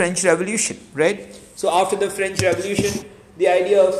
French 0.00 0.24
Revolution, 0.24 0.78
right? 0.94 1.38
So 1.56 1.70
after 1.70 1.94
the 1.94 2.08
French 2.08 2.40
Revolution, 2.40 3.04
the 3.36 3.48
idea 3.48 3.82
of 3.82 3.94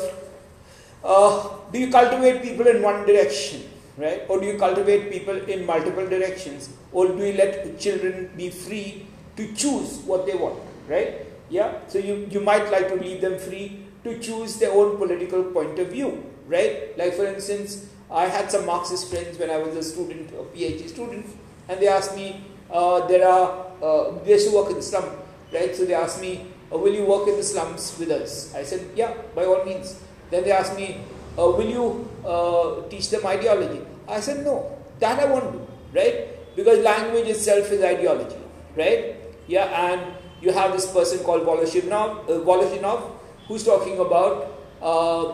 uh, 1.05 1.49
do 1.73 1.79
you 1.79 1.91
cultivate 1.91 2.43
people 2.43 2.67
in 2.67 2.81
one 2.83 3.05
direction, 3.05 3.69
right? 3.99 4.23
Or 4.29 4.41
do 4.41 4.47
you 4.47 4.57
cultivate 4.59 5.11
people 5.11 5.37
in 5.37 5.67
multiple 5.67 6.09
directions? 6.09 6.71
Or 6.93 7.09
do 7.09 7.23
you 7.23 7.35
let 7.35 7.79
children 7.79 8.31
be 8.35 8.49
free 8.49 9.07
to 9.37 9.53
choose 9.53 9.99
what 10.07 10.25
they 10.25 10.35
want, 10.35 10.59
right? 10.89 11.27
Yeah, 11.51 11.75
so 11.89 11.99
you, 11.99 12.27
you 12.31 12.41
might 12.41 12.71
like 12.73 12.89
to 12.89 12.95
leave 12.95 13.21
them 13.21 13.39
free 13.39 13.85
to 14.05 14.19
choose 14.21 14.57
their 14.59 14.73
own 14.73 14.97
political 14.97 15.45
point 15.45 15.79
of 15.79 15.89
view, 15.89 16.25
right? 16.47 16.97
Like, 16.97 17.13
for 17.13 17.27
instance, 17.27 17.89
I 18.11 18.25
had 18.27 18.51
some 18.51 18.65
Marxist 18.65 19.11
friends 19.11 19.39
when 19.39 19.51
I 19.51 19.59
was 19.59 19.77
a 19.77 19.83
student, 19.83 20.31
a 20.31 20.45
PhD 20.57 20.89
student, 20.89 21.27
and 21.69 21.79
they 21.79 21.89
asked 21.89 22.17
me, 22.17 22.43
uh, 22.71 23.07
there 23.07 23.29
are, 23.29 23.67
uh, 23.83 24.19
they 24.25 24.33
used 24.33 24.49
to 24.49 24.57
work 24.57 24.71
in 24.71 24.81
slum, 24.81 25.05
right? 25.53 25.75
So 25.75 25.85
they 25.85 25.95
asked 25.95 26.21
me, 26.21 26.47
uh, 26.73 26.79
will 26.79 26.95
you 26.95 27.05
work 27.05 27.29
in 27.29 27.37
the 27.37 27.43
slums 27.43 27.97
with 27.99 28.11
us? 28.11 28.55
I 28.55 28.63
said, 28.63 28.91
yeah, 28.95 29.15
by 29.35 29.45
all 29.45 29.65
means. 29.65 30.01
Then 30.31 30.45
they 30.45 30.53
asked 30.53 30.77
me, 30.77 31.01
uh, 31.39 31.51
will 31.51 31.69
you 31.69 32.09
uh, 32.25 32.89
teach 32.89 33.11
them 33.11 33.27
ideology? 33.27 33.85
I 34.09 34.21
said, 34.21 34.45
no, 34.45 34.77
that 34.99 35.19
I 35.19 35.25
won't 35.27 35.53
do, 35.53 35.67
right? 35.95 36.55
Because 36.57 36.79
language 36.81 37.27
itself 37.27 37.71
is 37.71 37.83
ideology, 37.83 38.37
right? 38.77 39.17
Yeah, 39.47 39.93
and 39.93 40.15
you 40.41 40.53
have 40.53 40.73
this 40.73 40.91
person 40.93 41.25
called 41.25 41.43
Voloshinov, 41.43 42.25
uh, 42.25 42.45
Voloshinov 42.45 43.19
who's 43.51 43.65
talking 43.65 43.99
about 43.99 44.47
uh, 44.81 45.25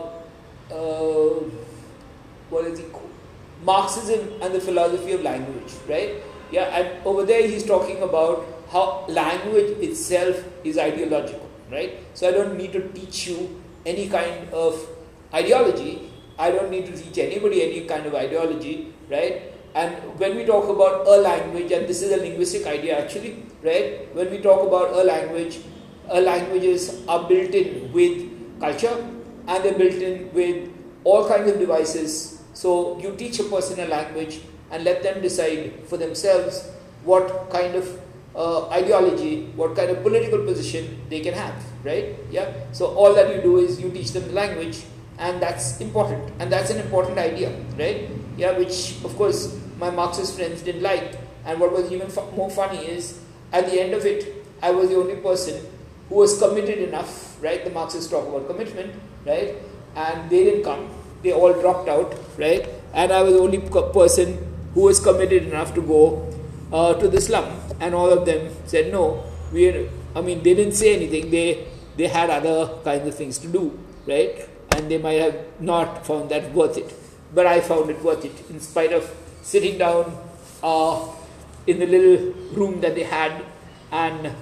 uh, 0.73 1.43
what 2.49 2.65
is 2.65 2.79
he 2.79 2.85
called? 2.85 3.11
Marxism 3.63 4.41
and 4.41 4.53
the 4.53 4.59
philosophy 4.61 5.13
of 5.13 5.21
language, 5.21 5.73
right? 5.87 6.15
Yeah, 6.51 6.63
and 6.77 7.05
over 7.05 7.25
there 7.25 7.47
he's 7.47 7.63
talking 7.63 8.01
about 8.01 8.45
how 8.71 9.05
language 9.07 9.77
itself 9.79 10.43
is 10.63 10.77
ideological, 10.77 11.49
right? 11.71 11.99
So 12.13 12.27
I 12.27 12.31
don't 12.31 12.57
need 12.57 12.73
to 12.73 12.87
teach 12.89 13.27
you 13.27 13.61
any 13.85 14.07
kind 14.09 14.49
of 14.53 14.87
ideology. 15.33 16.11
I 16.37 16.51
don't 16.51 16.69
need 16.69 16.85
to 16.87 16.97
teach 16.97 17.17
anybody 17.17 17.63
any 17.63 17.87
kind 17.87 18.05
of 18.05 18.15
ideology, 18.15 18.93
right? 19.09 19.53
And 19.73 19.95
when 20.19 20.35
we 20.35 20.45
talk 20.45 20.69
about 20.69 21.07
a 21.07 21.17
language, 21.21 21.71
and 21.71 21.87
this 21.87 22.01
is 22.01 22.11
a 22.11 22.17
linguistic 22.17 22.65
idea 22.65 22.99
actually, 22.99 23.43
right? 23.63 24.13
When 24.15 24.31
we 24.31 24.39
talk 24.39 24.65
about 24.65 24.93
a 24.93 25.03
language, 25.03 25.59
a 26.09 26.21
languages 26.21 27.03
are 27.07 27.27
built 27.27 27.51
in 27.51 27.91
with 27.91 28.59
culture 28.59 28.95
and 29.47 29.63
they're 29.63 29.77
built 29.77 30.01
in 30.01 30.33
with 30.33 30.69
all 31.03 31.27
kinds 31.27 31.51
of 31.51 31.59
devices. 31.59 32.41
So 32.53 32.99
you 32.99 33.15
teach 33.15 33.39
a 33.39 33.43
person 33.43 33.79
a 33.79 33.87
language 33.87 34.39
and 34.71 34.83
let 34.83 35.03
them 35.03 35.21
decide 35.21 35.73
for 35.85 35.97
themselves 35.97 36.69
what 37.03 37.49
kind 37.49 37.75
of 37.75 37.99
uh, 38.37 38.69
ideology, 38.69 39.47
what 39.55 39.75
kind 39.75 39.89
of 39.89 40.03
political 40.03 40.45
position 40.45 41.01
they 41.09 41.19
can 41.21 41.33
have, 41.33 41.55
right? 41.83 42.15
Yeah. 42.29 42.53
So 42.71 42.85
all 42.85 43.13
that 43.15 43.35
you 43.35 43.41
do 43.41 43.57
is 43.57 43.81
you 43.81 43.89
teach 43.89 44.11
them 44.11 44.27
the 44.27 44.33
language, 44.33 44.83
and 45.17 45.41
that's 45.41 45.81
important, 45.81 46.31
and 46.39 46.51
that's 46.51 46.69
an 46.69 46.79
important 46.79 47.17
idea, 47.17 47.51
right? 47.77 48.07
Yeah. 48.37 48.57
Which 48.57 49.03
of 49.03 49.15
course 49.17 49.59
my 49.79 49.89
Marxist 49.89 50.35
friends 50.37 50.61
didn't 50.61 50.83
like. 50.83 51.17
And 51.45 51.59
what 51.59 51.71
was 51.71 51.91
even 51.91 52.11
more 52.35 52.49
funny 52.49 52.79
is, 52.85 53.19
at 53.53 53.65
the 53.65 53.81
end 53.81 53.93
of 53.93 54.05
it, 54.05 54.45
I 54.61 54.71
was 54.71 54.89
the 54.89 54.97
only 54.97 55.15
person 55.15 55.65
who 56.09 56.15
was 56.15 56.37
committed 56.37 56.79
enough, 56.79 57.41
right? 57.41 57.63
The 57.63 57.71
Marxists 57.71 58.09
talk 58.11 58.27
about 58.27 58.47
commitment, 58.47 58.93
right? 59.25 59.55
And 59.95 60.29
they 60.29 60.43
didn't 60.43 60.63
come. 60.63 60.89
They 61.23 61.31
all 61.31 61.53
dropped 61.53 61.89
out, 61.89 62.13
right? 62.37 62.67
And 62.93 63.11
I 63.11 63.21
was 63.21 63.33
the 63.33 63.39
only 63.39 63.59
person 63.59 64.37
who 64.73 64.81
was 64.81 64.99
committed 64.99 65.43
enough 65.43 65.73
to 65.75 65.81
go 65.81 66.33
uh, 66.71 66.93
to 66.95 67.07
the 67.07 67.21
slum. 67.21 67.66
And 67.79 67.93
all 67.93 68.09
of 68.09 68.25
them 68.25 68.51
said, 68.65 68.91
no, 68.91 69.23
we, 69.51 69.89
I 70.15 70.21
mean, 70.21 70.43
they 70.43 70.53
didn't 70.53 70.73
say 70.73 70.95
anything. 70.95 71.29
They, 71.29 71.67
they 71.95 72.07
had 72.07 72.29
other 72.29 72.81
kinds 72.83 73.07
of 73.07 73.15
things 73.15 73.37
to 73.39 73.47
do, 73.47 73.77
right? 74.05 74.47
And 74.75 74.89
they 74.89 74.97
might 74.97 75.21
have 75.21 75.35
not 75.59 76.05
found 76.05 76.29
that 76.29 76.53
worth 76.53 76.77
it. 76.77 76.93
But 77.33 77.45
I 77.45 77.61
found 77.61 77.89
it 77.89 78.01
worth 78.03 78.25
it 78.25 78.49
in 78.49 78.59
spite 78.59 78.93
of 78.93 79.13
sitting 79.41 79.77
down 79.77 80.17
uh, 80.63 81.07
in 81.65 81.79
the 81.79 81.85
little 81.85 82.33
room 82.53 82.81
that 82.81 82.95
they 82.95 83.03
had 83.03 83.43
and 83.91 84.33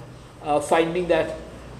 uh, 0.42 0.60
finding 0.60 1.08
that 1.08 1.36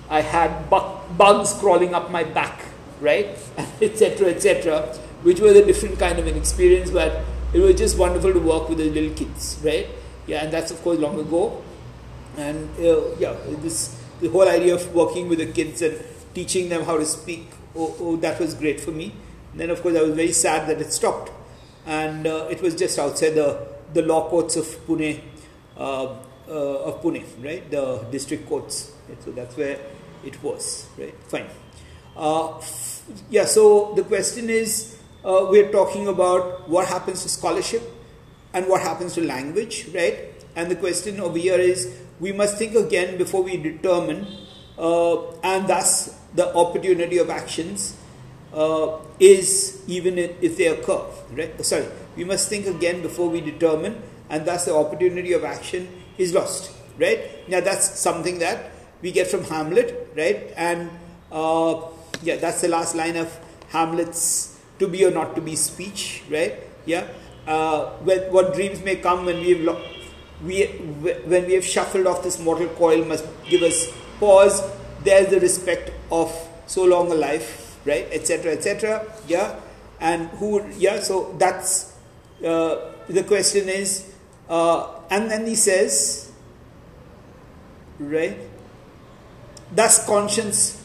I 0.09 0.21
had 0.21 0.71
bugs 0.71 1.53
crawling 1.55 1.95
up 1.95 2.11
my 2.11 2.25
back, 2.25 2.65
right, 3.01 3.37
etc., 3.83 4.29
etc., 4.29 4.83
which 5.23 5.41
was 5.41 5.57
a 5.57 5.65
different 5.65 5.99
kind 5.99 6.19
of 6.19 6.27
an 6.27 6.37
experience, 6.37 6.91
but 6.91 7.25
it 7.53 7.61
was 7.61 7.75
just 7.77 7.99
wonderful 7.99 8.33
to 8.33 8.39
work 8.39 8.69
with 8.69 8.79
the 8.79 8.91
little 8.91 9.17
kids, 9.17 9.61
right? 9.65 9.89
Yeah, 10.27 10.45
and 10.45 10.53
that's 10.53 10.71
of 10.71 10.83
course 10.83 10.99
long 10.99 11.19
ago, 11.19 11.63
and 12.37 12.69
uh, 12.81 13.15
yeah, 13.19 13.37
this 13.63 14.01
the 14.21 14.29
whole 14.29 14.49
idea 14.49 14.75
of 14.75 14.95
working 14.95 15.29
with 15.29 15.39
the 15.39 15.47
kids 15.47 15.83
and 15.83 16.03
teaching 16.35 16.69
them 16.69 16.85
how 16.85 16.97
to 16.97 17.05
speak, 17.05 17.49
oh, 17.77 17.95
oh 18.01 18.17
that 18.17 18.41
was 18.41 18.55
great 18.55 18.81
for 18.81 18.91
me. 18.91 19.13
And 19.53 19.61
then 19.61 19.71
of 19.71 19.83
course 19.83 19.97
I 19.97 20.03
was 20.03 20.15
very 20.15 20.33
sad 20.33 20.69
that 20.69 20.81
it 20.81 20.93
stopped 20.93 21.31
and 21.87 22.27
uh, 22.27 22.49
it 22.51 22.61
was 22.61 22.75
just 22.75 22.99
outside 22.99 23.31
the, 23.31 23.67
the 23.93 24.03
law 24.03 24.29
courts 24.29 24.57
of 24.57 24.65
Pune, 24.87 25.21
uh, 25.77 26.05
uh, 26.05 26.19
of 26.49 27.03
Pune, 27.03 27.25
right? 27.43 27.71
The 27.71 28.05
district 28.11 28.49
courts. 28.49 28.93
Right? 29.09 29.23
So 29.23 29.31
that's 29.33 29.57
where 29.57 29.79
it 30.25 30.43
was, 30.43 30.89
right? 30.99 31.15
Fine. 31.29 31.47
Uh, 32.17 32.61
yeah. 33.31 33.45
So 33.45 33.95
the 33.95 34.03
question 34.03 34.51
is, 34.51 34.99
uh, 35.25 35.47
we're 35.49 35.71
talking 35.71 36.09
about 36.09 36.69
what 36.69 36.89
happens 36.89 37.23
to 37.23 37.29
scholarship 37.29 37.83
and 38.57 38.67
what 38.69 38.81
happens 38.81 39.13
to 39.13 39.21
language, 39.21 39.87
right? 39.93 40.33
And 40.57 40.71
the 40.71 40.77
question 40.77 41.21
over 41.21 41.37
here 41.37 41.61
is, 41.61 41.93
we 42.19 42.33
must 42.33 42.57
think 42.57 42.75
again 42.75 43.19
before 43.19 43.43
we 43.43 43.59
determine, 43.59 44.27
uh, 44.79 45.31
and 45.45 45.69
thus 45.69 46.19
the 46.35 46.49
opportunity 46.57 47.19
of 47.19 47.29
actions 47.29 47.95
uh, 48.55 48.97
is 49.21 49.85
even 49.87 50.17
if 50.17 50.57
they 50.57 50.69
occur. 50.69 51.05
Right? 51.31 51.53
Sorry, 51.63 51.85
we 52.17 52.25
must 52.25 52.49
think 52.49 52.67
again 52.67 53.03
before 53.03 53.29
we 53.29 53.43
determine, 53.43 54.01
and 54.31 54.47
thus 54.47 54.65
the 54.65 54.75
opportunity 54.75 55.35
of 55.35 55.45
action 55.45 55.89
is 56.17 56.33
lost. 56.33 56.73
Right? 56.99 57.47
Now 57.49 57.61
that's 57.61 58.01
something 58.01 58.39
that 58.39 58.73
we 59.03 59.13
get 59.13 59.27
from 59.27 59.45
Hamlet, 59.45 60.17
right? 60.17 60.49
And 60.57 60.89
uh, 61.31 61.83
yeah, 62.23 62.37
that's 62.37 62.63
the 62.63 62.69
last 62.69 62.97
line 62.97 63.17
of 63.17 63.29
Hamlet's 63.69 64.57
"to 64.79 64.89
be 64.89 65.05
or 65.05 65.11
not 65.11 65.37
to 65.37 65.43
be" 65.43 65.57
speech, 65.57 66.23
right? 66.31 66.57
Yeah. 66.87 67.07
Uh, 67.47 67.91
what 68.01 68.55
dreams 68.55 68.83
may 68.83 68.97
come 68.97 69.25
when 69.25 69.39
we've 69.41 69.61
lo- 69.61 69.81
we 70.45 70.67
when 71.25 71.47
we 71.47 71.55
have 71.55 71.65
shuffled 71.65 72.07
off 72.07 72.23
this 72.23 72.39
mortal 72.41 72.69
coil 72.69 73.05
must 73.05 73.25
give 73.49 73.63
us 73.63 73.87
pause. 74.19 74.63
There's 75.05 75.29
the 75.29 75.41
respect 75.41 75.93
of 76.11 76.33
so 76.67 76.85
long 76.85 77.13
a 77.13 77.15
life 77.15 77.67
right, 77.87 78.09
etc., 78.11 78.53
etc. 78.53 79.07
Yeah, 79.29 79.59
and 80.01 80.29
who, 80.43 80.67
yeah, 80.77 81.01
so 81.01 81.35
that's 81.39 81.95
uh, 82.45 82.93
the 83.09 83.23
question 83.23 83.69
is, 83.69 84.13
uh, 84.49 85.01
and 85.09 85.31
then 85.31 85.47
he 85.47 85.55
says, 85.55 86.33
right, 87.99 88.37
thus 89.73 90.05
conscience 90.05 90.83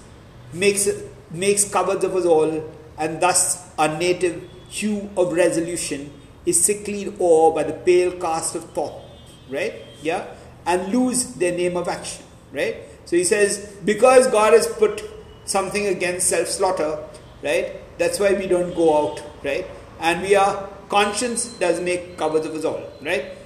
makes 0.54 0.88
makes 1.32 1.70
covers 1.70 2.04
of 2.04 2.16
us 2.16 2.26
all, 2.26 2.72
and 2.98 3.20
thus 3.20 3.68
our 3.78 3.98
native 3.98 4.48
hue 4.70 5.10
of 5.18 5.34
resolution 5.34 6.12
is 6.46 6.62
sicklied 6.66 7.20
o'er 7.20 7.54
by 7.54 7.64
the 7.64 7.74
pale 7.74 8.12
cast 8.20 8.56
of 8.56 8.66
thought, 8.72 9.02
right? 9.50 9.74
Yeah, 10.02 10.26
and 10.66 10.92
lose 10.92 11.34
their 11.36 11.56
name 11.56 11.78
of 11.78 11.88
action, 11.88 12.26
right? 12.52 12.78
So 13.06 13.16
he 13.16 13.24
says, 13.24 13.76
because 13.84 14.28
God 14.28 14.54
has 14.54 14.68
put 14.68 15.04
something 15.46 15.88
against 15.88 16.30
self 16.30 16.48
slaughter, 16.48 17.04
right? 17.44 17.76
That's 17.98 18.20
why 18.20 18.34
we 18.34 18.48
don't 18.48 18.74
go 18.76 18.98
out, 18.98 19.22
right? 19.44 19.66
And 20.00 20.22
we 20.22 20.36
are, 20.36 20.70
conscience 20.90 21.46
does 21.60 21.80
make 21.80 22.18
covers 22.18 22.46
of 22.46 22.56
us 22.56 22.66
all, 22.66 22.82
right? 23.02 23.38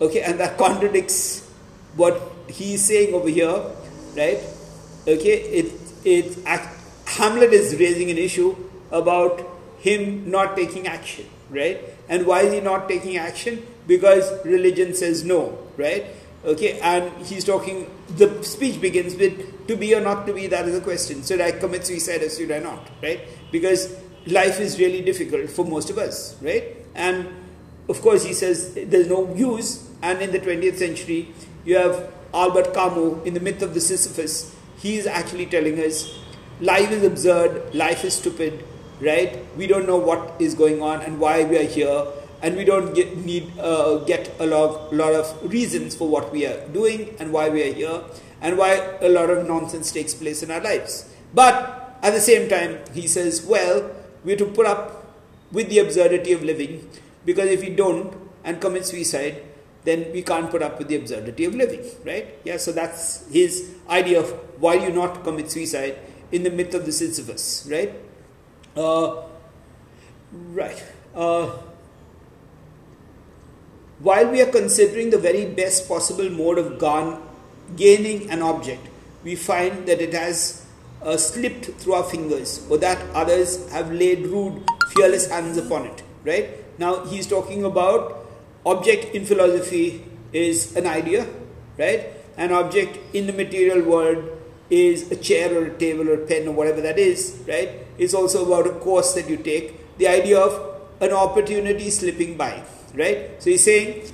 Okay, 0.00 0.22
and 0.22 0.40
that 0.40 0.58
contradicts 0.64 1.48
what 1.96 2.20
he 2.48 2.74
is 2.74 2.84
saying 2.84 3.14
over 3.14 3.28
here, 3.28 3.62
right? 4.16 4.40
Okay, 5.06 5.40
it, 5.60 5.72
it, 6.04 6.38
Hamlet 7.06 7.52
is 7.52 7.76
raising 7.78 8.10
an 8.10 8.18
issue 8.18 8.56
about 8.90 9.42
him 9.78 10.30
not 10.30 10.56
taking 10.56 10.86
action, 10.86 11.26
right? 11.52 11.80
And 12.08 12.26
why 12.26 12.42
is 12.42 12.52
he 12.52 12.60
not 12.60 12.88
taking 12.88 13.16
action? 13.16 13.64
Because 13.86 14.44
religion 14.44 14.94
says 14.94 15.24
no, 15.24 15.58
right? 15.76 16.06
Okay, 16.44 16.80
and 16.80 17.24
he's 17.24 17.44
talking, 17.44 17.88
the 18.16 18.42
speech 18.42 18.80
begins 18.80 19.14
with 19.14 19.68
to 19.68 19.76
be 19.76 19.94
or 19.94 20.00
not 20.00 20.26
to 20.26 20.32
be, 20.32 20.48
that 20.48 20.66
is 20.66 20.74
the 20.74 20.80
question. 20.80 21.22
Should 21.22 21.40
I 21.40 21.52
commit 21.52 21.86
suicide 21.86 22.22
or 22.22 22.30
should 22.30 22.50
I 22.50 22.58
not, 22.58 22.90
right? 23.00 23.20
Because 23.52 23.96
life 24.26 24.58
is 24.58 24.78
really 24.78 25.02
difficult 25.02 25.50
for 25.50 25.64
most 25.64 25.90
of 25.90 25.98
us, 25.98 26.36
right? 26.42 26.76
And 26.94 27.28
of 27.88 28.00
course, 28.00 28.24
he 28.24 28.32
says 28.32 28.74
there's 28.74 29.08
no 29.08 29.32
use, 29.34 29.88
and 30.02 30.20
in 30.20 30.32
the 30.32 30.40
20th 30.40 30.76
century, 30.76 31.32
you 31.64 31.76
have 31.76 32.12
Albert 32.34 32.74
Camus 32.74 33.24
in 33.24 33.34
the 33.34 33.40
myth 33.40 33.62
of 33.62 33.74
the 33.74 33.80
Sisyphus. 33.80 34.54
He 34.78 34.96
is 34.96 35.06
actually 35.06 35.46
telling 35.46 35.78
us 35.78 36.18
life 36.60 36.90
is 36.90 37.04
absurd, 37.04 37.74
life 37.74 38.04
is 38.04 38.14
stupid, 38.14 38.64
right? 39.02 39.44
We 39.56 39.66
don't 39.66 39.86
know 39.86 39.96
what 39.98 40.40
is 40.40 40.54
going 40.54 40.80
on 40.80 41.02
and 41.02 41.18
why 41.18 41.44
we 41.44 41.58
are 41.58 41.68
here 41.68 42.06
and 42.42 42.56
we 42.56 42.64
don't 42.64 42.94
get, 42.94 43.16
need 43.16 43.52
uh, 43.58 43.98
get 43.98 44.34
a 44.40 44.46
lot, 44.46 44.92
lot 44.92 45.14
of 45.14 45.52
reasons 45.52 45.94
for 45.94 46.08
what 46.08 46.32
we 46.32 46.46
are 46.46 46.66
doing 46.68 47.14
and 47.18 47.32
why 47.32 47.48
we 47.48 47.62
are 47.68 47.72
here 47.72 48.02
and 48.40 48.58
why 48.58 48.74
a 49.00 49.08
lot 49.08 49.30
of 49.30 49.46
nonsense 49.46 49.92
takes 49.92 50.14
place 50.14 50.42
in 50.42 50.50
our 50.50 50.60
lives. 50.60 51.08
But 51.34 51.98
at 52.02 52.12
the 52.12 52.20
same 52.20 52.48
time, 52.48 52.80
he 52.92 53.06
says, 53.06 53.44
well, 53.44 53.90
we 54.24 54.32
have 54.32 54.38
to 54.38 54.46
put 54.46 54.66
up 54.66 55.14
with 55.52 55.68
the 55.68 55.78
absurdity 55.78 56.32
of 56.32 56.42
living 56.42 56.88
because 57.24 57.48
if 57.48 57.60
we 57.60 57.70
don't 57.70 58.16
and 58.44 58.60
commit 58.60 58.86
suicide, 58.86 59.42
then 59.84 60.10
we 60.12 60.22
can't 60.22 60.50
put 60.50 60.62
up 60.62 60.78
with 60.78 60.88
the 60.88 60.96
absurdity 60.96 61.44
of 61.44 61.54
living, 61.54 61.84
right? 62.04 62.38
Yeah, 62.44 62.56
so 62.56 62.72
that's 62.72 63.26
his 63.30 63.74
idea 63.88 64.20
of 64.20 64.30
why 64.60 64.74
you 64.74 64.90
not 64.90 65.24
commit 65.24 65.50
suicide 65.50 65.98
in 66.30 66.44
the 66.44 66.50
myth 66.50 66.74
of 66.74 66.86
the 66.86 66.92
Sisyphus, 66.92 67.68
right? 67.70 67.92
Uh, 68.76 69.22
right. 70.32 70.82
Uh, 71.14 71.50
while 73.98 74.28
we 74.28 74.40
are 74.40 74.50
considering 74.50 75.10
the 75.10 75.18
very 75.18 75.46
best 75.46 75.86
possible 75.86 76.28
mode 76.30 76.58
of 76.58 76.78
gaining 77.76 78.30
an 78.30 78.42
object, 78.42 78.88
we 79.22 79.36
find 79.36 79.86
that 79.86 80.00
it 80.00 80.12
has 80.14 80.66
uh, 81.02 81.16
slipped 81.16 81.66
through 81.80 81.94
our 81.94 82.04
fingers, 82.04 82.66
or 82.70 82.78
that 82.78 82.98
others 83.14 83.70
have 83.70 83.92
laid 83.92 84.26
rude, 84.26 84.62
fearless 84.90 85.28
hands 85.30 85.56
upon 85.56 85.86
it. 85.86 86.02
Right 86.24 86.78
now, 86.78 87.04
he's 87.04 87.26
talking 87.26 87.64
about 87.64 88.26
object 88.64 89.14
in 89.14 89.24
philosophy 89.24 90.04
is 90.32 90.74
an 90.76 90.86
idea, 90.86 91.26
right? 91.78 92.08
An 92.36 92.52
object 92.52 92.98
in 93.14 93.26
the 93.26 93.32
material 93.32 93.82
world 93.82 94.24
is 94.70 95.10
a 95.12 95.16
chair 95.16 95.52
or 95.54 95.66
a 95.66 95.78
table 95.78 96.08
or 96.08 96.14
a 96.14 96.26
pen 96.26 96.48
or 96.48 96.52
whatever 96.52 96.80
that 96.80 96.98
is, 96.98 97.38
right? 97.46 97.81
It's 97.98 98.14
also 98.14 98.46
about 98.46 98.66
a 98.66 98.78
course 98.78 99.14
that 99.14 99.28
you 99.28 99.36
take. 99.36 99.98
The 99.98 100.08
idea 100.08 100.38
of 100.38 100.80
an 101.00 101.12
opportunity 101.12 101.90
slipping 101.90 102.36
by, 102.36 102.62
right? 102.94 103.42
So 103.42 103.50
he's 103.50 103.64
saying 103.64 104.10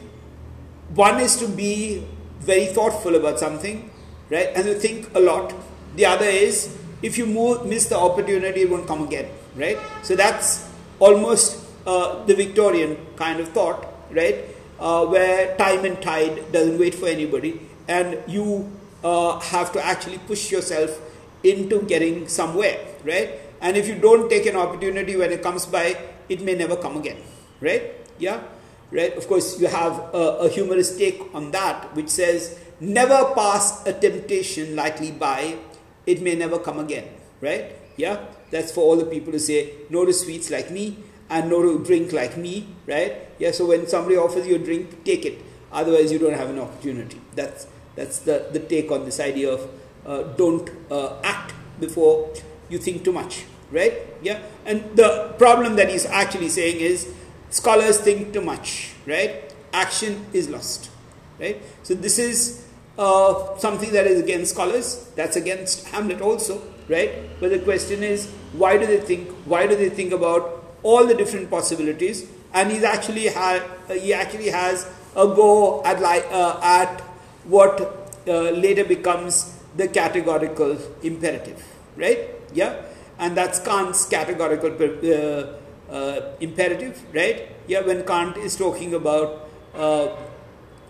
one 0.95 1.21
is 1.21 1.37
to 1.37 1.49
be 1.49 2.07
very 2.41 2.67
thoughtful 2.67 3.15
about 3.15 3.39
something, 3.39 3.91
right, 4.31 4.49
and 4.55 4.65
to 4.65 4.75
think 4.75 5.15
a 5.15 5.21
lot. 5.21 5.55
The 5.97 6.07
other 6.07 6.27
is 6.27 6.77
if 7.03 7.19
you 7.19 7.27
move, 7.27 7.67
miss 7.67 7.87
the 7.87 7.99
opportunity, 7.99 8.63
it 8.63 8.71
won't 8.71 8.87
come 8.87 9.05
again, 9.05 9.31
right? 9.55 9.79
So 10.03 10.17
that's 10.17 10.69
almost 10.99 11.65
uh, 11.87 12.25
the 12.25 12.35
Victorian 12.35 12.97
kind 13.17 13.41
of 13.41 13.49
thought, 13.51 13.87
right, 14.11 14.45
uh, 14.81 15.07
where 15.07 15.57
time 15.57 15.85
and 15.85 16.01
tide 16.01 16.53
doesn't 16.53 16.79
wait 16.79 16.95
for 16.95 17.07
anybody, 17.07 17.61
and 17.87 18.19
you 18.27 18.71
uh, 19.05 19.39
have 19.41 19.73
to 19.73 19.85
actually 19.85 20.19
push 20.19 20.51
yourself 20.51 21.01
into 21.45 21.83
getting 21.83 22.27
somewhere, 22.29 22.79
right? 23.05 23.41
And 23.61 23.77
if 23.77 23.89
you 23.89 23.97
don't 23.97 24.29
take 24.29 24.47
an 24.47 24.57
opportunity 24.57 25.17
when 25.17 25.33
it 25.33 25.43
comes 25.43 25.67
by, 25.67 25.97
it 26.29 26.43
may 26.43 26.55
never 26.55 26.77
come 26.77 26.97
again, 26.97 27.19
right? 27.61 27.95
Yeah, 28.19 28.43
right? 28.91 29.17
Of 29.17 29.27
course, 29.27 29.61
you 29.61 29.67
have 29.67 29.99
a, 30.15 30.47
a 30.47 30.49
humorous 30.49 30.97
take 30.97 31.23
on 31.35 31.51
that, 31.53 31.95
which 31.95 32.09
says, 32.09 32.59
never 32.81 33.35
pass 33.35 33.87
a 33.87 33.93
temptation 33.93 34.77
lightly 34.77 35.11
by, 35.11 35.59
it 36.07 36.23
may 36.23 36.35
never 36.35 36.59
come 36.59 36.79
again, 36.79 37.09
right? 37.41 37.73
Yeah, 37.97 38.25
that's 38.51 38.73
for 38.73 38.81
all 38.81 38.97
the 38.97 39.05
people 39.05 39.33
who 39.33 39.39
say 39.39 39.73
no 39.91 40.05
to 40.05 40.13
sweets 40.13 40.51
like 40.51 40.71
me 40.71 40.99
and 41.29 41.51
no 41.51 41.63
to 41.63 41.85
drink 41.85 42.13
like 42.13 42.37
me, 42.37 42.69
right? 42.87 43.29
Yeah, 43.39 43.51
so 43.51 43.67
when 43.67 43.87
somebody 43.87 44.17
offers 44.17 44.47
you 44.47 44.57
a 44.57 44.59
drink, 44.59 45.05
take 45.05 45.25
it. 45.27 45.39
Otherwise, 45.71 46.11
you 46.13 46.19
don't 46.19 46.35
have 46.35 46.49
an 46.49 46.59
opportunity. 46.59 47.21
That's 47.35 47.67
that's 47.95 48.21
the, 48.21 48.49
the 48.53 48.61
take 48.61 48.91
on 48.93 49.05
this 49.05 49.19
idea 49.21 49.53
of 49.53 49.69
uh, 50.07 50.23
don't 50.35 50.71
uh, 50.91 51.21
act 51.23 51.53
before 51.81 52.33
you 52.69 52.79
think 52.79 53.05
too 53.05 53.13
much 53.13 53.45
right? 53.71 53.95
Yeah, 54.23 54.41
and 54.67 54.97
the 54.97 55.35
problem 55.39 55.77
that 55.77 55.89
he's 55.91 56.07
actually 56.07 56.49
saying 56.49 56.81
is 56.81 57.13
scholars 57.51 57.99
think 57.99 58.33
too 58.33 58.41
much, 58.41 58.93
right? 59.07 59.53
Action 59.73 60.27
is 60.33 60.49
lost, 60.49 60.91
right? 61.39 61.61
So 61.83 61.95
this 61.95 62.19
is 62.19 62.65
uh, 62.99 63.57
something 63.59 63.93
that 63.93 64.07
is 64.07 64.21
against 64.21 64.55
scholars. 64.55 65.11
That's 65.17 65.37
against 65.37 65.89
Hamlet 65.89 66.21
also, 66.21 66.63
right? 66.89 67.13
But 67.41 67.51
the 67.51 67.59
question 67.59 68.03
is, 68.03 68.31
why 68.53 68.79
do 68.79 68.87
they 68.87 69.01
think? 69.01 69.31
Why 69.45 69.67
do 69.67 69.77
they 69.77 69.91
think 69.91 70.13
about 70.13 70.65
all 70.83 71.07
the 71.07 71.15
different 71.15 71.51
possibilities? 71.51 72.29
And 72.55 72.73
he's 72.73 72.83
actually 72.83 73.27
had 73.27 73.63
he 73.91 74.15
actually 74.15 74.49
has 74.49 74.91
a 75.15 75.27
go 75.27 75.85
at 75.85 76.03
uh, 76.03 76.61
at 76.63 77.01
what 77.45 77.81
uh, 78.27 78.51
later 78.51 78.85
becomes 78.85 79.55
the 79.77 79.87
categorical 79.87 80.79
imperative, 81.03 81.63
right? 81.97 82.38
Yeah 82.53 82.83
and 83.19 83.37
that's 83.37 83.59
Kant's 83.59 84.07
categorical 84.07 84.71
uh, 84.73 85.93
uh, 85.93 86.33
imperative, 86.41 87.03
right? 87.15 87.49
Yeah, 87.67 87.81
when 87.81 88.05
Kant 88.07 88.37
is 88.37 88.57
talking 88.57 88.95
about 88.95 89.49
uh, 89.75 90.09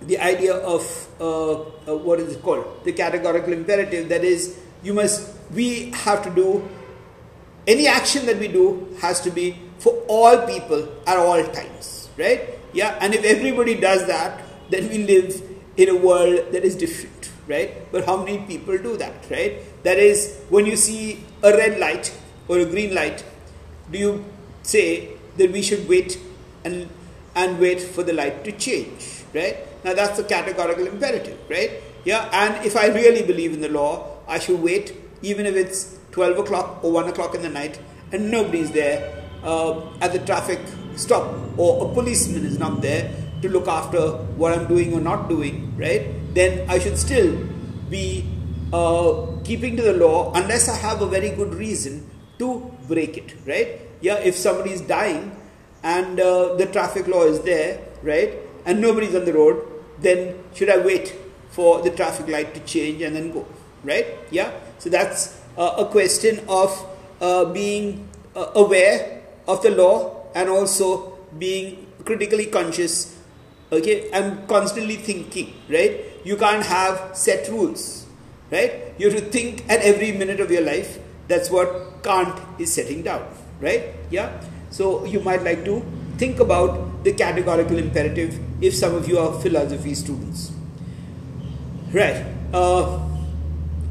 the 0.02 0.18
idea 0.18 0.54
of 0.54 1.08
uh, 1.20 1.60
uh, 1.60 1.96
what 1.96 2.20
is 2.20 2.36
it 2.36 2.42
called? 2.42 2.84
The 2.84 2.92
categorical 2.92 3.52
imperative, 3.52 4.08
that 4.10 4.24
is, 4.24 4.58
you 4.82 4.94
must, 4.94 5.34
we 5.52 5.90
have 5.90 6.22
to 6.24 6.30
do, 6.30 6.68
any 7.66 7.86
action 7.86 8.26
that 8.26 8.38
we 8.38 8.48
do 8.48 8.96
has 9.00 9.20
to 9.22 9.30
be 9.30 9.58
for 9.78 9.92
all 10.08 10.46
people 10.46 10.88
at 11.06 11.16
all 11.16 11.42
times, 11.44 12.08
right? 12.16 12.58
Yeah, 12.72 12.98
and 13.00 13.14
if 13.14 13.24
everybody 13.24 13.74
does 13.74 14.06
that, 14.06 14.42
then 14.70 14.88
we 14.88 15.04
live 15.04 15.42
in 15.76 15.88
a 15.88 15.96
world 15.96 16.52
that 16.52 16.64
is 16.64 16.76
different, 16.76 17.27
right? 17.48 17.90
But 17.90 18.04
how 18.04 18.22
many 18.22 18.38
people 18.38 18.76
do 18.78 18.96
that, 18.98 19.30
right? 19.30 19.60
That 19.82 19.98
is, 19.98 20.38
when 20.48 20.66
you 20.66 20.76
see 20.76 21.24
a 21.42 21.50
red 21.52 21.78
light 21.78 22.14
or 22.46 22.58
a 22.58 22.64
green 22.64 22.94
light, 22.94 23.24
do 23.90 23.98
you 23.98 24.24
say 24.62 25.10
that 25.36 25.50
we 25.50 25.62
should 25.62 25.88
wait 25.88 26.18
and, 26.64 26.88
and 27.34 27.58
wait 27.58 27.80
for 27.80 28.02
the 28.02 28.12
light 28.12 28.44
to 28.44 28.52
change, 28.52 29.24
right? 29.34 29.56
Now 29.84 29.94
that's 29.94 30.18
the 30.18 30.24
categorical 30.24 30.86
imperative, 30.86 31.38
right? 31.48 31.70
Yeah, 32.04 32.28
and 32.32 32.64
if 32.64 32.76
I 32.76 32.88
really 32.88 33.22
believe 33.22 33.52
in 33.52 33.60
the 33.60 33.68
law, 33.68 34.18
I 34.26 34.38
should 34.38 34.60
wait 34.60 34.94
even 35.22 35.46
if 35.46 35.56
it's 35.56 35.98
12 36.12 36.38
o'clock 36.38 36.84
or 36.84 36.92
1 36.92 37.08
o'clock 37.08 37.34
in 37.34 37.42
the 37.42 37.48
night 37.48 37.80
and 38.12 38.30
nobody's 38.30 38.70
there 38.70 39.24
uh, 39.42 39.80
at 40.00 40.12
the 40.12 40.18
traffic 40.20 40.60
stop 40.96 41.34
or 41.56 41.90
a 41.90 41.94
policeman 41.94 42.44
is 42.44 42.58
not 42.58 42.80
there 42.82 43.10
to 43.42 43.48
look 43.48 43.68
after 43.68 44.00
what 44.40 44.52
I'm 44.52 44.66
doing 44.66 44.94
or 44.94 45.00
not 45.00 45.28
doing, 45.28 45.76
right? 45.76 46.34
Then 46.34 46.68
I 46.68 46.78
should 46.78 46.98
still 46.98 47.36
be 47.88 48.24
uh, 48.72 49.26
keeping 49.44 49.76
to 49.76 49.82
the 49.82 49.94
law 49.94 50.32
unless 50.34 50.68
I 50.68 50.76
have 50.76 51.02
a 51.02 51.06
very 51.06 51.30
good 51.30 51.54
reason 51.54 52.08
to 52.38 52.70
break 52.86 53.16
it, 53.16 53.34
right? 53.46 53.80
Yeah, 54.00 54.18
if 54.18 54.36
somebody 54.36 54.72
is 54.72 54.80
dying 54.82 55.34
and 55.82 56.20
uh, 56.20 56.54
the 56.54 56.66
traffic 56.66 57.06
law 57.06 57.24
is 57.24 57.40
there, 57.40 57.80
right, 58.02 58.34
and 58.64 58.80
nobody's 58.80 59.14
on 59.14 59.24
the 59.24 59.32
road, 59.32 59.66
then 60.00 60.38
should 60.54 60.70
I 60.70 60.78
wait 60.78 61.14
for 61.50 61.82
the 61.82 61.90
traffic 61.90 62.28
light 62.28 62.54
to 62.54 62.60
change 62.60 63.02
and 63.02 63.16
then 63.16 63.32
go, 63.32 63.46
right? 63.82 64.06
Yeah, 64.30 64.52
so 64.78 64.90
that's 64.90 65.40
uh, 65.56 65.74
a 65.78 65.86
question 65.86 66.40
of 66.48 66.70
uh, 67.20 67.46
being 67.46 68.08
uh, 68.36 68.52
aware 68.54 69.22
of 69.46 69.62
the 69.62 69.70
law 69.70 70.26
and 70.34 70.48
also 70.48 71.18
being 71.38 71.86
critically 72.04 72.46
conscious, 72.46 73.17
okay, 73.72 74.10
i'm 74.12 74.46
constantly 74.46 74.96
thinking, 74.96 75.54
right? 75.68 76.04
You 76.24 76.36
can't 76.36 76.64
have 76.64 77.16
set 77.16 77.48
rules, 77.48 78.06
right? 78.50 78.94
You 78.98 79.10
have 79.10 79.18
to 79.20 79.26
think 79.30 79.68
at 79.68 79.80
every 79.80 80.12
minute 80.12 80.40
of 80.40 80.50
your 80.50 80.62
life 80.62 80.98
that's 81.28 81.50
what 81.50 82.02
Kant 82.02 82.40
is 82.58 82.72
setting 82.72 83.02
down, 83.02 83.26
right? 83.60 83.94
Yeah. 84.10 84.42
So 84.70 85.04
you 85.04 85.20
might 85.20 85.42
like 85.42 85.64
to 85.64 85.84
think 86.16 86.40
about 86.40 87.04
the 87.04 87.12
categorical 87.12 87.78
imperative 87.78 88.38
if 88.62 88.74
some 88.74 88.94
of 88.94 89.08
you 89.08 89.18
are 89.18 89.32
philosophy 89.40 89.94
students. 89.94 90.52
Right. 91.92 92.24
Uh, 92.52 93.00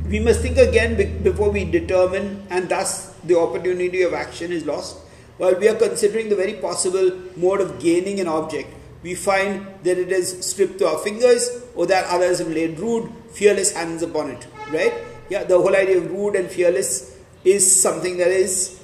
we 0.07 0.19
must 0.19 0.41
think 0.41 0.57
again 0.57 1.21
before 1.23 1.49
we 1.49 1.65
determine, 1.65 2.45
and 2.49 2.69
thus 2.69 3.13
the 3.23 3.37
opportunity 3.37 4.01
of 4.03 4.13
action 4.13 4.51
is 4.51 4.65
lost. 4.65 4.97
While 5.37 5.55
we 5.55 5.67
are 5.67 5.75
considering 5.75 6.29
the 6.29 6.35
very 6.35 6.53
possible 6.53 7.11
mode 7.35 7.61
of 7.61 7.79
gaining 7.79 8.19
an 8.19 8.27
object, 8.27 8.73
we 9.03 9.15
find 9.15 9.65
that 9.83 9.97
it 9.97 10.11
is 10.11 10.45
stripped 10.45 10.79
to 10.79 10.87
our 10.87 10.97
fingers 10.99 11.49
or 11.75 11.85
that 11.87 12.05
others 12.07 12.39
have 12.39 12.49
laid 12.49 12.79
rude, 12.79 13.11
fearless 13.31 13.73
hands 13.73 14.01
upon 14.01 14.31
it. 14.31 14.47
Right? 14.71 14.93
Yeah, 15.29 15.43
the 15.43 15.59
whole 15.59 15.75
idea 15.75 15.97
of 15.97 16.11
rude 16.11 16.35
and 16.35 16.49
fearless 16.49 17.17
is 17.43 17.63
something 17.81 18.17
that 18.17 18.29
is 18.29 18.81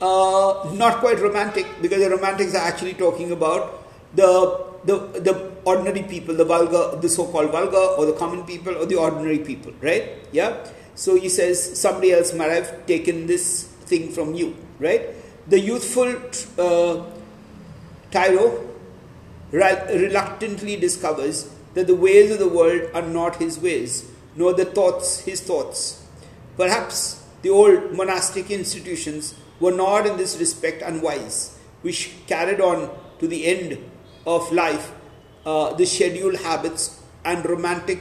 uh, 0.00 0.70
not 0.74 0.98
quite 1.00 1.18
romantic 1.20 1.66
because 1.82 2.00
the 2.00 2.10
romantics 2.10 2.54
are 2.54 2.66
actually 2.66 2.94
talking 2.94 3.32
about 3.32 3.86
the, 4.14 4.64
the, 4.84 4.98
the 5.20 5.52
ordinary 5.64 6.02
people, 6.02 6.34
the 6.34 6.44
vulgar, 6.44 6.98
the 7.00 7.08
so-called 7.08 7.50
vulgar 7.50 7.76
or 7.98 8.06
the 8.06 8.12
common 8.12 8.44
people 8.44 8.76
or 8.76 8.86
the 8.86 8.96
ordinary 8.96 9.38
people, 9.38 9.72
right? 9.80 10.12
Yeah. 10.32 10.64
So 10.94 11.16
he 11.16 11.28
says 11.28 11.78
somebody 11.78 12.12
else 12.12 12.32
might 12.32 12.50
have 12.50 12.86
taken 12.86 13.26
this 13.26 13.64
thing 13.64 14.12
from 14.12 14.34
you, 14.34 14.56
right? 14.78 15.08
The 15.48 15.60
youthful 15.60 16.16
uh, 16.58 17.04
Tyro 18.10 18.75
reluctantly 19.52 20.76
discovers 20.76 21.50
that 21.74 21.86
the 21.86 21.94
ways 21.94 22.30
of 22.30 22.38
the 22.38 22.48
world 22.48 22.90
are 22.94 23.02
not 23.02 23.36
his 23.36 23.58
ways, 23.58 24.10
nor 24.34 24.52
the 24.52 24.64
thoughts 24.64 25.20
his 25.20 25.40
thoughts. 25.40 26.04
Perhaps 26.56 27.22
the 27.42 27.50
old 27.50 27.92
monastic 27.92 28.50
institutions 28.50 29.34
were 29.60 29.72
not 29.72 30.06
in 30.06 30.16
this 30.16 30.38
respect 30.38 30.82
unwise, 30.82 31.58
which 31.82 32.14
carried 32.26 32.60
on 32.60 32.90
to 33.18 33.28
the 33.28 33.46
end 33.46 33.78
of 34.26 34.50
life 34.52 34.92
uh, 35.44 35.72
the 35.74 35.86
scheduled 35.86 36.36
habits 36.36 37.00
and 37.24 37.44
romantic 37.44 38.00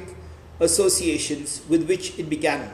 associations 0.59 1.61
with 1.69 1.87
which 1.87 2.17
it 2.17 2.29
began, 2.29 2.71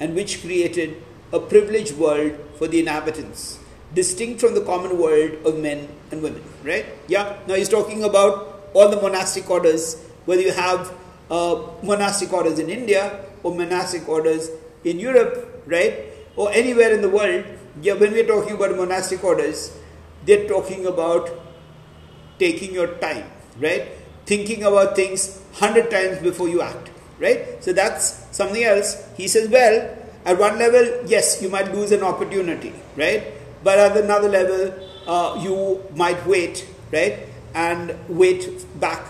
and 0.00 0.14
which 0.14 0.42
created 0.42 1.02
a 1.32 1.38
privileged 1.38 1.96
world 1.96 2.32
for 2.56 2.66
the 2.66 2.80
inhabitants, 2.80 3.57
distinct 3.94 4.40
from 4.40 4.54
the 4.54 4.60
common 4.62 4.98
world 4.98 5.32
of 5.44 5.58
men 5.58 5.88
and 6.10 6.22
women. 6.22 6.42
Right? 6.62 6.86
Yeah. 7.06 7.38
Now 7.46 7.54
he's 7.54 7.68
talking 7.68 8.04
about 8.04 8.70
all 8.74 8.88
the 8.88 9.00
monastic 9.00 9.48
orders, 9.50 9.96
whether 10.24 10.42
you 10.42 10.52
have 10.52 10.92
uh, 11.30 11.62
monastic 11.82 12.32
orders 12.32 12.58
in 12.58 12.68
India 12.68 13.24
or 13.42 13.54
monastic 13.54 14.08
orders 14.08 14.50
in 14.84 14.98
Europe, 14.98 15.62
right, 15.66 16.04
or 16.36 16.50
anywhere 16.52 16.92
in 16.92 17.02
the 17.02 17.08
world. 17.08 17.44
Yeah, 17.80 17.94
when 17.94 18.12
we're 18.12 18.26
talking 18.26 18.54
about 18.54 18.76
monastic 18.76 19.22
orders, 19.22 19.76
they're 20.24 20.48
talking 20.48 20.86
about 20.86 21.30
taking 22.38 22.74
your 22.74 22.88
time, 22.98 23.30
right? 23.60 23.88
Thinking 24.26 24.64
about 24.64 24.96
things 24.96 25.40
hundred 25.54 25.90
times 25.90 26.18
before 26.18 26.48
you 26.48 26.60
act, 26.60 26.90
right? 27.18 27.62
So 27.62 27.72
that's 27.72 28.26
something 28.36 28.62
else. 28.62 29.06
He 29.16 29.28
says, 29.28 29.48
well, 29.48 29.96
at 30.24 30.38
one 30.38 30.58
level, 30.58 31.06
yes, 31.06 31.40
you 31.40 31.48
might 31.48 31.72
lose 31.72 31.92
an 31.92 32.02
opportunity, 32.02 32.72
right? 32.96 33.24
But 33.62 33.78
at 33.78 33.96
another 33.96 34.28
level, 34.28 34.74
uh, 35.06 35.40
you 35.42 35.82
might 35.94 36.24
wait, 36.26 36.66
right? 36.92 37.26
And 37.54 37.96
wait 38.08 38.66
back, 38.80 39.06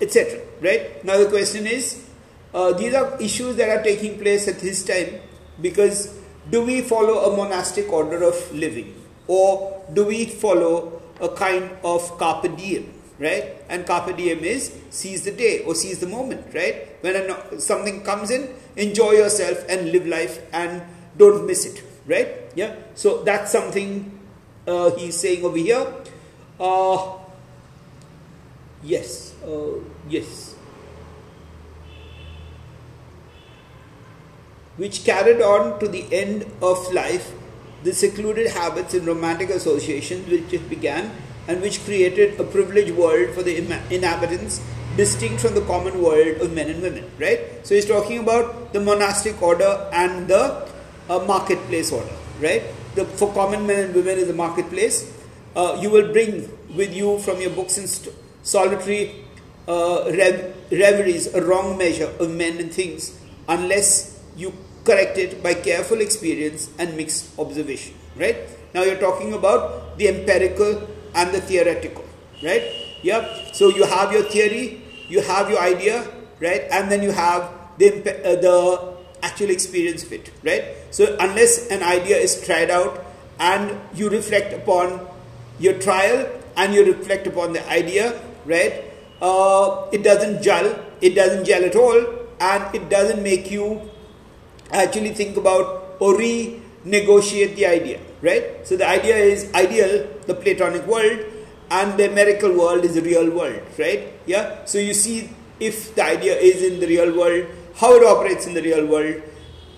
etc. 0.00 0.40
Right? 0.60 1.04
Now 1.04 1.18
the 1.18 1.26
question 1.26 1.66
is, 1.66 2.04
uh, 2.52 2.72
these 2.72 2.94
are 2.94 3.20
issues 3.20 3.56
that 3.56 3.68
are 3.68 3.82
taking 3.82 4.18
place 4.18 4.48
at 4.48 4.60
his 4.60 4.84
time 4.84 5.20
because 5.60 6.18
do 6.50 6.64
we 6.64 6.80
follow 6.80 7.32
a 7.32 7.36
monastic 7.36 7.92
order 7.92 8.22
of 8.24 8.52
living 8.52 8.94
or 9.28 9.84
do 9.92 10.04
we 10.04 10.24
follow 10.24 11.00
a 11.20 11.28
kind 11.28 11.70
of 11.84 12.18
carpe 12.18 12.56
diem? 12.56 12.92
right? 13.20 13.56
And 13.68 13.86
carpe 13.86 14.16
diem 14.16 14.40
is 14.40 14.74
seize 14.88 15.22
the 15.22 15.30
day 15.30 15.62
or 15.64 15.74
seize 15.74 16.00
the 16.00 16.06
moment, 16.08 16.46
right? 16.54 16.88
When 17.02 17.60
something 17.60 18.02
comes 18.02 18.30
in, 18.30 18.48
enjoy 18.76 19.12
yourself 19.12 19.64
and 19.68 19.92
live 19.92 20.06
life 20.06 20.40
and 20.52 20.82
don't 21.16 21.46
miss 21.46 21.66
it, 21.66 21.84
right? 22.06 22.28
Yeah. 22.54 22.76
So 22.94 23.22
that's 23.22 23.50
something 23.52 24.18
uh, 24.66 24.90
he's 24.96 25.18
saying 25.18 25.44
over 25.44 25.56
here. 25.56 25.86
Uh, 26.58 27.18
yes. 28.82 29.34
Uh, 29.42 29.80
yes. 30.08 30.54
Which 34.76 35.04
carried 35.04 35.42
on 35.42 35.78
to 35.80 35.88
the 35.88 36.06
end 36.12 36.46
of 36.62 36.92
life 36.92 37.32
the 37.82 37.92
secluded 37.92 38.50
habits 38.50 38.94
and 38.94 39.06
romantic 39.06 39.50
associations 39.50 40.28
which 40.28 40.52
it 40.52 40.68
began 40.68 41.10
and 41.48 41.62
which 41.62 41.82
created 41.84 42.38
a 42.38 42.44
privileged 42.44 42.94
world 42.94 43.30
for 43.34 43.42
the 43.42 43.56
inhabitants 43.90 44.60
distinct 44.96 45.40
from 45.40 45.54
the 45.54 45.62
common 45.62 46.02
world 46.02 46.40
of 46.42 46.52
men 46.52 46.68
and 46.68 46.82
women 46.82 47.04
right 47.18 47.66
so 47.66 47.74
he's 47.74 47.86
talking 47.86 48.18
about 48.18 48.72
the 48.72 48.80
monastic 48.80 49.40
order 49.40 49.88
and 49.92 50.28
the 50.28 50.68
uh, 51.10 51.18
marketplace 51.26 51.92
order 51.92 52.16
right 52.40 52.62
the, 52.94 53.04
for 53.04 53.32
common 53.34 53.66
men 53.66 53.84
and 53.86 53.94
women 53.94 54.18
in 54.18 54.28
the 54.28 54.38
marketplace 54.44 54.98
uh, 55.56 55.76
you 55.80 55.90
will 55.90 56.12
bring 56.12 56.48
with 56.76 56.94
you 56.94 57.18
from 57.18 57.40
your 57.40 57.50
books 57.50 57.76
and 57.78 57.88
st- 57.88 58.14
solitary 58.42 59.02
uh, 59.68 60.04
rev- 60.20 60.54
reveries 60.70 61.34
a 61.34 61.44
wrong 61.44 61.76
measure 61.76 62.10
of 62.18 62.30
men 62.30 62.58
and 62.58 62.72
things 62.72 63.18
unless 63.48 64.22
you 64.36 64.52
correct 64.84 65.18
it 65.18 65.42
by 65.42 65.52
careful 65.52 66.00
experience 66.00 66.70
and 66.78 66.96
mixed 66.96 67.38
observation 67.38 67.94
right 68.16 68.38
now 68.74 68.82
you're 68.82 69.02
talking 69.02 69.32
about 69.34 69.98
the 69.98 70.08
empirical 70.08 70.88
and 71.14 71.34
the 71.34 71.40
theoretical, 71.40 72.04
right? 72.42 72.62
Yeah. 73.02 73.26
So 73.52 73.68
you 73.68 73.84
have 73.84 74.12
your 74.12 74.22
theory, 74.22 74.82
you 75.08 75.20
have 75.22 75.50
your 75.50 75.58
idea, 75.58 76.06
right? 76.40 76.62
And 76.70 76.90
then 76.90 77.02
you 77.02 77.10
have 77.10 77.50
the, 77.78 77.90
uh, 77.98 78.40
the 78.40 78.89
actual 79.22 79.50
experience 79.50 80.04
of 80.04 80.12
it, 80.12 80.30
right? 80.44 80.64
So 80.90 81.16
unless 81.20 81.68
an 81.68 81.82
idea 81.82 82.16
is 82.16 82.44
tried 82.44 82.70
out 82.70 83.04
and 83.38 83.78
you 83.94 84.08
reflect 84.08 84.52
upon 84.52 85.06
your 85.58 85.78
trial 85.78 86.28
and 86.56 86.74
you 86.74 86.84
reflect 86.84 87.26
upon 87.26 87.52
the 87.52 87.66
idea, 87.68 88.20
right? 88.44 88.84
Uh, 89.20 89.88
it 89.92 90.02
doesn't 90.02 90.42
gel, 90.42 90.78
it 91.00 91.14
doesn't 91.14 91.44
gel 91.44 91.64
at 91.64 91.76
all, 91.76 92.04
and 92.40 92.74
it 92.74 92.88
doesn't 92.88 93.22
make 93.22 93.50
you 93.50 93.80
actually 94.72 95.10
think 95.10 95.36
about 95.36 95.96
or 96.00 96.14
renegotiate 96.14 97.56
the 97.56 97.66
idea, 97.66 98.00
right? 98.22 98.66
So 98.66 98.76
the 98.76 98.88
idea 98.88 99.16
is 99.16 99.52
ideal, 99.54 100.08
the 100.26 100.34
Platonic 100.34 100.86
world, 100.86 101.20
and 101.70 101.98
the 101.98 102.08
empirical 102.08 102.52
world 102.52 102.84
is 102.84 102.94
the 102.94 103.02
real 103.02 103.30
world, 103.30 103.60
right? 103.78 104.12
Yeah. 104.26 104.64
So 104.64 104.78
you 104.78 104.94
see 104.94 105.30
if 105.60 105.94
the 105.94 106.04
idea 106.04 106.34
is 106.34 106.62
in 106.62 106.80
the 106.80 106.86
real 106.86 107.16
world, 107.16 107.46
how 107.76 107.94
it 107.94 108.04
operates 108.04 108.46
in 108.46 108.54
the 108.54 108.62
real 108.62 108.86
world, 108.86 109.22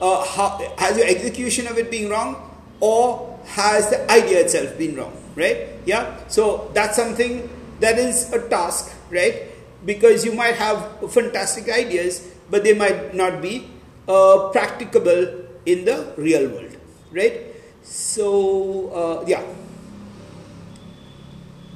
uh, 0.01 0.25
how, 0.25 0.59
has 0.79 0.97
your 0.97 1.07
execution 1.07 1.67
of 1.67 1.79
it 1.79 1.91
been 1.91 2.11
wrong, 2.11 2.51
or 2.81 3.39
has 3.47 3.91
the 3.91 4.11
idea 4.11 4.41
itself 4.41 4.77
been 4.77 4.97
wrong, 4.97 5.13
right? 5.37 5.69
Yeah. 5.87 6.17
So 6.29 6.71
that's 6.75 6.97
something 6.97 7.49
that 7.81 7.99
is 7.99 8.33
a 8.33 8.49
task, 8.49 8.93
right? 9.11 9.51
Because 9.85 10.25
you 10.25 10.33
might 10.33 10.57
have 10.57 11.11
fantastic 11.13 11.69
ideas, 11.69 12.29
but 12.51 12.65
they 12.65 12.75
might 12.75 13.15
not 13.15 13.43
be 13.43 13.69
uh, 14.09 14.51
practicable 14.51 15.47
in 15.67 15.85
the 15.85 16.13
real 16.17 16.49
world, 16.51 16.77
right? 17.13 17.55
So, 17.83 18.91
uh, 18.91 19.25
yeah. 19.27 19.43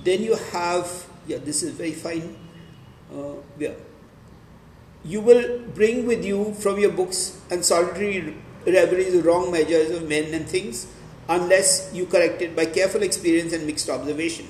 Then 0.05 0.23
you 0.23 0.37
have, 0.53 1.07
yeah, 1.27 1.39
this 1.39 1.63
is 1.63 1.71
very 1.75 1.93
fine. 1.93 2.37
Uh, 3.13 3.43
yeah. 3.59 3.75
You 5.07 5.21
will 5.21 5.61
bring 5.75 6.05
with 6.05 6.25
you 6.25 6.55
from 6.55 6.81
your 6.81 6.91
books 6.91 7.41
and 7.51 7.65
solitary 7.65 8.37
reveries 8.67 9.23
wrong 9.23 9.53
measures 9.53 9.91
of 9.91 10.09
men 10.09 10.35
and 10.35 10.49
things 10.49 10.89
unless 11.29 11.91
you 11.95 12.07
correct 12.07 12.43
it 12.43 12.57
by 12.57 12.67
careful 12.67 13.03
experience 13.03 13.53
and 13.53 13.67
mixed 13.67 13.89
observation. 13.89 14.49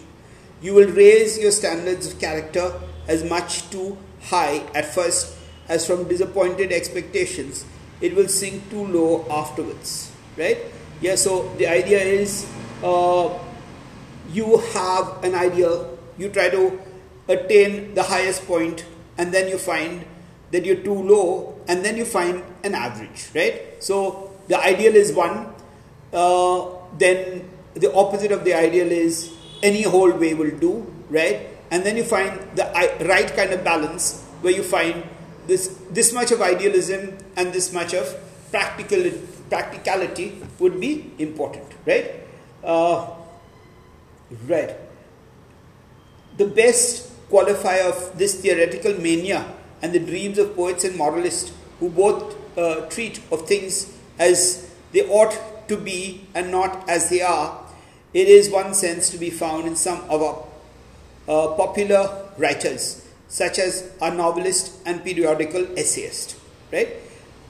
You 0.63 0.73
will 0.73 0.89
raise 0.89 1.39
your 1.39 1.51
standards 1.51 2.07
of 2.07 2.19
character 2.19 2.73
as 3.07 3.23
much 3.23 3.69
too 3.71 3.99
high 4.23 4.63
at 4.75 4.95
first 4.95 5.37
as 5.69 5.87
from 5.87 6.09
disappointed 6.09 6.73
expectations. 6.73 7.67
It 8.01 8.17
will 8.17 8.29
sink 8.29 8.71
too 8.71 8.87
low 8.87 9.27
afterwards. 9.31 10.11
Right? 10.39 10.59
Yeah, 11.03 11.17
so 11.17 11.55
the 11.57 11.67
idea 11.67 11.99
is 11.99 12.51
uh, 12.83 13.39
you 14.31 14.57
have 14.73 15.23
an 15.23 15.35
ideal, 15.35 15.99
you 16.17 16.31
try 16.31 16.49
to 16.49 16.81
attain 17.29 17.95
the 17.95 18.03
highest 18.03 18.47
point, 18.47 18.87
and 19.19 19.33
then 19.33 19.49
you 19.49 19.59
find 19.59 20.05
that 20.53 20.65
you're 20.65 20.83
too 20.83 20.95
low, 20.95 21.59
and 21.69 21.85
then 21.85 21.97
you 21.97 22.05
find 22.05 22.43
an 22.65 22.75
average, 22.75 23.29
right? 23.35 23.83
So 23.83 24.33
the 24.49 24.59
ideal 24.59 24.95
is 24.95 25.13
one, 25.13 25.53
uh, 26.13 26.67
then 26.99 27.49
the 27.75 27.93
opposite 27.93 28.33
of 28.33 28.45
the 28.45 28.55
ideal 28.55 28.91
is 28.91 29.33
any 29.63 29.83
whole 29.83 30.13
way 30.13 30.35
will 30.35 30.57
do, 30.59 30.87
right? 31.11 31.49
And 31.71 31.85
then 31.85 31.97
you 31.97 32.05
find 32.05 32.39
the 32.55 32.65
right 33.05 33.29
kind 33.35 33.53
of 33.53 33.65
balance 33.65 34.23
where 34.41 34.53
you 34.53 34.63
find 34.63 35.03
this 35.47 35.79
this 35.91 36.13
much 36.13 36.31
of 36.31 36.43
idealism 36.43 37.17
and 37.37 37.53
this 37.53 37.73
much 37.73 37.95
of 37.95 38.07
practical 38.51 39.11
practicality 39.51 40.43
would 40.59 40.81
be 40.81 41.11
important, 41.19 41.67
right? 41.87 42.23
Uh, 42.63 43.11
right. 44.47 44.77
The 46.37 46.47
best 46.47 47.13
qualifier 47.31 47.91
of 47.91 48.19
this 48.19 48.41
theoretical 48.41 48.95
mania 49.01 49.45
and 49.83 49.93
the 49.93 49.99
dreams 49.99 50.39
of 50.39 50.55
poets 50.57 50.85
and 50.85 50.97
moralists 50.97 51.53
who 51.81 51.91
both 51.91 52.37
uh, 52.59 52.87
treat 52.89 53.21
of 53.31 53.47
things 53.47 53.97
as 54.19 54.71
they 54.93 55.07
ought 55.09 55.69
to 55.69 55.77
be 55.77 56.27
and 56.35 56.51
not 56.51 56.89
as 56.89 57.11
they 57.11 57.21
are, 57.21 57.61
it 58.15 58.29
is 58.29 58.49
one 58.49 58.73
sense 58.73 59.11
to 59.11 59.19
be 59.19 59.31
found 59.31 59.67
in 59.67 59.77
some 59.77 60.01
of 60.09 60.23
our 60.23 60.47
uh, 61.29 61.55
popular 61.57 62.31
writers, 62.39 63.07
such 63.29 63.59
as 63.59 63.93
a 64.01 64.15
novelist 64.15 64.79
and 64.87 65.05
periodical 65.05 65.67
essayist, 65.79 66.37
right? 66.73 66.89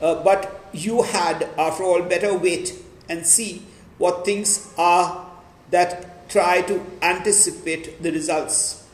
Uh, 0.01 0.23
but 0.25 0.69
you 0.73 1.03
had, 1.03 1.49
after 1.57 1.85
all, 1.85 2.03
better 2.03 2.37
wait 2.37 2.73
and 3.09 3.25
see 3.27 3.63
what 3.99 4.25
things 4.25 4.73
are 4.77 5.27
that 5.71 6.29
try 6.29 6.61
to 6.63 6.85
anticipate 7.03 8.03
the 8.03 8.11
results. 8.13 8.87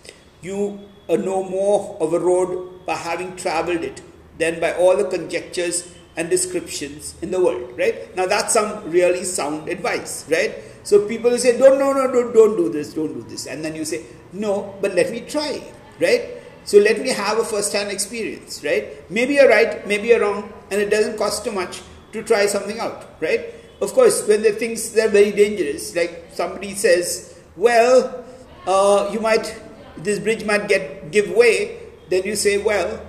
You 0.42 0.80
uh, 1.08 1.16
know 1.16 1.42
more 1.42 1.96
of 2.00 2.12
a 2.12 2.18
road 2.18 2.71
by 2.86 2.94
having 2.94 3.36
traveled 3.36 3.82
it 3.82 4.02
than 4.38 4.60
by 4.60 4.74
all 4.74 4.96
the 4.96 5.04
conjectures 5.04 5.94
and 6.16 6.28
descriptions 6.28 7.14
in 7.22 7.30
the 7.30 7.40
world, 7.40 7.76
right? 7.76 8.14
Now 8.16 8.26
that's 8.26 8.52
some 8.52 8.90
really 8.90 9.24
sound 9.24 9.68
advice, 9.68 10.26
right? 10.30 10.54
So 10.84 11.06
people 11.06 11.36
say, 11.38 11.58
don't, 11.58 11.78
no, 11.78 11.92
no, 11.92 12.10
don't, 12.12 12.34
don't 12.34 12.56
do 12.56 12.68
this, 12.68 12.92
don't 12.92 13.14
do 13.14 13.22
this. 13.28 13.46
And 13.46 13.64
then 13.64 13.74
you 13.74 13.84
say, 13.84 14.04
no, 14.32 14.74
but 14.80 14.94
let 14.94 15.10
me 15.10 15.20
try, 15.20 15.62
right? 16.00 16.42
So 16.64 16.78
let 16.78 17.00
me 17.00 17.10
have 17.10 17.38
a 17.38 17.44
first 17.44 17.72
hand 17.72 17.90
experience, 17.90 18.62
right? 18.64 19.08
Maybe 19.10 19.34
you're 19.34 19.48
right, 19.48 19.86
maybe 19.86 20.08
you're 20.08 20.20
wrong, 20.20 20.52
and 20.70 20.80
it 20.80 20.90
doesn't 20.90 21.18
cost 21.18 21.44
too 21.44 21.52
much 21.52 21.82
to 22.12 22.22
try 22.22 22.46
something 22.46 22.78
out, 22.78 23.16
right? 23.20 23.54
Of 23.80 23.92
course, 23.94 24.26
when 24.28 24.42
the 24.42 24.52
things 24.52 24.92
they're 24.92 25.08
very 25.08 25.32
dangerous, 25.32 25.94
like 25.96 26.28
somebody 26.32 26.74
says, 26.74 27.40
well, 27.56 28.24
uh, 28.66 29.10
you 29.12 29.18
might, 29.18 29.60
this 29.96 30.18
bridge 30.18 30.44
might 30.44 30.68
get 30.68 31.10
give 31.10 31.30
way, 31.30 31.81
then 32.12 32.24
you 32.24 32.36
say, 32.36 32.58
well, 32.58 33.00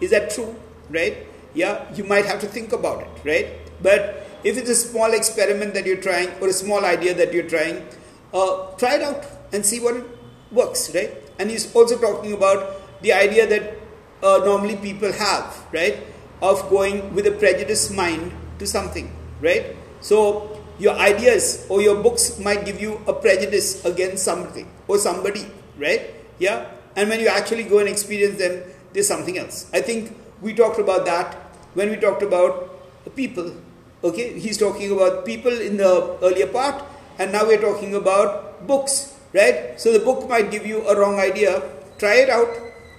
is 0.00 0.10
that 0.10 0.30
true, 0.30 0.56
right? 0.90 1.16
Yeah, 1.54 1.86
you 1.94 2.02
might 2.02 2.26
have 2.26 2.40
to 2.40 2.48
think 2.48 2.72
about 2.72 3.06
it, 3.06 3.12
right? 3.22 3.46
But 3.80 4.26
if 4.42 4.58
it's 4.58 4.68
a 4.68 4.74
small 4.74 5.14
experiment 5.14 5.74
that 5.74 5.86
you're 5.86 6.02
trying 6.02 6.28
or 6.40 6.48
a 6.48 6.52
small 6.52 6.84
idea 6.84 7.14
that 7.14 7.32
you're 7.32 7.48
trying, 7.48 7.86
uh, 8.34 8.74
try 8.82 8.96
it 8.96 9.02
out 9.02 9.22
and 9.52 9.64
see 9.64 9.78
what 9.78 10.02
works, 10.50 10.92
right? 10.92 11.14
And 11.38 11.50
he's 11.50 11.72
also 11.72 11.96
talking 12.00 12.32
about 12.32 12.82
the 13.02 13.12
idea 13.12 13.46
that 13.46 13.78
uh, 14.26 14.42
normally 14.44 14.74
people 14.74 15.12
have, 15.12 15.66
right, 15.70 16.02
of 16.42 16.68
going 16.68 17.14
with 17.14 17.28
a 17.28 17.32
prejudiced 17.32 17.94
mind 17.94 18.32
to 18.58 18.66
something, 18.66 19.14
right? 19.40 19.76
So 20.00 20.58
your 20.80 20.94
ideas 20.98 21.64
or 21.68 21.80
your 21.80 22.02
books 22.02 22.40
might 22.40 22.66
give 22.66 22.80
you 22.80 22.98
a 23.06 23.12
prejudice 23.12 23.84
against 23.84 24.24
something 24.24 24.66
or 24.88 24.98
somebody, 24.98 25.46
right? 25.78 26.10
Yeah, 26.40 26.66
and 26.96 27.08
when 27.08 27.20
you 27.20 27.28
actually 27.28 27.64
go 27.64 27.78
and 27.78 27.88
experience 27.88 28.38
them, 28.38 28.62
there's 28.92 29.08
something 29.08 29.38
else. 29.38 29.70
I 29.72 29.80
think 29.80 30.16
we 30.40 30.54
talked 30.54 30.78
about 30.78 31.04
that 31.06 31.34
when 31.74 31.90
we 31.90 31.96
talked 31.96 32.22
about 32.22 32.68
people. 33.16 33.52
Okay, 34.04 34.38
he's 34.38 34.58
talking 34.58 34.90
about 34.90 35.24
people 35.24 35.52
in 35.52 35.76
the 35.76 36.18
earlier 36.22 36.48
part, 36.48 36.82
and 37.18 37.32
now 37.32 37.46
we're 37.46 37.60
talking 37.60 37.94
about 37.94 38.66
books, 38.66 39.14
right? 39.32 39.80
So 39.80 39.92
the 39.92 40.00
book 40.00 40.28
might 40.28 40.50
give 40.50 40.66
you 40.66 40.86
a 40.88 40.98
wrong 40.98 41.20
idea. 41.20 41.62
Try 41.98 42.14
it 42.26 42.30
out, 42.30 42.50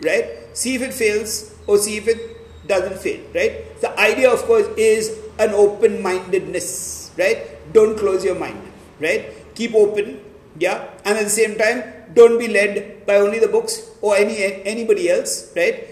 right? 0.01 0.25
See 0.53 0.75
if 0.75 0.81
it 0.81 0.93
fails 0.93 1.53
or 1.67 1.77
see 1.77 1.97
if 1.97 2.07
it 2.07 2.67
doesn't 2.67 2.97
fail, 2.99 3.19
right? 3.35 3.79
The 3.81 3.91
idea, 3.99 4.31
of 4.31 4.43
course, 4.43 4.67
is 4.77 5.19
an 5.39 5.51
open 5.51 6.01
mindedness, 6.01 7.11
right? 7.17 7.59
Don't 7.73 7.97
close 7.97 8.23
your 8.23 8.35
mind, 8.35 8.61
right? 9.01 9.33
Keep 9.55 9.75
open, 9.75 10.21
yeah, 10.57 10.87
and 11.03 11.17
at 11.17 11.23
the 11.25 11.29
same 11.29 11.57
time, 11.57 11.83
don't 12.13 12.37
be 12.37 12.47
led 12.47 13.05
by 13.05 13.15
only 13.15 13.39
the 13.39 13.47
books 13.47 13.89
or 14.01 14.15
any 14.15 14.37
anybody 14.63 15.09
else, 15.09 15.51
right? 15.55 15.87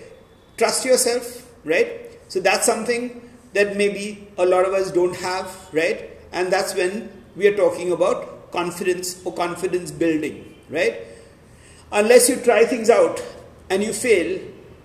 Trust 0.57 0.85
yourself, 0.85 1.47
right? 1.63 2.11
So 2.27 2.39
that's 2.39 2.65
something 2.65 3.29
that 3.53 3.75
maybe 3.75 4.27
a 4.37 4.45
lot 4.45 4.65
of 4.65 4.73
us 4.73 4.91
don't 4.91 5.15
have, 5.17 5.55
right? 5.73 6.09
And 6.31 6.51
that's 6.51 6.75
when 6.75 7.11
we 7.35 7.47
are 7.47 7.55
talking 7.55 7.91
about 7.91 8.51
confidence 8.51 9.21
or 9.25 9.33
confidence 9.33 9.91
building, 9.91 10.55
right? 10.69 10.95
Unless 11.91 12.29
you 12.29 12.37
try 12.37 12.65
things 12.65 12.89
out 12.89 13.21
and 13.69 13.83
you 13.83 13.93
fail, 13.93 14.39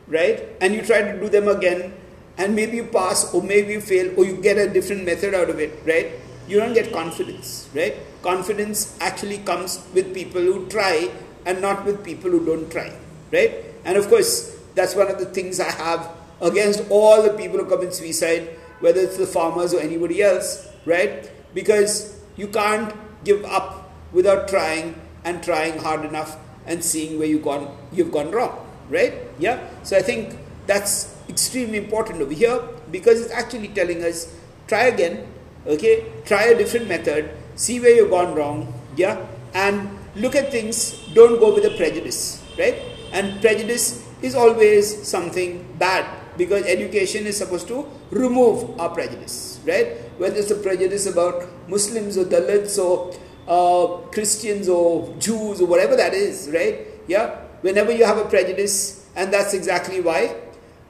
right? 0.09 0.49
And 0.61 0.75
you 0.75 0.83
try 0.83 1.03
to 1.03 1.21
do 1.21 1.29
them 1.29 1.49
again 1.49 1.95
and 2.39 2.55
maybe 2.55 2.77
you 2.77 2.85
pass 2.85 3.33
or 3.33 3.43
maybe 3.43 3.73
you 3.73 3.81
fail 3.81 4.13
or 4.19 4.25
you 4.25 4.37
get 4.37 4.59
a 4.59 4.69
different 4.69 5.05
method 5.05 5.35
out 5.35 5.51
of 5.51 5.59
it, 5.59 5.79
right? 5.85 6.13
You 6.49 6.59
don't 6.59 6.75
get 6.75 6.93
confidence, 6.93 7.69
right? 7.75 7.97
Confidence 8.23 8.97
actually 9.01 9.39
comes 9.39 9.85
with 9.95 10.15
people 10.15 10.41
who 10.41 10.69
try 10.69 11.11
and 11.47 11.63
not 11.63 11.87
with 11.87 12.05
people 12.05 12.31
who 12.31 12.45
don't 12.45 12.71
try, 12.71 12.93
right? 13.33 13.65
And 13.85 13.97
of 13.97 14.09
course, 14.09 14.59
that's 14.75 14.95
one 14.95 15.09
of 15.11 15.19
the 15.19 15.27
things 15.27 15.59
I 15.61 15.71
have 15.71 16.11
against 16.43 16.85
all 16.91 17.23
the 17.23 17.31
people 17.31 17.59
who 17.59 17.65
commit 17.65 17.95
suicide, 17.95 18.51
whether 18.81 19.01
it's 19.01 19.17
the 19.17 19.27
farmers 19.27 19.73
or 19.73 19.81
anybody 19.81 20.23
else, 20.23 20.69
right? 20.85 21.31
Because 21.55 22.21
you 22.37 22.49
can't 22.49 22.93
give 23.25 23.45
up 23.45 23.91
without 24.13 24.49
trying 24.49 25.01
and 25.25 25.43
trying 25.43 25.79
hard 25.79 26.05
enough 26.05 26.37
and 26.67 26.85
seeing 26.85 27.19
where 27.19 27.29
you've 27.29 27.43
gone, 27.45 27.75
you've 27.93 28.13
gone 28.13 28.31
wrong, 28.31 28.67
right? 28.91 29.15
Yeah. 29.39 29.67
So 29.83 29.97
I 29.97 30.03
think 30.03 30.37
that's 30.67 31.15
extremely 31.29 31.79
important 31.79 32.21
over 32.21 32.33
here 32.33 32.61
because 32.91 33.21
it's 33.21 33.33
actually 33.33 33.69
telling 33.69 34.03
us 34.05 34.35
try 34.67 34.85
again, 34.85 35.27
okay? 35.67 36.05
Try 36.25 36.45
a 36.45 36.59
different 36.59 36.89
method, 36.89 37.31
see 37.55 37.81
where 37.81 37.95
you've 37.95 38.11
gone 38.11 38.35
wrong, 38.35 38.75
yeah, 38.97 39.27
and 39.55 39.89
look 40.17 40.35
at 40.35 40.51
things, 40.51 41.06
don't 41.17 41.41
go 41.41 41.55
with 41.55 41.65
a 41.65 41.75
prejudice, 41.77 42.45
right? 42.59 42.77
And 43.13 43.41
prejudice 43.41 44.05
is 44.21 44.35
always 44.35 45.09
something 45.09 45.67
bad 45.79 46.05
because 46.37 46.65
education 46.67 47.27
is 47.27 47.37
supposed 47.39 47.67
to 47.69 47.89
remove 48.11 48.79
our 48.79 48.91
prejudice, 48.91 49.59
right? 49.65 49.97
Whether 50.21 50.37
it's 50.37 50.51
a 50.51 50.57
prejudice 50.57 51.07
about 51.07 51.49
Muslims 51.69 52.19
or 52.19 52.25
Dalits 52.25 52.77
or 52.77 53.17
uh, 53.49 54.05
Christians 54.13 54.69
or 54.69 55.09
Jews 55.19 55.61
or 55.61 55.67
whatever 55.67 55.97
that 55.97 56.13
is, 56.13 56.51
right? 56.53 56.87
Yeah, 57.09 57.41
whenever 57.63 57.93
you 57.93 58.05
have 58.05 58.19
a 58.19 58.29
prejudice, 58.29 59.09
and 59.17 59.33
that's 59.33 59.55
exactly 59.55 60.01
why 60.01 60.37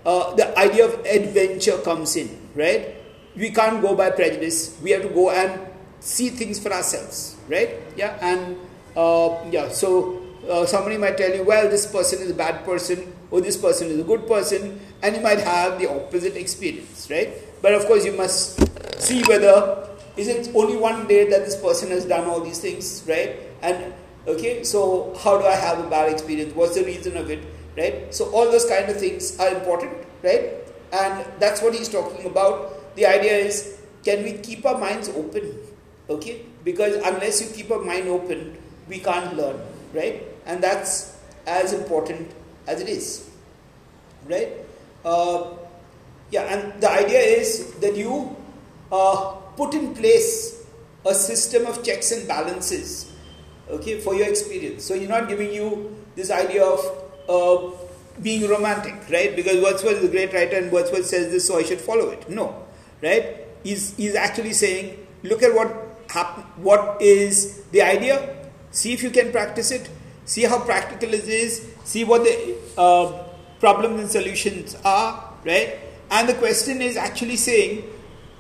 uh, 0.04 0.34
the 0.34 0.58
idea 0.58 0.86
of 0.86 1.06
adventure 1.06 1.78
comes 1.78 2.16
in, 2.16 2.28
right? 2.54 2.94
We 3.36 3.50
can't 3.50 3.80
go 3.82 3.94
by 3.94 4.10
prejudice. 4.10 4.76
We 4.82 4.90
have 4.90 5.02
to 5.02 5.08
go 5.10 5.30
and 5.30 5.60
see 6.00 6.30
things 6.30 6.58
for 6.58 6.72
ourselves, 6.72 7.36
right? 7.48 7.78
Yeah, 7.96 8.18
and 8.20 8.56
uh, 8.96 9.44
yeah, 9.52 9.68
so 9.68 10.25
uh, 10.48 10.66
somebody 10.66 10.96
might 10.96 11.16
tell 11.16 11.34
you, 11.34 11.42
well, 11.42 11.68
this 11.68 11.90
person 11.90 12.20
is 12.22 12.30
a 12.30 12.34
bad 12.34 12.64
person 12.64 13.12
or 13.30 13.40
this 13.40 13.56
person 13.56 13.88
is 13.88 13.98
a 14.00 14.04
good 14.04 14.26
person, 14.26 14.80
and 15.02 15.16
you 15.16 15.22
might 15.22 15.40
have 15.40 15.78
the 15.78 15.90
opposite 15.90 16.36
experience, 16.36 17.08
right? 17.10 17.30
But 17.62 17.74
of 17.74 17.86
course, 17.86 18.04
you 18.04 18.12
must 18.12 18.60
see 19.00 19.22
whether 19.24 19.88
is 20.16 20.28
it 20.28 20.54
only 20.54 20.76
one 20.76 21.06
day 21.06 21.28
that 21.28 21.44
this 21.44 21.60
person 21.60 21.90
has 21.90 22.04
done 22.04 22.26
all 22.26 22.40
these 22.40 22.58
things, 22.58 23.04
right? 23.06 23.36
And 23.62 23.92
okay, 24.26 24.64
so 24.64 25.14
how 25.22 25.38
do 25.38 25.44
I 25.44 25.54
have 25.54 25.84
a 25.84 25.90
bad 25.90 26.10
experience? 26.10 26.54
What's 26.54 26.74
the 26.74 26.84
reason 26.84 27.16
of 27.16 27.30
it, 27.30 27.42
right? 27.76 28.14
So 28.14 28.30
all 28.30 28.50
those 28.50 28.64
kind 28.64 28.88
of 28.88 28.96
things 28.96 29.38
are 29.38 29.48
important, 29.48 29.92
right? 30.22 30.54
And 30.92 31.26
that's 31.38 31.60
what 31.62 31.74
he's 31.74 31.88
talking 31.88 32.26
about. 32.26 32.94
The 32.96 33.06
idea 33.06 33.36
is, 33.36 33.78
can 34.04 34.22
we 34.22 34.34
keep 34.34 34.64
our 34.64 34.78
minds 34.78 35.08
open? 35.10 35.58
Okay, 36.08 36.46
because 36.64 36.94
unless 37.04 37.42
you 37.42 37.54
keep 37.54 37.70
our 37.70 37.82
mind 37.82 38.08
open, 38.08 38.56
we 38.88 39.00
can't 39.00 39.36
learn, 39.36 39.60
right? 39.92 40.22
And 40.46 40.62
that's 40.62 41.16
as 41.46 41.72
important 41.72 42.30
as 42.66 42.80
it 42.80 42.88
is, 42.88 43.28
right? 44.28 44.48
Uh, 45.04 45.50
yeah, 46.30 46.42
and 46.42 46.80
the 46.80 46.90
idea 46.90 47.20
is 47.20 47.74
that 47.80 47.96
you 47.96 48.36
uh, 48.90 49.32
put 49.56 49.74
in 49.74 49.94
place 49.94 50.64
a 51.04 51.14
system 51.14 51.66
of 51.66 51.84
checks 51.84 52.10
and 52.12 52.26
balances, 52.26 53.12
okay, 53.68 54.00
for 54.00 54.14
your 54.14 54.28
experience. 54.28 54.84
So 54.84 54.94
you're 54.94 55.08
not 55.08 55.28
giving 55.28 55.52
you 55.52 55.96
this 56.14 56.30
idea 56.30 56.64
of 56.64 56.80
uh, 57.28 57.76
being 58.22 58.48
romantic, 58.48 58.94
right? 59.10 59.36
Because 59.36 59.62
Wordsworth 59.62 59.98
is 59.98 60.04
a 60.04 60.08
great 60.08 60.32
writer 60.32 60.56
and 60.56 60.72
Wordsworth 60.72 61.06
says 61.06 61.30
this, 61.30 61.46
so 61.46 61.58
I 61.58 61.62
should 61.62 61.80
follow 61.80 62.10
it. 62.10 62.28
No, 62.30 62.64
right? 63.02 63.40
He's, 63.62 63.96
he's 63.96 64.14
actually 64.14 64.52
saying, 64.52 65.06
look 65.22 65.42
at 65.42 65.54
what 65.54 65.82
what 66.56 67.02
is 67.02 67.62
the 67.72 67.82
idea, 67.82 68.34
see 68.70 68.92
if 68.92 69.02
you 69.02 69.10
can 69.10 69.30
practice 69.32 69.70
it, 69.70 69.90
see 70.26 70.42
how 70.42 70.58
practical 70.58 71.14
it 71.14 71.26
is, 71.26 71.66
see 71.84 72.04
what 72.04 72.24
the 72.24 72.56
uh, 72.76 73.24
problems 73.58 74.00
and 74.00 74.10
solutions 74.10 74.76
are, 74.84 75.32
right? 75.44 75.78
And 76.10 76.28
the 76.28 76.34
question 76.34 76.82
is 76.82 76.96
actually 76.96 77.36
saying 77.36 77.84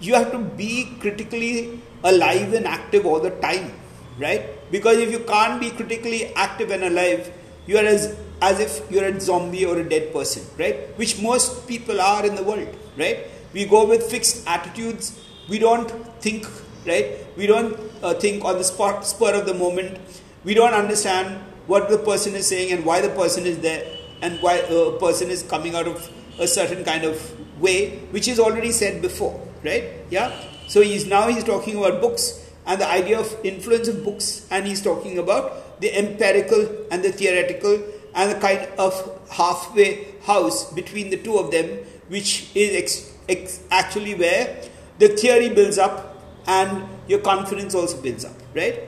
you 0.00 0.14
have 0.14 0.30
to 0.32 0.38
be 0.38 0.96
critically 1.00 1.80
alive 2.04 2.52
and 2.52 2.66
active 2.66 3.06
all 3.06 3.20
the 3.20 3.30
time, 3.30 3.72
right? 4.18 4.70
Because 4.70 4.98
if 4.98 5.10
you 5.10 5.20
can't 5.20 5.60
be 5.60 5.70
critically 5.70 6.34
active 6.34 6.70
and 6.70 6.84
alive, 6.84 7.32
you 7.66 7.78
are 7.78 7.84
as 7.84 8.16
as 8.42 8.60
if 8.60 8.90
you're 8.90 9.04
a 9.04 9.18
zombie 9.18 9.64
or 9.64 9.78
a 9.78 9.88
dead 9.88 10.12
person, 10.12 10.42
right? 10.58 10.96
Which 10.98 11.20
most 11.22 11.66
people 11.66 12.00
are 12.00 12.24
in 12.26 12.34
the 12.34 12.42
world, 12.42 12.68
right? 12.98 13.26
We 13.54 13.64
go 13.64 13.86
with 13.86 14.02
fixed 14.10 14.46
attitudes. 14.46 15.18
We 15.48 15.58
don't 15.58 15.90
think, 16.20 16.46
right? 16.86 17.24
We 17.36 17.46
don't 17.46 17.78
uh, 18.02 18.12
think 18.14 18.44
on 18.44 18.58
the 18.58 18.64
spot, 18.64 19.06
spur 19.06 19.32
of 19.34 19.46
the 19.46 19.54
moment. 19.54 19.98
We 20.44 20.52
don't 20.52 20.74
understand 20.74 21.40
what 21.66 21.88
the 21.88 21.98
person 21.98 22.34
is 22.34 22.46
saying 22.46 22.72
and 22.72 22.84
why 22.84 23.00
the 23.00 23.10
person 23.10 23.46
is 23.46 23.58
there 23.58 23.84
and 24.22 24.40
why 24.40 24.54
a 24.54 24.92
person 24.98 25.30
is 25.30 25.42
coming 25.42 25.74
out 25.74 25.86
of 25.86 26.10
a 26.38 26.46
certain 26.46 26.84
kind 26.84 27.04
of 27.04 27.60
way, 27.60 27.98
which 28.10 28.28
is 28.28 28.38
already 28.38 28.72
said 28.72 29.02
before, 29.02 29.40
right? 29.64 29.84
Yeah. 30.10 30.32
So 30.68 30.80
he's 30.80 31.06
now 31.06 31.28
he's 31.28 31.44
talking 31.44 31.76
about 31.76 32.00
books 32.00 32.42
and 32.66 32.80
the 32.80 32.88
idea 32.88 33.18
of 33.18 33.36
influence 33.44 33.88
of 33.88 34.04
books, 34.04 34.46
and 34.50 34.66
he's 34.66 34.82
talking 34.82 35.18
about 35.18 35.80
the 35.80 35.96
empirical 35.96 36.86
and 36.90 37.02
the 37.02 37.12
theoretical 37.12 37.82
and 38.14 38.32
the 38.32 38.40
kind 38.40 38.68
of 38.78 39.20
halfway 39.30 40.06
house 40.22 40.72
between 40.72 41.10
the 41.10 41.16
two 41.16 41.36
of 41.36 41.50
them, 41.50 41.66
which 42.08 42.50
is 42.56 42.74
ex- 42.76 43.12
ex- 43.28 43.60
actually 43.70 44.14
where 44.14 44.60
the 44.98 45.08
theory 45.08 45.50
builds 45.50 45.78
up 45.78 46.16
and 46.46 46.88
your 47.06 47.20
confidence 47.20 47.74
also 47.74 48.00
builds 48.00 48.24
up, 48.24 48.34
right? 48.54 48.80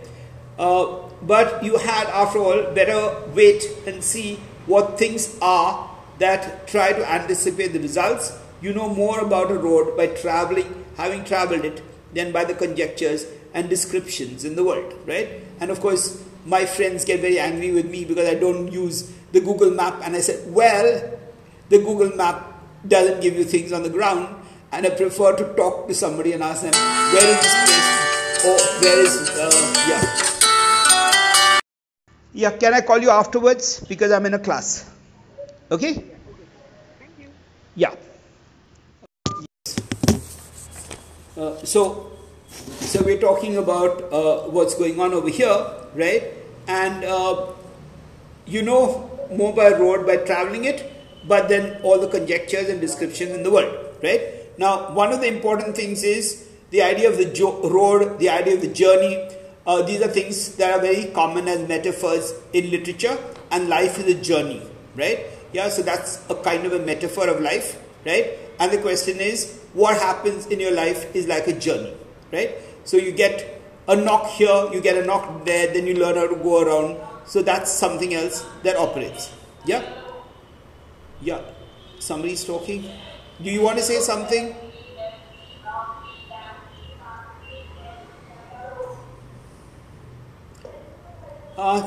Uh, 0.58 1.07
but 1.22 1.62
you 1.64 1.78
had, 1.78 2.06
after 2.08 2.38
all, 2.38 2.74
better 2.74 3.22
wait 3.34 3.64
and 3.86 4.02
see 4.02 4.36
what 4.66 4.98
things 4.98 5.38
are 5.40 5.90
that 6.18 6.66
try 6.66 6.92
to 6.92 7.10
anticipate 7.10 7.68
the 7.68 7.80
results. 7.80 8.38
You 8.60 8.74
know 8.74 8.88
more 8.92 9.20
about 9.20 9.50
a 9.50 9.58
road 9.58 9.96
by 9.96 10.08
traveling, 10.08 10.84
having 10.96 11.24
traveled 11.24 11.64
it, 11.64 11.82
than 12.12 12.32
by 12.32 12.44
the 12.44 12.54
conjectures 12.54 13.26
and 13.54 13.68
descriptions 13.68 14.44
in 14.44 14.56
the 14.56 14.64
world, 14.64 14.94
right? 15.06 15.28
And 15.60 15.70
of 15.70 15.80
course, 15.80 16.24
my 16.44 16.64
friends 16.64 17.04
get 17.04 17.20
very 17.20 17.38
angry 17.38 17.70
with 17.70 17.90
me 17.90 18.04
because 18.04 18.28
I 18.28 18.34
don't 18.34 18.72
use 18.72 19.12
the 19.32 19.40
Google 19.40 19.70
map. 19.70 20.00
And 20.02 20.16
I 20.16 20.20
said, 20.20 20.52
well, 20.52 21.18
the 21.68 21.78
Google 21.78 22.16
map 22.16 22.54
doesn't 22.86 23.20
give 23.20 23.34
you 23.34 23.44
things 23.44 23.72
on 23.72 23.82
the 23.82 23.90
ground. 23.90 24.34
And 24.72 24.86
I 24.86 24.90
prefer 24.90 25.36
to 25.36 25.54
talk 25.54 25.88
to 25.88 25.94
somebody 25.94 26.32
and 26.32 26.42
ask 26.42 26.62
them, 26.62 26.72
where 26.72 27.28
is 27.28 27.40
this 27.42 27.54
place? 27.64 28.44
Or 28.44 28.82
where 28.82 29.00
is, 29.00 29.30
uh, 29.30 29.84
yeah. 29.88 30.27
Yeah, 32.38 32.52
can 32.52 32.72
I 32.72 32.82
call 32.82 32.98
you 32.98 33.10
afterwards? 33.10 33.80
Because 33.80 34.12
I'm 34.12 34.24
in 34.24 34.34
a 34.34 34.38
class. 34.38 34.88
Okay? 35.72 35.94
Thank 35.94 37.10
you. 37.18 37.30
Yeah. 37.74 37.94
uh, 41.36 41.56
so, 41.64 42.12
so 42.78 43.02
we're 43.02 43.18
talking 43.18 43.56
about 43.56 44.12
uh, 44.12 44.42
what's 44.50 44.76
going 44.76 45.00
on 45.00 45.14
over 45.14 45.28
here, 45.28 45.66
right? 45.96 46.32
And 46.68 47.02
uh, 47.02 47.46
you 48.46 48.62
know 48.62 49.10
more 49.32 49.52
by 49.52 49.70
road 49.70 50.06
by 50.06 50.18
traveling 50.18 50.64
it, 50.64 50.92
but 51.26 51.48
then 51.48 51.82
all 51.82 51.98
the 51.98 52.06
conjectures 52.06 52.68
and 52.68 52.80
descriptions 52.80 53.32
in 53.32 53.42
the 53.42 53.50
world, 53.50 53.96
right? 54.00 54.56
Now, 54.56 54.92
one 54.94 55.12
of 55.12 55.20
the 55.20 55.26
important 55.26 55.74
things 55.74 56.04
is 56.04 56.48
the 56.70 56.82
idea 56.82 57.10
of 57.10 57.18
the 57.18 57.24
jo- 57.24 57.68
road, 57.68 58.20
the 58.20 58.28
idea 58.28 58.54
of 58.54 58.60
the 58.60 58.72
journey. 58.72 59.28
Uh, 59.68 59.82
these 59.82 60.00
are 60.00 60.08
things 60.08 60.54
that 60.56 60.72
are 60.72 60.80
very 60.80 61.12
common 61.12 61.46
as 61.46 61.68
metaphors 61.68 62.32
in 62.54 62.70
literature, 62.70 63.18
and 63.50 63.68
life 63.68 63.98
is 63.98 64.06
a 64.06 64.18
journey, 64.18 64.62
right? 64.96 65.26
Yeah, 65.52 65.68
so 65.68 65.82
that's 65.82 66.24
a 66.30 66.34
kind 66.36 66.64
of 66.64 66.72
a 66.72 66.78
metaphor 66.78 67.28
of 67.28 67.42
life, 67.42 67.78
right? 68.06 68.38
And 68.58 68.72
the 68.72 68.78
question 68.78 69.18
is, 69.18 69.60
what 69.74 70.00
happens 70.00 70.46
in 70.46 70.58
your 70.58 70.72
life 70.72 71.14
is 71.14 71.28
like 71.28 71.48
a 71.48 71.52
journey, 71.52 71.92
right? 72.32 72.56
So 72.84 72.96
you 72.96 73.12
get 73.12 73.60
a 73.88 73.94
knock 73.94 74.28
here, 74.28 74.70
you 74.72 74.80
get 74.80 74.96
a 74.96 75.04
knock 75.04 75.44
there, 75.44 75.70
then 75.74 75.86
you 75.86 75.96
learn 75.96 76.16
how 76.16 76.28
to 76.28 76.36
go 76.36 76.62
around. 76.62 76.96
So 77.26 77.42
that's 77.42 77.70
something 77.70 78.14
else 78.14 78.46
that 78.62 78.76
operates. 78.76 79.30
Yeah? 79.66 79.84
Yeah. 81.20 81.42
Somebody's 81.98 82.42
talking. 82.42 82.88
Do 83.42 83.50
you 83.50 83.60
want 83.60 83.76
to 83.76 83.84
say 83.84 84.00
something? 84.00 84.54
Ah, 91.60 91.82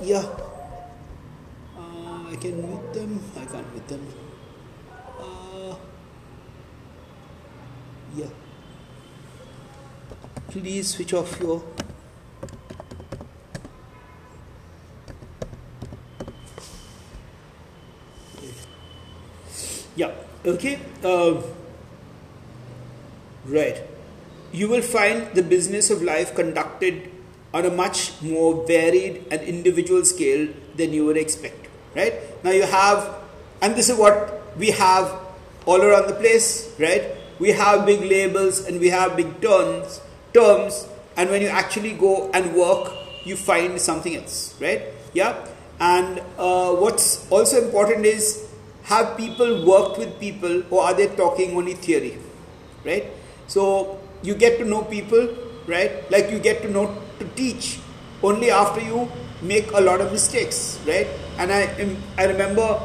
yeah. 0.00 0.22
Uh, 1.76 2.30
I 2.30 2.36
can 2.36 2.62
meet 2.62 2.92
them. 2.94 3.18
I 3.34 3.44
can't 3.46 3.66
mute 3.74 3.88
them. 3.88 4.06
Uh, 5.18 5.74
yeah. 8.14 8.30
Please 10.50 10.94
switch 10.94 11.12
off 11.14 11.34
your. 11.40 11.64
Yeah, 19.96 20.14
okay. 20.46 20.78
Uh, 21.02 21.42
right. 23.46 23.82
You 24.52 24.68
will 24.68 24.82
find 24.82 25.34
the 25.34 25.42
business 25.42 25.90
of 25.90 26.02
life 26.02 26.36
conducted 26.36 27.17
on 27.54 27.64
a 27.64 27.70
much 27.70 28.20
more 28.22 28.66
varied 28.66 29.24
and 29.30 29.40
individual 29.42 30.04
scale 30.04 30.48
than 30.76 30.92
you 30.92 31.04
would 31.06 31.16
expect. 31.16 31.68
Right? 31.94 32.14
Now 32.44 32.50
you 32.50 32.64
have, 32.64 33.14
and 33.62 33.74
this 33.74 33.88
is 33.88 33.96
what 33.96 34.56
we 34.56 34.70
have 34.70 35.12
all 35.66 35.82
around 35.82 36.08
the 36.08 36.14
place, 36.14 36.74
right? 36.78 37.14
We 37.38 37.50
have 37.50 37.86
big 37.86 38.00
labels 38.00 38.66
and 38.66 38.80
we 38.80 38.88
have 38.88 39.16
big 39.16 39.40
terms, 39.40 40.00
terms, 40.32 40.86
and 41.16 41.30
when 41.30 41.42
you 41.42 41.48
actually 41.48 41.92
go 41.92 42.30
and 42.32 42.54
work, 42.54 42.92
you 43.24 43.36
find 43.36 43.80
something 43.80 44.16
else, 44.16 44.54
right? 44.60 44.82
Yeah. 45.12 45.46
And 45.80 46.20
uh, 46.38 46.74
what's 46.74 47.30
also 47.30 47.62
important 47.62 48.06
is 48.06 48.48
have 48.84 49.16
people 49.16 49.66
worked 49.66 49.98
with 49.98 50.18
people 50.18 50.62
or 50.70 50.82
are 50.84 50.94
they 50.94 51.08
talking 51.08 51.56
only 51.56 51.74
theory, 51.74 52.18
right? 52.84 53.06
So 53.46 54.00
you 54.22 54.34
get 54.34 54.58
to 54.58 54.64
know 54.64 54.82
people, 54.82 55.28
right? 55.68 56.10
Like 56.10 56.30
you 56.30 56.38
get 56.38 56.62
to 56.62 56.70
know 56.70 56.96
to 57.18 57.24
teach 57.36 57.78
only 58.22 58.50
after 58.50 58.80
you 58.80 59.08
make 59.42 59.70
a 59.72 59.80
lot 59.80 60.00
of 60.00 60.10
mistakes, 60.10 60.80
right? 60.86 61.06
And 61.38 61.52
I, 61.52 61.96
I 62.16 62.24
remember 62.24 62.80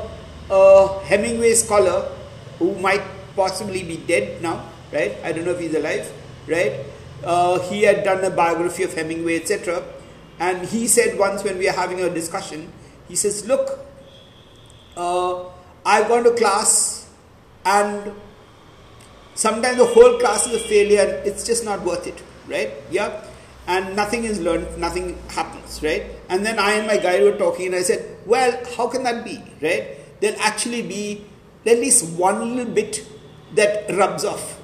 a 0.52 1.00
Hemingway 1.06 1.54
scholar 1.54 2.12
who 2.60 2.76
might 2.76 3.02
possibly 3.36 3.84
be 3.84 3.98
dead 3.98 4.42
now, 4.42 4.70
right? 4.92 5.18
I 5.24 5.32
don't 5.32 5.46
know 5.46 5.52
if 5.52 5.60
he's 5.60 5.74
alive, 5.74 6.12
right? 6.48 6.86
Uh, 7.24 7.60
he 7.70 7.84
had 7.84 8.04
done 8.04 8.24
a 8.24 8.30
biography 8.30 8.84
of 8.84 8.94
Hemingway, 8.94 9.38
etc. 9.38 9.84
And 10.40 10.68
he 10.68 10.88
said 10.88 11.18
once 11.18 11.44
when 11.44 11.58
we 11.58 11.68
are 11.70 11.74
having 11.74 12.02
a 12.02 12.10
discussion, 12.10 12.72
he 13.08 13.16
says, 13.16 13.48
Look, 13.48 13.80
uh, 14.96 15.46
I've 15.86 16.08
gone 16.08 16.24
to 16.26 16.34
class 16.34 17.10
and 17.66 18.14
sometimes 19.36 19.78
the 19.78 19.86
whole 19.86 20.20
class 20.20 20.48
is 20.48 20.62
a 20.62 20.68
failure 20.68 21.22
it's 21.26 21.46
just 21.46 21.66
not 21.66 21.82
worth 21.82 22.08
it, 22.08 22.22
right? 22.48 22.72
Yeah 22.92 23.24
and 23.68 23.96
nothing 23.96 24.26
is 24.26 24.40
learned, 24.40 24.78
nothing 24.78 25.18
happens, 25.30 25.82
right? 25.82 26.04
And 26.30 26.46
then 26.46 26.60
I 26.60 26.74
and 26.74 26.88
my 26.88 26.98
guide 26.98 27.24
were 27.24 27.38
talking, 27.38 27.68
and 27.68 27.76
I 27.76 27.82
said, 27.82 28.18
Well, 28.26 28.60
how 28.76 28.88
can 28.88 29.04
that 29.04 29.24
be, 29.24 29.42
right? 29.62 29.98
There'll 30.20 30.40
actually 30.42 30.82
be 30.82 31.26
at 31.66 31.78
least 31.78 32.18
one 32.18 32.56
little 32.56 32.74
bit 32.74 33.06
that 33.56 33.90
rubs 33.96 34.26
off, 34.26 34.60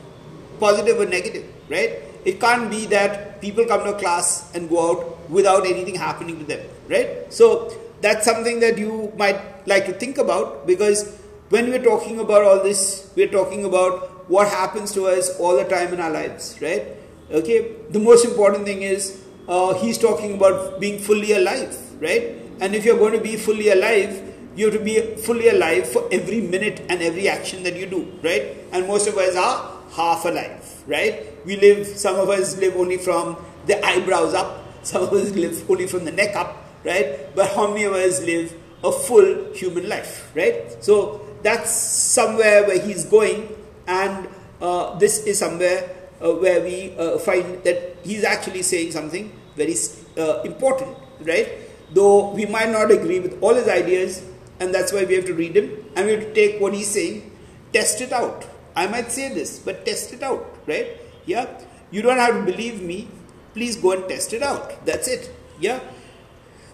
positive 0.59 0.99
or 0.99 1.05
negative, 1.05 1.45
right? 1.69 1.99
It 2.25 2.39
can't 2.39 2.69
be 2.69 2.85
that 2.87 3.39
people 3.39 3.65
come 3.65 3.85
to 3.85 3.93
class 3.93 4.53
and 4.53 4.69
go 4.69 4.91
out 4.91 5.29
without 5.29 5.65
anything 5.65 5.95
happening 5.95 6.39
to 6.39 6.45
them, 6.45 6.59
right? 6.89 7.31
So 7.31 7.73
that's 8.01 8.25
something 8.25 8.59
that 8.59 8.77
you 8.77 9.13
might 9.17 9.67
like 9.67 9.85
to 9.85 9.93
think 9.93 10.17
about 10.17 10.67
because 10.67 11.17
when 11.49 11.69
we're 11.69 11.83
talking 11.83 12.19
about 12.19 12.43
all 12.43 12.61
this, 12.63 13.11
we're 13.15 13.31
talking 13.31 13.63
about 13.63 14.29
what 14.29 14.47
happens 14.49 14.91
to 14.93 15.07
us 15.07 15.39
all 15.39 15.55
the 15.55 15.63
time 15.63 15.93
in 15.93 15.99
our 16.01 16.11
lives, 16.11 16.59
right? 16.61 16.98
Okay, 17.31 17.75
the 17.91 17.99
most 17.99 18.25
important 18.25 18.65
thing 18.65 18.81
is 18.81 19.21
uh, 19.47 19.73
he's 19.75 19.99
talking 19.99 20.33
about 20.33 20.79
being 20.79 20.97
fully 20.97 21.33
alive, 21.33 21.77
right? 22.01 22.35
And 22.59 22.73
if 22.73 22.83
you're 22.83 22.97
going 22.97 23.13
to 23.13 23.21
be 23.21 23.35
fully 23.37 23.69
alive, 23.69 24.33
you 24.55 24.65
have 24.65 24.73
to 24.73 24.83
be 24.83 24.99
fully 25.15 25.47
alive 25.49 25.87
for 25.87 26.09
every 26.11 26.41
minute 26.41 26.81
and 26.89 27.03
every 27.03 27.29
action 27.29 27.61
that 27.63 27.75
you 27.75 27.85
do, 27.85 28.11
right? 28.23 28.57
And 28.71 28.87
most 28.87 29.07
of 29.07 29.15
us 29.17 29.35
are 29.35 29.77
half 29.91 30.25
alive, 30.25 30.83
right? 30.87 31.45
We 31.45 31.55
live, 31.57 31.85
some 31.85 32.15
of 32.15 32.29
us 32.29 32.57
live 32.57 32.75
only 32.75 32.97
from 32.97 33.37
the 33.67 33.83
eyebrows 33.85 34.33
up, 34.33 34.65
some 34.83 35.03
of 35.03 35.13
us 35.13 35.29
live 35.31 35.69
only 35.69 35.85
from 35.85 36.05
the 36.05 36.11
neck 36.11 36.35
up, 36.35 36.57
right? 36.83 37.33
But 37.35 37.51
how 37.51 37.67
many 37.67 37.83
of 37.83 37.93
us 37.93 38.21
live 38.21 38.53
a 38.83 38.91
full 38.91 39.53
human 39.53 39.87
life, 39.87 40.31
right? 40.35 40.83
So 40.83 41.27
that's 41.43 41.69
somewhere 41.69 42.65
where 42.65 42.79
he's 42.81 43.05
going, 43.05 43.55
and 43.85 44.27
uh, 44.61 44.97
this 44.97 45.25
is 45.25 45.37
somewhere 45.37 45.98
uh, 46.21 46.31
where 46.33 46.61
we 46.61 46.95
uh, 46.97 47.17
find 47.19 47.63
that 47.63 47.97
he's 48.03 48.23
actually 48.23 48.61
saying 48.61 48.91
something 48.91 49.31
very 49.55 49.75
uh, 50.17 50.41
important, 50.41 50.97
right? 51.21 51.49
Though 51.93 52.31
we 52.31 52.45
might 52.45 52.69
not 52.69 52.91
agree 52.91 53.19
with 53.19 53.37
all 53.41 53.55
his 53.55 53.67
ideas, 53.67 54.23
and 54.59 54.73
that's 54.73 54.91
why 54.91 55.05
we 55.05 55.15
have 55.15 55.25
to 55.25 55.33
read 55.33 55.55
him 55.55 55.71
and 55.95 56.05
we 56.05 56.13
have 56.13 56.21
to 56.21 56.33
take 56.33 56.59
what 56.61 56.73
he's 56.73 56.89
saying, 56.89 57.31
test 57.73 58.01
it 58.01 58.11
out. 58.11 58.45
I 58.75 58.87
might 58.87 59.11
say 59.11 59.33
this, 59.33 59.59
but 59.59 59.85
test 59.85 60.13
it 60.13 60.23
out, 60.23 60.45
right? 60.67 60.97
Yeah, 61.25 61.47
you 61.91 62.01
don't 62.01 62.17
have 62.17 62.35
to 62.35 62.43
believe 62.51 62.81
me. 62.81 63.09
Please 63.53 63.75
go 63.75 63.91
and 63.93 64.07
test 64.07 64.33
it 64.33 64.43
out. 64.43 64.85
That's 64.85 65.07
it. 65.07 65.31
Yeah. 65.59 65.79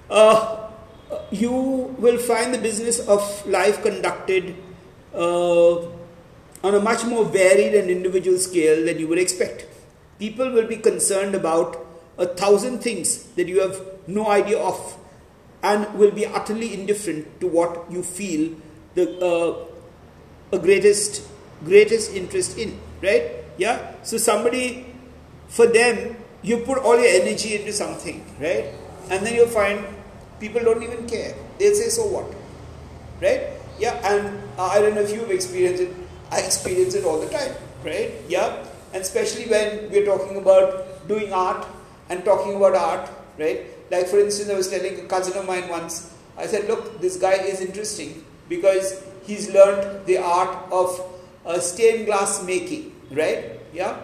Uh, 0.09 0.69
you 1.31 1.51
will 1.97 2.17
find 2.17 2.53
the 2.53 2.57
business 2.57 2.99
of 3.07 3.21
life 3.47 3.81
conducted 3.81 4.55
uh, 5.13 5.77
on 6.65 6.73
a 6.73 6.79
much 6.79 7.05
more 7.05 7.23
varied 7.23 7.75
and 7.79 7.91
individual 7.91 8.39
scale 8.39 8.83
than 8.85 8.97
you 8.97 9.07
would 9.07 9.19
expect. 9.19 9.67
People 10.17 10.51
will 10.51 10.67
be 10.67 10.77
concerned 10.77 11.35
about 11.35 11.77
a 12.17 12.25
thousand 12.25 12.79
things 12.79 13.25
that 13.35 13.47
you 13.47 13.59
have 13.61 13.79
no 14.07 14.27
idea 14.27 14.57
of 14.57 14.97
and 15.61 15.93
will 15.93 16.11
be 16.11 16.25
utterly 16.25 16.73
indifferent 16.73 17.39
to 17.39 17.47
what 17.47 17.91
you 17.91 18.01
feel 18.01 18.55
the 18.95 19.05
uh, 19.29 20.57
greatest 20.57 21.27
greatest 21.63 22.13
interest 22.13 22.57
in 22.57 22.79
right? 23.01 23.43
Yeah? 23.57 23.93
So 24.03 24.17
somebody 24.17 24.87
for 25.47 25.67
them 25.67 26.17
you 26.41 26.57
put 26.69 26.79
all 26.79 26.97
your 26.99 27.13
energy 27.21 27.55
into 27.55 27.73
something 27.73 28.25
right? 28.39 28.65
And 29.09 29.25
then 29.25 29.35
you'll 29.35 29.53
find 29.59 29.85
people 30.39 30.61
don't 30.61 30.81
even 30.81 31.07
care. 31.07 31.35
They'll 31.59 31.75
say 31.75 31.89
so 31.89 32.07
what? 32.07 32.33
Right? 33.21 33.49
Yeah 33.77 33.99
and 34.09 34.41
uh, 34.57 34.67
i 34.67 34.79
don't 34.79 34.95
know 34.95 35.01
if 35.01 35.11
you've 35.11 35.31
experienced 35.31 35.83
it 35.83 36.04
I 36.31 36.39
experience 36.39 36.95
it 36.95 37.05
all 37.05 37.19
the 37.19 37.29
time, 37.29 37.53
right? 37.83 38.11
Yeah, 38.27 38.65
and 38.93 39.01
especially 39.01 39.45
when 39.45 39.89
we're 39.91 40.05
talking 40.05 40.37
about 40.37 41.07
doing 41.07 41.33
art 41.33 41.65
and 42.09 42.23
talking 42.23 42.55
about 42.55 42.75
art, 42.75 43.09
right? 43.37 43.65
Like 43.91 44.07
for 44.07 44.19
instance, 44.19 44.49
I 44.49 44.55
was 44.55 44.69
telling 44.69 44.99
a 44.99 45.03
cousin 45.03 45.37
of 45.37 45.45
mine 45.45 45.69
once. 45.69 46.13
I 46.37 46.47
said, 46.47 46.67
look, 46.67 46.99
this 46.99 47.17
guy 47.17 47.33
is 47.33 47.61
interesting 47.61 48.25
because 48.49 49.03
he's 49.23 49.53
learned 49.53 50.05
the 50.05 50.17
art 50.17 50.71
of 50.71 51.01
uh, 51.45 51.59
stained 51.59 52.05
glass 52.05 52.43
making, 52.43 52.95
right? 53.11 53.59
Yeah, 53.73 54.01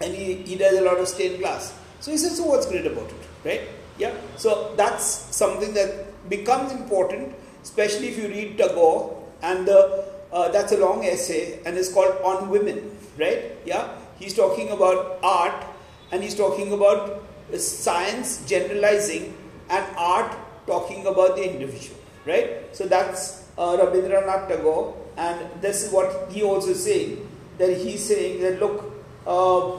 and 0.00 0.14
he, 0.14 0.34
he 0.34 0.56
does 0.56 0.78
a 0.78 0.82
lot 0.82 0.98
of 0.98 1.08
stained 1.08 1.38
glass. 1.38 1.74
So 2.00 2.10
he 2.10 2.18
said, 2.18 2.32
so 2.32 2.44
what's 2.44 2.66
great 2.66 2.86
about 2.86 3.08
it, 3.10 3.26
right? 3.44 3.62
Yeah, 3.98 4.14
so 4.36 4.74
that's 4.76 5.04
something 5.04 5.72
that 5.74 6.28
becomes 6.28 6.72
important, 6.72 7.34
especially 7.62 8.08
if 8.08 8.18
you 8.18 8.28
read 8.28 8.58
Tagore 8.58 9.22
and 9.42 9.66
the 9.66 10.15
uh, 10.32 10.48
that's 10.50 10.72
a 10.72 10.78
long 10.78 11.04
essay 11.04 11.60
and 11.64 11.76
it's 11.76 11.92
called 11.92 12.16
On 12.22 12.48
Women, 12.48 12.96
right? 13.18 13.56
Yeah, 13.64 13.88
he's 14.18 14.34
talking 14.34 14.70
about 14.70 15.18
art 15.22 15.64
and 16.12 16.22
he's 16.22 16.34
talking 16.34 16.72
about 16.72 17.22
science 17.58 18.44
generalizing 18.46 19.36
and 19.70 19.84
art 19.96 20.36
talking 20.66 21.06
about 21.06 21.36
the 21.36 21.52
individual, 21.52 21.98
right? 22.26 22.74
So 22.74 22.86
that's 22.86 23.44
uh, 23.58 23.76
Rabindranath 23.76 24.48
Tagore, 24.48 24.94
and 25.16 25.38
this 25.60 25.82
is 25.82 25.92
what 25.92 26.30
he 26.30 26.42
also 26.42 26.72
saying 26.72 27.26
that 27.58 27.76
he's 27.76 28.04
saying 28.04 28.42
that 28.42 28.60
look, 28.60 28.92
uh, 29.26 29.78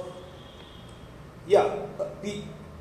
yeah. 1.47 1.75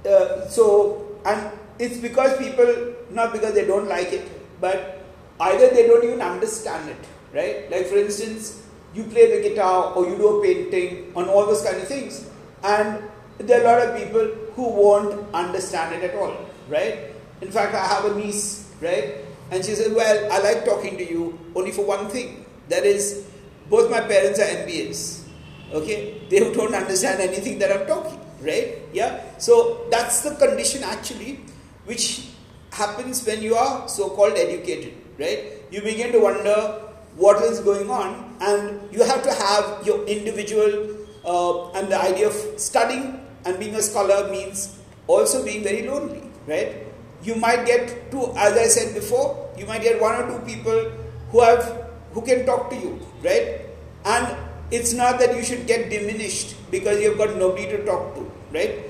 Uh, 0.04 0.46
so, 0.48 1.18
and 1.24 1.50
it's 1.78 1.98
because 1.98 2.36
people, 2.38 2.94
not 3.10 3.32
because 3.32 3.54
they 3.54 3.66
don't 3.66 3.88
like 3.88 4.12
it, 4.12 4.60
but 4.60 5.04
either 5.40 5.68
they 5.70 5.86
don't 5.86 6.04
even 6.04 6.22
understand 6.22 6.88
it, 6.90 6.96
right? 7.34 7.70
Like, 7.70 7.86
for 7.86 7.96
instance, 7.96 8.62
you 8.94 9.04
play 9.04 9.36
the 9.36 9.48
guitar 9.48 9.92
or 9.94 10.08
you 10.08 10.16
do 10.16 10.38
a 10.38 10.42
painting 10.42 11.12
on 11.14 11.28
all 11.28 11.46
those 11.46 11.62
kind 11.62 11.76
of 11.76 11.88
things, 11.88 12.28
and 12.62 13.02
there 13.38 13.60
are 13.60 13.64
a 13.64 13.84
lot 13.84 13.88
of 13.88 14.02
people 14.02 14.26
who 14.54 14.68
won't 14.68 15.34
understand 15.34 15.94
it 15.94 16.10
at 16.10 16.16
all, 16.16 16.36
right? 16.68 17.12
In 17.40 17.50
fact, 17.50 17.74
I 17.74 17.86
have 17.86 18.04
a 18.06 18.14
niece, 18.14 18.72
right? 18.80 19.16
And 19.50 19.64
she 19.64 19.74
said, 19.74 19.94
Well, 19.94 20.32
I 20.32 20.38
like 20.38 20.64
talking 20.64 20.96
to 20.96 21.04
you 21.08 21.38
only 21.54 21.70
for 21.70 21.84
one 21.84 22.08
thing. 22.08 22.46
That 22.68 22.84
is, 22.84 23.28
both 23.68 23.90
my 23.90 24.00
parents 24.00 24.40
are 24.40 24.44
MBAs. 24.44 25.24
Okay? 25.72 26.22
They 26.30 26.40
don't 26.52 26.74
understand 26.74 27.20
anything 27.20 27.58
that 27.58 27.70
I'm 27.70 27.86
talking, 27.86 28.18
right? 28.40 28.78
Yeah? 28.92 29.20
So 29.38 29.86
that's 29.90 30.22
the 30.22 30.34
condition 30.34 30.82
actually 30.82 31.40
which 31.84 32.28
happens 32.72 33.24
when 33.24 33.42
you 33.42 33.54
are 33.54 33.88
so 33.88 34.10
called 34.10 34.36
educated, 34.36 34.94
right? 35.18 35.62
You 35.70 35.82
begin 35.82 36.12
to 36.12 36.18
wonder 36.20 36.82
what 37.16 37.42
is 37.42 37.60
going 37.60 37.90
on, 37.90 38.36
and 38.40 38.80
you 38.92 39.02
have 39.02 39.22
to 39.22 39.32
have 39.32 39.86
your 39.86 40.04
individual 40.06 40.96
uh, 41.24 41.70
and 41.72 41.88
the 41.88 42.00
idea 42.00 42.28
of 42.28 42.34
studying 42.56 43.20
and 43.44 43.58
being 43.58 43.74
a 43.74 43.82
scholar 43.82 44.30
means 44.30 44.78
also 45.06 45.44
being 45.44 45.62
very 45.62 45.86
lonely, 45.88 46.22
right? 46.46 46.84
You 47.22 47.36
might 47.36 47.64
get 47.66 48.10
two, 48.10 48.32
as 48.36 48.52
I 48.54 48.66
said 48.66 48.94
before, 48.94 49.50
you 49.56 49.66
might 49.66 49.82
get 49.82 50.00
one 50.00 50.14
or 50.14 50.26
two 50.30 50.44
people 50.44 50.92
who 51.30 51.40
have 51.40 51.86
who 52.12 52.22
can 52.22 52.46
talk 52.46 52.70
to 52.70 52.76
you, 52.76 53.00
right? 53.22 53.60
And 54.04 54.36
it's 54.70 54.92
not 54.92 55.18
that 55.20 55.36
you 55.36 55.42
should 55.42 55.66
get 55.66 55.90
diminished 55.90 56.56
because 56.70 57.00
you've 57.00 57.18
got 57.18 57.36
nobody 57.36 57.66
to 57.68 57.84
talk 57.84 58.14
to, 58.14 58.30
right? 58.52 58.80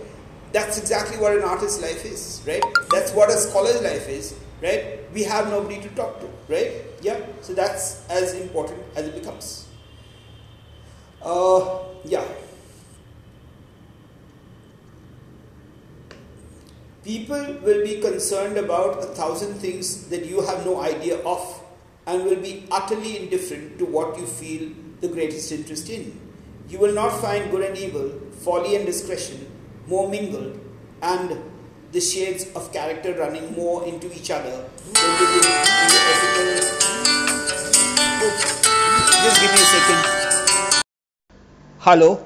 That's 0.53 0.79
exactly 0.79 1.19
what 1.19 1.37
an 1.37 1.43
artist's 1.43 1.83
life 1.83 2.05
is, 2.05 2.43
right? 2.47 2.63
That's 2.91 3.13
what 3.13 3.29
a 3.29 3.37
scholar's 3.37 3.83
life 3.83 4.09
is, 4.09 4.35
right? 4.63 5.01
We 5.13 5.25
have 5.25 5.49
nobody 5.49 5.81
to 5.83 5.89
talk 5.91 6.21
to, 6.21 6.29
right? 6.49 6.86
Yeah, 7.07 7.21
so 7.41 7.55
that's 7.55 8.05
as 8.11 8.35
important 8.35 8.83
as 8.97 9.07
it 9.07 9.15
becomes. 9.15 9.69
Uh, 11.23 11.79
yeah. 12.05 12.25
People 17.05 17.59
will 17.63 17.85
be 17.85 18.01
concerned 18.01 18.59
about 18.59 18.99
a 19.05 19.07
thousand 19.15 19.55
things 19.55 20.09
that 20.09 20.27
you 20.27 20.41
have 20.41 20.67
no 20.67 20.81
idea 20.81 21.19
of 21.19 21.63
and 22.09 22.25
will 22.25 22.43
be 22.43 22.67
utterly 22.73 23.23
indifferent 23.23 23.79
to 23.79 23.85
what 23.85 24.19
you 24.19 24.27
feel 24.27 24.73
the 25.01 25.07
greatest 25.07 25.53
interest 25.53 25.89
in. 25.89 26.21
You 26.69 26.81
will 26.81 26.93
not 26.93 27.21
find 27.21 27.53
good 27.53 27.63
and 27.63 27.79
evil, 27.79 28.11
folly 28.43 28.75
and 28.75 28.85
discretion 28.85 29.47
more 29.87 30.09
mingled, 30.09 30.59
and 31.01 31.39
the 31.93 32.01
shades 32.01 32.51
of 32.57 32.73
character 32.73 33.15
running 33.15 33.55
more 33.55 33.87
into 33.87 34.13
each 34.13 34.33
other 34.33 34.69
than 34.93 34.95
the 34.95 35.41
ethical. 35.45 36.76
Hello. 41.81 42.19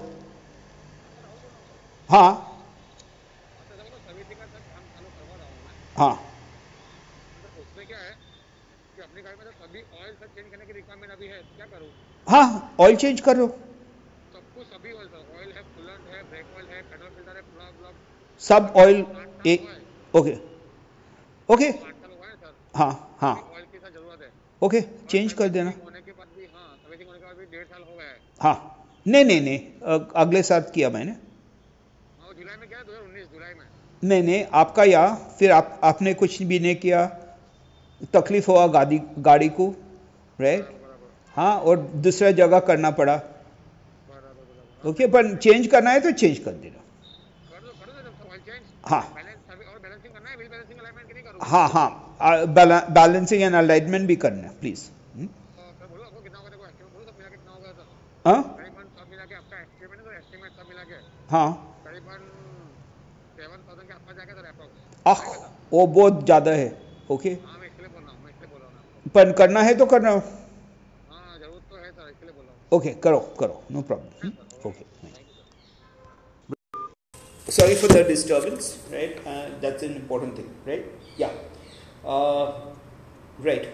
हाँ 2.09 2.47
हाँ 5.99 6.13
हाँ 12.29 12.75
oil 12.81 12.97
change 12.97 13.21
कर। 13.21 13.37
लो 13.37 13.47
सब 18.41 18.73
oil 18.77 19.03
okay 20.15 20.37
okay 21.49 21.69
हाँ 22.77 23.19
हाँ 23.21 23.50
okay 24.63 24.81
change 25.11 25.33
कर 25.33 25.49
देना। 25.49 25.73
हाँ 28.41 28.55
नहीं 29.07 29.25
नहीं 29.25 29.41
नहीं 29.41 29.99
अगले 30.17 30.43
साल 30.43 30.61
किया 30.75 30.91
मैंने। 30.91 31.13
जुलाई 32.39 32.57
में 32.57 32.69
क्या 32.69 32.83
जुलाई 32.83 33.55
में। 33.55 33.65
नहीं 34.03 34.23
नहीं 34.23 34.45
आपका 34.55 34.85
या 34.85 35.05
फिर 35.39 35.53
आप 35.53 35.81
आपने 35.85 36.15
कुछ 36.15 36.43
भी 36.43 36.59
नहीं 36.59 36.77
किया 36.77 37.07
तकलीफ़ 38.15 38.51
हुआ 38.51 38.67
गाड़ी 38.67 39.01
गाड़ी 39.21 39.49
को 39.51 39.69
राइट 40.39 40.69
हाँ 41.35 41.55
और 41.61 41.79
दूसरा 42.05 42.31
जगह 42.33 42.61
करना 42.69 42.91
पड़ा। 42.91 43.17
ओके 44.85 45.07
पर 45.07 45.35
चेंज 45.37 45.67
करना 45.67 45.91
है 45.91 46.01
तो 46.01 46.11
चेंज 46.13 46.39
कर 46.39 46.53
देना। 46.53 46.79
हाँ। 48.85 49.03
हाँ 51.43 51.69
हाँ। 51.69 52.10
बैलेंसिंग 52.21 53.43
एंड 53.43 53.55
अलाइनमेंट 53.55 54.07
भी 54.09 54.17
करना 54.17 54.43
है 54.43 54.59
प्लीज़ 54.61 54.89
हाँ 58.25 58.57
हाँ 61.31 61.49
आह 65.07 65.21
वो 65.73 65.87
बहुत 65.87 66.25
ज़्यादा 66.25 66.51
है 66.53 66.69
ओके 67.11 67.35
पर 69.15 69.33
करना 69.33 69.63
है 69.63 69.75
तो 69.75 69.87
करना 69.87 70.15
ओके 72.73 72.93
करो 73.05 73.19
करो 73.41 73.63
no 73.71 73.83
problem 73.83 74.33
okay 74.69 74.89
sorry 77.49 77.75
for 77.75 77.89
the 77.89 78.03
disturbance 78.05 78.67
right 78.91 79.17
uh, 79.27 79.47
that's 79.63 79.83
an 79.83 79.95
important 79.95 80.37
thing 80.37 80.51
right 80.67 80.85
yeah 81.17 81.29
uh, 81.29 81.50
right. 82.05 83.69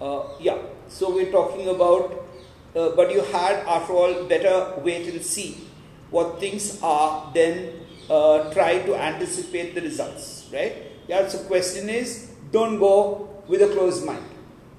Uh, 0.00 0.22
yeah. 0.40 0.58
So 0.88 1.14
we're 1.14 1.30
talking 1.30 1.68
about 1.68 2.26
uh, 2.74 2.90
but 2.90 3.12
you 3.12 3.20
had 3.20 3.66
after 3.66 3.92
all 3.92 4.24
better 4.24 4.74
wait 4.82 5.06
and 5.08 5.24
see 5.24 5.68
what 6.10 6.40
things 6.40 6.80
are 6.82 7.30
then 7.34 7.80
uh, 8.08 8.52
try 8.52 8.78
to 8.78 8.94
anticipate 8.94 9.74
the 9.74 9.80
results 9.80 10.48
right? 10.52 10.74
Yeah 11.08 11.28
so 11.28 11.38
question 11.44 11.88
is 11.88 12.30
don't 12.52 12.78
go 12.78 13.28
with 13.46 13.62
a 13.62 13.68
closed 13.68 14.04
mind. 14.04 14.24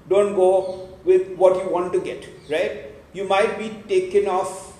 Don't 0.08 0.34
go 0.34 0.88
with 1.04 1.36
what 1.36 1.62
you 1.62 1.70
want 1.70 1.92
to 1.92 2.00
get, 2.00 2.26
right? 2.50 2.86
You 3.12 3.24
might 3.24 3.58
be 3.58 3.68
taken 3.88 4.28
off 4.28 4.76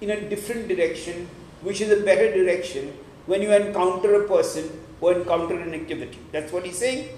in 0.00 0.10
a 0.10 0.28
different 0.28 0.68
direction, 0.68 1.28
which 1.62 1.80
is 1.80 1.90
a 1.90 2.04
better 2.04 2.32
direction 2.32 2.92
when 3.26 3.42
you 3.42 3.52
encounter 3.52 4.22
a 4.22 4.28
person 4.28 4.70
or 5.00 5.14
encounter 5.14 5.58
an 5.58 5.74
activity. 5.74 6.18
That's 6.32 6.52
what 6.52 6.64
he's 6.64 6.78
saying. 6.78 7.08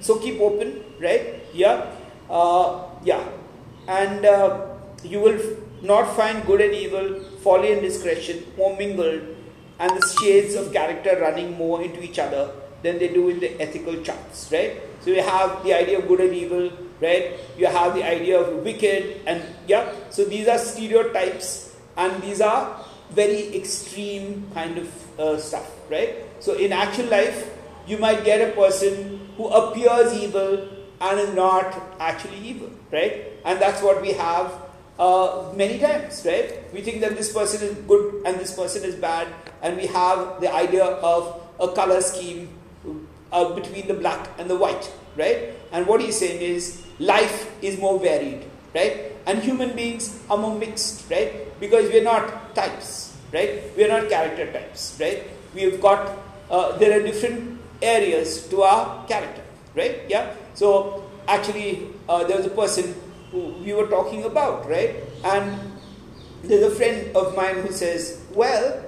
So 0.00 0.18
keep 0.18 0.40
open, 0.40 0.84
right? 1.00 1.40
Yeah, 1.52 1.90
uh, 2.30 2.84
yeah, 3.02 3.26
and 3.88 4.24
uh, 4.24 4.66
you 5.02 5.20
will 5.20 5.40
not 5.82 6.16
find 6.16 6.46
good 6.46 6.60
and 6.60 6.74
evil, 6.74 7.24
folly 7.42 7.72
and 7.72 7.82
discretion 7.82 8.44
more 8.56 8.76
mingled, 8.76 9.22
and 9.78 9.90
the 9.90 10.16
shades 10.20 10.54
of 10.54 10.72
character 10.72 11.18
running 11.20 11.56
more 11.56 11.82
into 11.82 12.02
each 12.02 12.18
other 12.18 12.52
than 12.82 12.98
they 12.98 13.08
do 13.08 13.28
in 13.30 13.40
the 13.40 13.60
ethical 13.60 13.96
charts, 14.02 14.50
right? 14.52 14.80
So 15.00 15.10
you 15.10 15.22
have 15.22 15.64
the 15.64 15.74
idea 15.74 15.98
of 15.98 16.08
good 16.08 16.20
and 16.20 16.34
evil, 16.34 16.70
right? 17.00 17.32
You 17.58 17.66
have 17.66 17.94
the 17.94 18.04
idea 18.04 18.40
of 18.40 18.62
wicked, 18.62 19.22
and 19.26 19.42
yeah. 19.66 19.92
So 20.10 20.24
these 20.24 20.48
are 20.48 20.58
stereotypes, 20.58 21.74
and 21.96 22.22
these 22.22 22.40
are 22.40 22.84
very 23.10 23.56
extreme 23.56 24.50
kind 24.54 24.78
of 24.78 25.18
uh, 25.18 25.38
stuff, 25.38 25.70
right? 25.90 26.23
So 26.44 26.52
in 26.52 26.74
actual 26.74 27.06
life, 27.06 27.50
you 27.86 27.96
might 27.96 28.22
get 28.22 28.42
a 28.46 28.52
person 28.52 29.28
who 29.38 29.48
appears 29.48 30.12
evil 30.12 30.68
and 31.00 31.18
is 31.18 31.34
not 31.34 31.74
actually 31.98 32.36
evil, 32.36 32.68
right? 32.92 33.32
And 33.46 33.58
that's 33.58 33.80
what 33.82 34.02
we 34.02 34.12
have 34.12 34.52
uh, 34.98 35.52
many 35.56 35.78
times, 35.78 36.22
right? 36.26 36.70
We 36.74 36.82
think 36.82 37.00
that 37.00 37.16
this 37.16 37.32
person 37.32 37.66
is 37.66 37.74
good 37.86 38.26
and 38.26 38.38
this 38.38 38.54
person 38.54 38.84
is 38.84 38.94
bad, 38.94 39.26
and 39.62 39.78
we 39.78 39.86
have 39.86 40.42
the 40.42 40.52
idea 40.52 40.84
of 40.84 41.40
a 41.58 41.68
color 41.68 42.02
scheme 42.02 42.50
uh, 43.32 43.54
between 43.54 43.88
the 43.88 43.94
black 43.94 44.28
and 44.38 44.50
the 44.50 44.56
white, 44.56 44.92
right? 45.16 45.54
And 45.72 45.86
what 45.86 46.02
he's 46.02 46.18
saying 46.18 46.42
is 46.42 46.84
life 46.98 47.50
is 47.62 47.78
more 47.78 47.98
varied, 47.98 48.44
right? 48.74 49.12
And 49.26 49.42
human 49.42 49.74
beings 49.74 50.20
are 50.28 50.36
more 50.36 50.54
mixed, 50.58 51.10
right? 51.10 51.58
Because 51.58 51.90
we're 51.90 52.04
not 52.04 52.54
types, 52.54 53.16
right? 53.32 53.62
We're 53.78 53.88
not 53.88 54.10
character 54.10 54.52
types, 54.52 54.98
right? 55.00 55.24
We've 55.54 55.80
got, 55.80 56.12
uh, 56.54 56.76
there 56.78 56.92
are 56.98 57.02
different 57.02 57.60
areas 57.82 58.46
to 58.48 58.62
our 58.62 59.06
character, 59.06 59.42
right? 59.74 60.02
Yeah? 60.08 60.34
So 60.54 61.04
actually, 61.26 61.88
uh, 62.08 62.24
there 62.24 62.36
was 62.36 62.46
a 62.46 62.54
person 62.62 62.94
who 63.30 63.54
we 63.64 63.72
were 63.72 63.88
talking 63.88 64.22
about, 64.24 64.68
right? 64.68 64.96
And 65.24 65.58
there's 66.44 66.62
a 66.62 66.74
friend 66.74 67.16
of 67.16 67.34
mine 67.34 67.56
who 67.66 67.72
says, 67.72 68.22
well, 68.32 68.84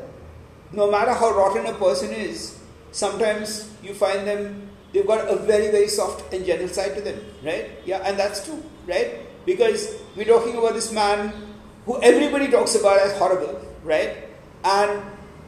no 0.72 0.90
matter 0.90 1.12
how 1.12 1.31
rotten 1.33 1.66
a 1.66 1.74
person 1.74 2.12
is, 2.12 2.59
sometimes 2.92 3.70
you 3.83 3.94
find 3.94 4.26
them 4.26 4.70
they've 4.92 5.07
got 5.07 5.29
a 5.29 5.37
very, 5.37 5.70
very 5.70 5.88
soft 5.88 6.33
and 6.33 6.46
gentle 6.46 6.68
side 6.68 6.94
to 6.94 7.00
them, 7.02 7.18
right? 7.44 7.70
Yeah, 7.85 7.98
and 7.98 8.18
that's 8.18 8.44
true, 8.46 8.62
right? 8.87 9.26
Because 9.44 9.94
we're 10.16 10.24
talking 10.24 10.57
about 10.57 10.74
this 10.74 10.92
man 10.92 11.33
who 11.85 12.00
everybody 12.02 12.48
talks 12.48 12.74
about 12.74 12.98
as 13.00 13.12
horrible, 13.18 13.61
right? 13.85 14.26
and 14.66 15.02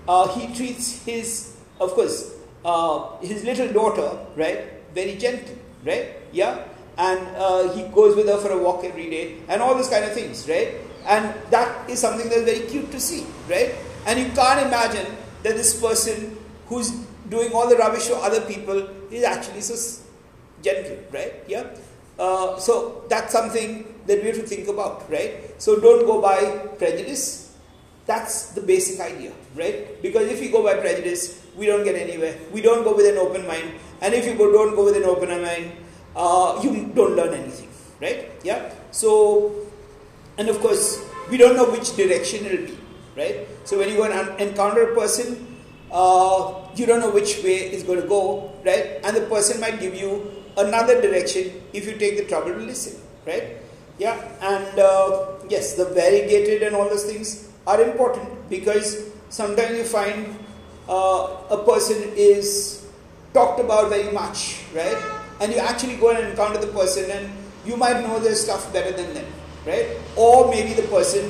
uh, 0.06 0.28
he 0.28 0.54
treats 0.54 1.02
his, 1.04 1.56
of 1.80 1.92
course, 1.92 2.34
uh, 2.64 3.16
his 3.20 3.44
little 3.44 3.72
daughter, 3.72 4.18
right, 4.36 4.64
very 4.94 5.16
gentle, 5.16 5.56
right? 5.84 6.16
Yeah, 6.32 6.64
and 6.96 7.20
uh, 7.36 7.72
he 7.72 7.82
goes 7.94 8.16
with 8.16 8.26
her 8.26 8.38
for 8.38 8.50
a 8.50 8.58
walk 8.58 8.84
every 8.84 9.08
day, 9.08 9.38
and 9.48 9.62
all 9.62 9.74
those 9.74 9.88
kind 9.88 10.04
of 10.04 10.12
things, 10.12 10.48
right? 10.48 10.74
And 11.06 11.32
that 11.50 11.88
is 11.88 11.98
something 12.00 12.28
that's 12.28 12.42
very 12.42 12.66
cute 12.66 12.90
to 12.90 13.00
see, 13.00 13.24
right? 13.48 13.74
And 14.06 14.18
you 14.18 14.26
can't 14.32 14.66
imagine 14.66 15.06
that 15.42 15.56
this 15.56 15.80
person 15.80 16.36
who's 16.66 16.90
doing 17.28 17.52
all 17.52 17.68
the 17.68 17.76
rubbish 17.76 18.06
to 18.06 18.16
other 18.16 18.40
people 18.42 18.88
is 19.10 19.24
actually 19.24 19.60
so 19.60 20.02
gentle, 20.62 20.98
right? 21.12 21.44
Yeah. 21.46 21.64
Uh, 22.18 22.58
so 22.58 23.04
that's 23.08 23.32
something 23.32 23.94
that 24.06 24.20
we 24.20 24.28
have 24.28 24.36
to 24.36 24.46
think 24.46 24.68
about, 24.68 25.08
right? 25.10 25.54
So 25.58 25.78
don't 25.78 26.04
go 26.04 26.20
by 26.20 26.40
prejudice. 26.78 27.47
That's 28.08 28.56
the 28.56 28.62
basic 28.62 29.00
idea, 29.00 29.32
right? 29.54 30.00
Because 30.00 30.28
if 30.32 30.42
you 30.42 30.50
go 30.50 30.62
by 30.64 30.80
prejudice, 30.80 31.44
we 31.54 31.66
don't 31.66 31.84
get 31.84 31.94
anywhere. 31.94 32.38
We 32.50 32.62
don't 32.62 32.82
go 32.82 32.96
with 32.96 33.04
an 33.04 33.18
open 33.18 33.46
mind. 33.46 33.74
And 34.00 34.14
if 34.14 34.24
you 34.24 34.34
go, 34.34 34.50
don't 34.50 34.74
go 34.74 34.86
with 34.86 34.96
an 34.96 35.04
open 35.04 35.28
mind, 35.28 35.72
uh, 36.16 36.58
you 36.64 36.90
don't 36.94 37.16
learn 37.16 37.34
anything, 37.34 37.68
right? 38.00 38.32
Yeah. 38.42 38.72
So, 38.92 39.66
and 40.38 40.48
of 40.48 40.58
course, 40.60 41.04
we 41.28 41.36
don't 41.36 41.54
know 41.54 41.70
which 41.70 41.96
direction 41.96 42.46
it'll 42.46 42.64
be, 42.64 42.78
right? 43.14 43.46
So 43.64 43.76
when 43.76 43.90
you 43.90 43.96
go 43.96 44.04
and 44.04 44.40
encounter 44.40 44.90
a 44.90 44.94
person, 44.94 45.58
uh, 45.92 46.64
you 46.76 46.86
don't 46.86 47.00
know 47.00 47.10
which 47.10 47.44
way 47.44 47.68
it's 47.76 47.82
going 47.82 48.00
to 48.00 48.08
go, 48.08 48.54
right? 48.64 49.04
And 49.04 49.14
the 49.14 49.26
person 49.28 49.60
might 49.60 49.80
give 49.80 49.94
you 49.94 50.32
another 50.56 51.02
direction 51.02 51.60
if 51.74 51.84
you 51.84 51.98
take 51.98 52.16
the 52.16 52.24
trouble 52.24 52.54
to 52.54 52.60
listen, 52.60 53.02
right? 53.26 53.58
Yeah, 53.98 54.16
and 54.40 54.78
uh, 54.78 55.44
yes, 55.50 55.74
the 55.74 55.84
variegated 55.86 56.62
and 56.62 56.74
all 56.74 56.88
those 56.88 57.04
things 57.04 57.47
are 57.68 57.82
important 57.84 58.48
because 58.48 59.12
sometimes 59.28 59.76
you 59.76 59.84
find 59.84 60.32
uh, 60.88 61.36
a 61.50 61.58
person 61.68 62.00
is 62.16 62.88
talked 63.34 63.60
about 63.60 63.90
very 63.90 64.10
much, 64.10 64.64
right? 64.74 64.96
And 65.40 65.52
you 65.52 65.58
actually 65.58 65.96
go 65.96 66.10
and 66.10 66.28
encounter 66.28 66.58
the 66.58 66.72
person 66.72 67.10
and 67.10 67.28
you 67.66 67.76
might 67.76 68.00
know 68.00 68.18
their 68.18 68.34
stuff 68.34 68.72
better 68.72 68.96
than 68.96 69.12
them, 69.12 69.26
right? 69.66 69.86
Or 70.16 70.50
maybe 70.50 70.72
the 70.72 70.88
person 70.88 71.28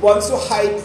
wants 0.00 0.30
to 0.30 0.36
hide 0.36 0.78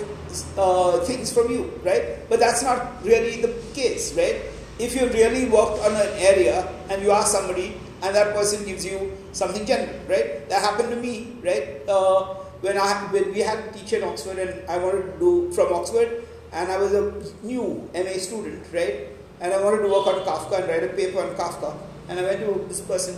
uh, 0.58 1.00
things 1.06 1.32
from 1.32 1.52
you, 1.52 1.70
right? 1.86 2.28
But 2.28 2.40
that's 2.40 2.64
not 2.64 3.06
really 3.06 3.42
the 3.42 3.54
case, 3.76 4.18
right? 4.18 4.42
If 4.80 4.96
you 4.96 5.08
really 5.10 5.46
worked 5.46 5.86
on 5.86 5.94
an 5.94 6.10
area 6.18 6.66
and 6.90 7.04
you 7.04 7.12
ask 7.12 7.32
somebody 7.32 7.78
and 8.02 8.16
that 8.16 8.34
person 8.34 8.66
gives 8.66 8.84
you 8.84 9.16
something 9.32 9.66
general, 9.66 9.94
right? 10.08 10.50
That 10.50 10.64
happened 10.64 10.90
to 10.90 10.96
me, 10.96 11.38
right? 11.44 11.86
Uh, 11.88 12.49
when 12.62 12.78
I 12.78 12.94
when 13.12 13.34
we 13.34 13.40
had 13.40 13.60
a 13.60 13.72
teacher 13.72 13.98
in 13.98 14.04
Oxford 14.04 14.38
and 14.40 14.70
I 14.70 14.78
wanted 14.78 15.14
to 15.14 15.20
do 15.20 15.52
from 15.52 15.74
Oxford 15.74 16.24
and 16.52 16.72
I 16.72 16.78
was 16.78 16.94
a 16.94 17.14
new 17.44 17.90
MA 17.94 18.18
student, 18.18 18.66
right? 18.74 19.08
And 19.40 19.54
I 19.54 19.64
wanted 19.64 19.84
to 19.84 19.88
work 19.88 20.08
on 20.08 20.26
Kafka 20.26 20.60
and 20.60 20.68
write 20.68 20.84
a 20.84 20.90
paper 20.90 21.22
on 21.22 21.36
Kafka. 21.36 21.78
And 22.10 22.20
I 22.20 22.24
went 22.24 22.40
to 22.42 22.66
this 22.68 22.82
person. 22.82 23.18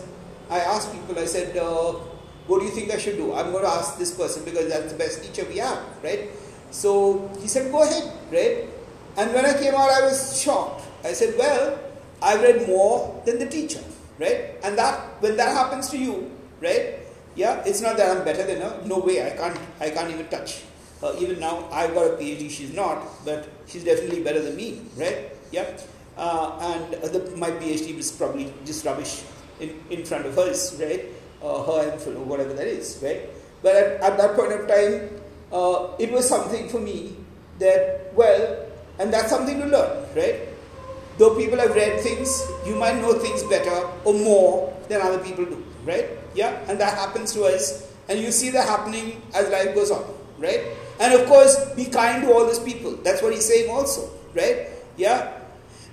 I 0.49 0.59
asked 0.59 0.91
people. 0.91 1.17
I 1.17 1.25
said, 1.25 1.55
uh, 1.57 1.93
"What 2.47 2.59
do 2.59 2.65
you 2.65 2.71
think 2.71 2.91
I 2.91 2.97
should 2.97 3.17
do?" 3.17 3.33
I'm 3.33 3.51
going 3.51 3.63
to 3.63 3.71
ask 3.71 3.97
this 3.97 4.11
person 4.11 4.43
because 4.43 4.67
that's 4.69 4.91
the 4.91 4.97
best 4.97 5.23
teacher 5.23 5.47
we 5.49 5.57
have, 5.57 5.79
right? 6.03 6.29
So 6.71 7.31
he 7.39 7.47
said, 7.47 7.71
"Go 7.71 7.83
ahead," 7.83 8.11
right? 8.31 8.67
And 9.17 9.33
when 9.33 9.45
I 9.45 9.53
came 9.57 9.73
out, 9.75 9.89
I 9.89 10.01
was 10.01 10.41
shocked. 10.41 10.83
I 11.03 11.13
said, 11.13 11.33
"Well, 11.37 11.79
I 12.21 12.35
read 12.35 12.67
more 12.67 13.23
than 13.25 13.39
the 13.39 13.47
teacher." 13.47 13.81
right? 14.21 14.55
And 14.63 14.77
that 14.77 15.19
when 15.19 15.35
that 15.37 15.49
happens 15.49 15.89
to 15.89 15.97
you, 15.97 16.31
right? 16.61 17.00
Yeah, 17.35 17.63
it's 17.65 17.81
not 17.81 17.97
that 17.97 18.15
I'm 18.17 18.23
better 18.25 18.45
than 18.45 18.61
her. 18.61 18.81
No 18.85 18.99
way, 18.99 19.25
I 19.25 19.31
can't. 19.31 19.57
I 19.79 19.89
can't 19.89 20.11
even 20.11 20.27
touch. 20.27 20.63
even 21.19 21.39
now, 21.39 21.67
I've 21.71 21.93
got 21.93 22.05
a 22.05 22.17
PhD. 22.17 22.49
She's 22.49 22.73
not, 22.73 23.01
but 23.25 23.47
she's 23.67 23.83
definitely 23.83 24.21
better 24.21 24.41
than 24.41 24.55
me, 24.55 24.81
right? 24.97 25.31
Yeah. 25.51 25.65
Uh, 26.17 26.59
and 26.61 27.01
the, 27.01 27.33
my 27.37 27.49
PhD 27.51 27.95
was 27.95 28.11
probably 28.11 28.53
just 28.65 28.85
rubbish 28.85 29.23
in, 29.59 29.79
in 29.89 30.05
front 30.05 30.25
of 30.25 30.35
hers, 30.35 30.77
right? 30.79 31.05
Uh, 31.41 31.63
her 31.63 31.89
and 31.89 32.17
or 32.17 32.25
whatever 32.25 32.53
that 32.53 32.67
is, 32.67 32.99
right? 33.01 33.21
But 33.63 33.75
at, 33.75 34.01
at 34.01 34.17
that 34.17 34.35
point 34.35 34.51
of 34.51 34.67
time, 34.67 35.09
uh, 35.51 35.95
it 35.97 36.11
was 36.11 36.27
something 36.27 36.69
for 36.69 36.79
me 36.79 37.15
that, 37.57 38.13
well, 38.13 38.67
and 38.99 39.11
that's 39.11 39.29
something 39.29 39.59
to 39.59 39.65
learn, 39.65 40.05
right? 40.15 40.51
though 41.21 41.35
people 41.35 41.59
have 41.59 41.75
read 41.75 41.99
things, 42.01 42.41
you 42.65 42.75
might 42.75 42.95
know 42.97 43.13
things 43.13 43.43
better 43.43 43.87
or 44.05 44.13
more 44.13 44.73
than 44.89 45.01
other 45.01 45.19
people 45.19 45.45
do, 45.45 45.63
right? 45.83 46.09
Yeah, 46.35 46.59
and 46.67 46.79
that 46.79 46.97
happens 46.97 47.33
to 47.33 47.43
us, 47.43 47.91
and 48.09 48.19
you 48.19 48.31
see 48.31 48.49
that 48.51 48.67
happening 48.67 49.21
as 49.33 49.49
life 49.49 49.75
goes 49.75 49.91
on, 49.91 50.03
right? 50.37 50.61
And 50.99 51.13
of 51.13 51.27
course, 51.27 51.57
be 51.75 51.85
kind 51.85 52.23
to 52.23 52.31
all 52.31 52.45
these 52.45 52.59
people. 52.59 52.91
That's 53.03 53.21
what 53.21 53.33
he's 53.33 53.47
saying 53.47 53.69
also, 53.69 54.09
right? 54.35 54.67
Yeah. 54.97 55.37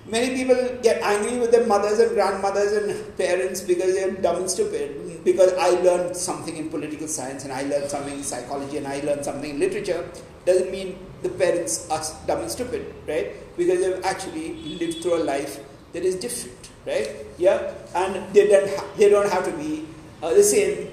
Many 0.07 0.37
people 0.37 0.57
get 0.83 1.03
angry 1.03 1.39
with 1.39 1.51
their 1.51 1.67
mothers 1.67 1.99
and 1.99 2.13
grandmothers 2.13 2.73
and 2.73 3.17
parents 3.19 3.61
because 3.61 3.95
they're 3.95 4.13
dumb 4.13 4.37
and 4.37 4.51
stupid. 4.51 5.23
Because 5.25 5.53
I 5.55 5.71
learned 5.83 6.17
something 6.17 6.57
in 6.57 6.71
political 6.71 7.09
science 7.09 7.45
and 7.45 7.53
I 7.53 7.63
learned 7.63 7.91
something 7.91 8.15
in 8.15 8.23
psychology 8.23 8.79
and 8.79 8.87
I 8.87 9.01
learned 9.01 9.25
something 9.25 9.51
in 9.51 9.59
literature 9.59 10.09
doesn't 10.47 10.71
mean 10.71 10.99
the 11.23 11.29
parents 11.29 11.89
are 11.91 12.03
dumb 12.27 12.41
and 12.41 12.51
stupid, 12.51 12.95
right? 13.07 13.33
Because 13.57 13.81
they've 13.81 14.05
actually 14.05 14.55
lived 14.81 15.03
through 15.03 15.23
a 15.23 15.25
life 15.25 15.59
that 15.93 16.05
is 16.05 16.17
different, 16.17 16.58
right? 16.87 17.09
Yeah, 17.39 17.73
and 17.95 18.33
they 18.35 18.49
don't 18.49 18.69
ha- 18.69 18.87
they 18.97 19.09
don't 19.09 19.31
have 19.31 19.45
to 19.45 19.53
be 19.53 19.87
uh, 20.23 20.35
the 20.35 20.43
same, 20.43 20.89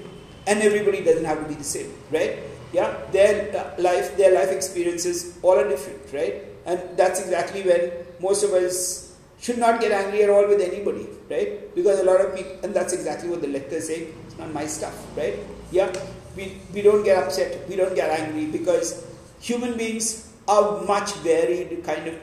and 0.46 0.60
everybody 0.62 1.02
doesn't 1.04 1.24
have 1.24 1.42
to 1.42 1.48
be 1.48 1.54
the 1.54 1.64
same, 1.64 1.92
right? 2.10 2.38
Yeah, 2.72 2.96
their 3.12 3.56
uh, 3.56 3.80
life, 3.80 4.16
their 4.16 4.32
life 4.34 4.50
experiences 4.50 5.38
all 5.42 5.58
are 5.58 5.68
different, 5.68 6.12
right? 6.12 6.44
And 6.66 6.80
that's 6.96 7.20
exactly 7.20 7.62
when 7.62 7.92
most 8.20 8.42
of 8.42 8.52
us 8.52 9.14
should 9.40 9.58
not 9.58 9.80
get 9.80 9.92
angry 9.92 10.22
at 10.22 10.30
all 10.30 10.46
with 10.48 10.60
anybody, 10.60 11.06
right? 11.30 11.74
Because 11.74 12.00
a 12.00 12.04
lot 12.04 12.20
of 12.20 12.34
people, 12.34 12.56
and 12.62 12.74
that's 12.74 12.92
exactly 12.92 13.28
what 13.28 13.40
the 13.40 13.48
lecturer 13.48 13.78
is 13.78 13.86
saying. 13.86 14.14
It's 14.26 14.38
not 14.38 14.52
my 14.52 14.66
stuff, 14.66 14.94
right? 15.16 15.38
Yeah, 15.70 15.92
we 16.36 16.58
we 16.74 16.82
don't 16.82 17.04
get 17.04 17.22
upset, 17.22 17.68
we 17.68 17.76
don't 17.76 17.94
get 17.94 18.10
angry 18.10 18.46
because 18.46 19.04
human 19.40 19.76
beings 19.76 20.32
are 20.48 20.82
much 20.84 21.14
varied 21.26 21.82
kind 21.84 22.06
of 22.06 22.14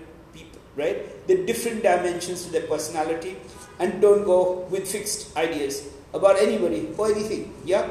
right? 0.76 1.28
They're 1.28 1.46
different 1.46 1.84
dimensions 1.84 2.46
to 2.46 2.52
their 2.52 2.68
personality 2.68 3.38
and 3.80 4.02
don't 4.02 4.24
go 4.24 4.68
with 4.70 4.88
fixed 4.88 5.36
ideas 5.38 5.88
about 6.14 6.38
anybody 6.38 6.90
or 6.98 7.12
anything. 7.12 7.54
Yeah? 7.66 7.90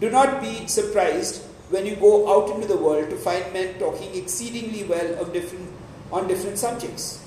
Do 0.00 0.10
not 0.10 0.42
be 0.42 0.66
surprised 0.66 1.42
when 1.70 1.86
you 1.86 1.96
go 1.96 2.28
out 2.32 2.54
into 2.54 2.68
the 2.68 2.76
world 2.76 3.10
to 3.10 3.16
find 3.16 3.52
men 3.52 3.78
talking 3.78 4.14
exceedingly 4.14 4.84
well 4.84 5.14
of 5.20 5.32
different 5.32 5.68
on 6.10 6.28
different 6.28 6.58
subjects 6.58 7.24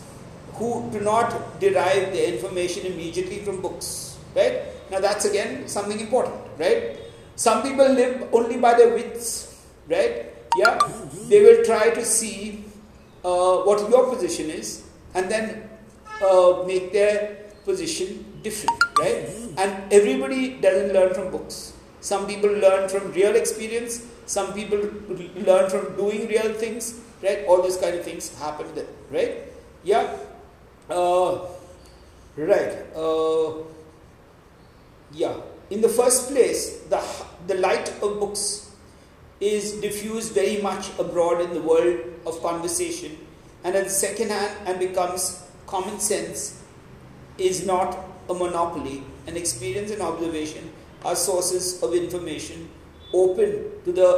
who 0.54 0.88
do 0.92 1.02
not 1.02 1.60
derive 1.60 2.14
their 2.14 2.32
information 2.32 2.86
immediately 2.86 3.40
from 3.40 3.62
books. 3.62 4.18
Right? 4.36 4.62
Now 4.92 5.00
that's 5.00 5.26
again 5.26 5.68
something 5.68 6.00
important, 6.00 6.36
right? 6.60 6.98
Some 7.36 7.64
people 7.64 7.90
live 7.90 8.30
only 8.32 8.58
by 8.58 8.76
their 8.76 8.94
wits, 8.94 9.64
right? 9.90 10.36
yeah, 10.56 10.80
they 11.28 11.42
will 11.44 11.64
try 11.64 11.90
to 11.90 12.04
see 12.06 12.64
uh, 13.24 13.58
what 13.68 13.90
your 13.90 14.10
position 14.14 14.50
is 14.50 14.84
and 15.16 15.32
then 15.32 15.70
uh, 16.22 16.64
make 16.68 16.92
their 16.92 17.46
position 17.64 18.26
different, 18.44 18.80
right? 19.00 19.28
And 19.58 19.92
everybody 19.92 20.60
doesn't 20.60 20.94
learn 20.94 21.14
from 21.14 21.32
books. 21.32 21.74
Some 22.02 22.28
people 22.28 22.52
learn 22.52 22.88
from 22.88 23.12
real 23.14 23.36
experience, 23.36 24.06
some 24.28 24.54
people 24.54 24.80
learn 25.36 25.70
from 25.70 25.96
doing 25.96 26.28
real 26.28 26.54
things, 26.54 27.00
right? 27.24 27.46
All 27.48 27.62
these 27.62 27.78
kind 27.78 27.96
of 27.96 28.04
things 28.04 28.38
happen 28.38 28.68
there, 28.76 28.88
right? 29.10 29.38
Yeah. 29.84 30.16
Uh, 30.90 31.40
right. 32.38 32.86
Uh, 32.96 33.64
yeah. 35.14 35.36
In 35.72 35.82
the 35.82 35.90
first 35.90 36.30
place, 36.30 36.82
the, 36.90 37.02
the 37.48 37.56
light 37.56 37.90
of 38.04 38.20
books 38.20 38.72
is 39.40 39.74
diffused 39.82 40.34
very 40.34 40.62
much 40.62 40.90
abroad 41.00 41.42
in 41.42 41.54
the 41.54 41.62
world 41.62 42.00
of 42.26 42.42
conversation 42.42 43.18
and 43.66 43.76
at 43.76 43.90
second 43.90 44.30
hand 44.30 44.56
and 44.68 44.80
becomes 44.80 45.44
common 45.66 46.00
sense 46.00 46.62
is 47.40 47.66
not 47.66 47.98
a 48.30 48.34
monopoly. 48.34 49.04
And 49.28 49.36
experience 49.36 49.90
and 49.90 50.04
observation 50.04 50.72
are 51.04 51.16
sources 51.16 51.82
of 51.82 51.94
information 51.96 52.70
open 53.12 53.72
to 53.86 53.92
the 53.92 54.12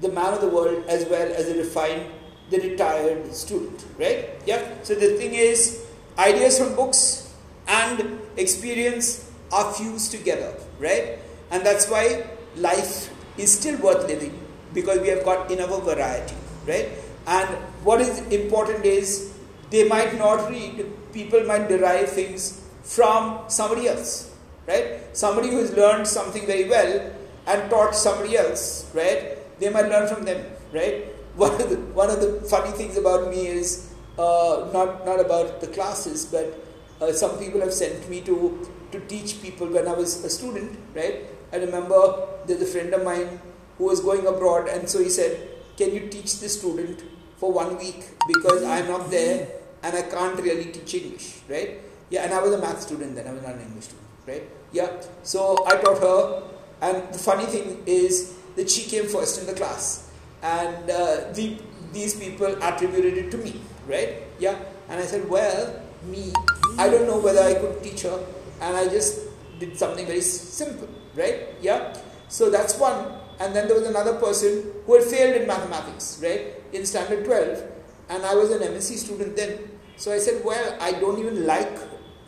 the 0.00 0.08
man 0.08 0.32
of 0.34 0.40
the 0.40 0.48
world 0.48 0.84
as 0.86 1.04
well 1.06 1.32
as 1.32 1.48
the 1.48 1.56
refined 1.56 2.06
the 2.50 2.60
retired 2.60 3.34
student 3.34 3.84
right? 3.98 4.30
Yeah. 4.46 4.62
So 4.84 4.94
the 4.94 5.10
thing 5.18 5.34
is 5.34 5.84
ideas 6.18 6.58
from 6.58 6.76
books 6.76 7.34
and 7.66 8.20
experience 8.36 9.30
are 9.52 9.72
fused 9.72 10.12
together 10.12 10.54
right? 10.78 11.18
And 11.50 11.66
that's 11.66 11.88
why 11.90 12.26
life 12.56 13.10
is 13.38 13.52
still 13.58 13.78
worth 13.80 14.06
living 14.06 14.38
because 14.72 15.00
we 15.00 15.08
have 15.08 15.24
got 15.24 15.50
enough 15.50 15.70
of 15.70 15.84
variety, 15.84 16.36
right? 16.66 16.88
And 17.26 17.48
what 17.82 18.00
is 18.00 18.18
important 18.28 18.84
is 18.84 19.32
they 19.70 19.88
might 19.88 20.16
not 20.18 20.50
read, 20.50 20.86
people 21.12 21.44
might 21.44 21.68
derive 21.68 22.10
things 22.10 22.62
from 22.82 23.40
somebody 23.48 23.88
else, 23.88 24.34
right? 24.68 25.00
Somebody 25.16 25.50
who 25.50 25.58
has 25.58 25.72
learned 25.72 26.06
something 26.06 26.46
very 26.46 26.68
well 26.68 27.10
and 27.46 27.70
taught 27.70 27.94
somebody 27.94 28.36
else, 28.36 28.90
right? 28.94 29.38
They 29.58 29.70
might 29.70 29.88
learn 29.88 30.06
from 30.12 30.24
them, 30.24 30.44
right? 30.72 31.06
one 31.36 31.60
of 31.60 31.68
the, 31.68 31.76
one 31.94 32.10
of 32.10 32.20
the 32.20 32.40
funny 32.48 32.70
things 32.72 32.96
about 32.96 33.28
me 33.28 33.48
is 33.48 33.92
uh, 34.18 34.70
not, 34.72 35.04
not 35.04 35.18
about 35.18 35.60
the 35.60 35.66
classes, 35.66 36.26
but 36.26 36.64
uh, 37.00 37.12
some 37.12 37.38
people 37.38 37.60
have 37.60 37.72
sent 37.72 38.08
me 38.08 38.20
to, 38.20 38.68
to 38.92 39.00
teach 39.06 39.42
people 39.42 39.66
when 39.66 39.88
I 39.88 39.92
was 39.92 40.24
a 40.24 40.30
student, 40.30 40.78
right? 40.94 41.24
I 41.52 41.56
remember 41.56 42.28
there's 42.46 42.62
a 42.62 42.66
friend 42.66 42.94
of 42.94 43.02
mine 43.02 43.40
who 43.78 43.84
was 43.86 44.00
going 44.00 44.26
abroad, 44.26 44.68
and 44.68 44.88
so 44.88 45.02
he 45.02 45.08
said, 45.08 45.48
Can 45.76 45.92
you 45.92 46.08
teach 46.08 46.38
this 46.38 46.58
student 46.58 47.02
for 47.38 47.52
one 47.52 47.76
week 47.78 48.04
because 48.26 48.62
I'm 48.62 48.88
not 48.88 49.10
there 49.10 49.48
and 49.82 49.94
I 49.94 50.02
can't 50.02 50.40
really 50.40 50.72
teach 50.72 50.94
English, 50.94 51.40
right? 51.48 51.80
Yeah, 52.10 52.24
and 52.24 52.32
I 52.32 52.40
was 52.42 52.52
a 52.52 52.58
math 52.58 52.82
student 52.82 53.14
then, 53.14 53.26
I 53.26 53.32
was 53.32 53.42
not 53.42 53.54
an 53.54 53.60
English 53.60 53.84
student, 53.84 54.08
right? 54.26 54.42
Yeah, 54.72 54.90
so 55.22 55.64
I 55.66 55.76
taught 55.76 56.00
her, 56.00 56.42
and 56.80 57.12
the 57.12 57.18
funny 57.18 57.46
thing 57.46 57.82
is 57.86 58.34
that 58.56 58.70
she 58.70 58.88
came 58.88 59.06
first 59.08 59.40
in 59.40 59.46
the 59.46 59.52
class, 59.54 60.10
and 60.42 60.90
uh, 60.90 61.32
the, 61.32 61.58
these 61.92 62.14
people 62.14 62.46
attributed 62.62 63.16
it 63.18 63.30
to 63.30 63.38
me, 63.38 63.60
right? 63.86 64.22
Yeah, 64.38 64.56
and 64.88 65.00
I 65.00 65.04
said, 65.06 65.28
Well, 65.28 65.80
me, 66.04 66.32
I 66.78 66.88
don't 66.88 67.06
know 67.06 67.18
whether 67.18 67.40
I 67.42 67.54
could 67.54 67.82
teach 67.82 68.02
her, 68.02 68.24
and 68.60 68.76
I 68.76 68.88
just 68.88 69.20
did 69.58 69.78
something 69.78 70.06
very 70.06 70.20
simple, 70.20 70.88
right? 71.14 71.48
Yeah, 71.60 71.94
so 72.28 72.50
that's 72.50 72.78
one. 72.78 73.23
And 73.40 73.54
then 73.54 73.66
there 73.68 73.76
was 73.78 73.88
another 73.88 74.14
person 74.14 74.72
who 74.86 74.94
had 74.94 75.04
failed 75.04 75.40
in 75.40 75.46
mathematics, 75.46 76.20
right, 76.22 76.54
in 76.72 76.86
standard 76.86 77.24
12, 77.24 77.62
and 78.10 78.24
I 78.24 78.34
was 78.34 78.50
an 78.50 78.60
MSc 78.60 78.96
student 78.96 79.36
then. 79.36 79.58
So 79.96 80.12
I 80.12 80.18
said, 80.18 80.44
Well, 80.44 80.76
I 80.80 80.92
don't 80.92 81.18
even 81.18 81.46
like 81.46 81.72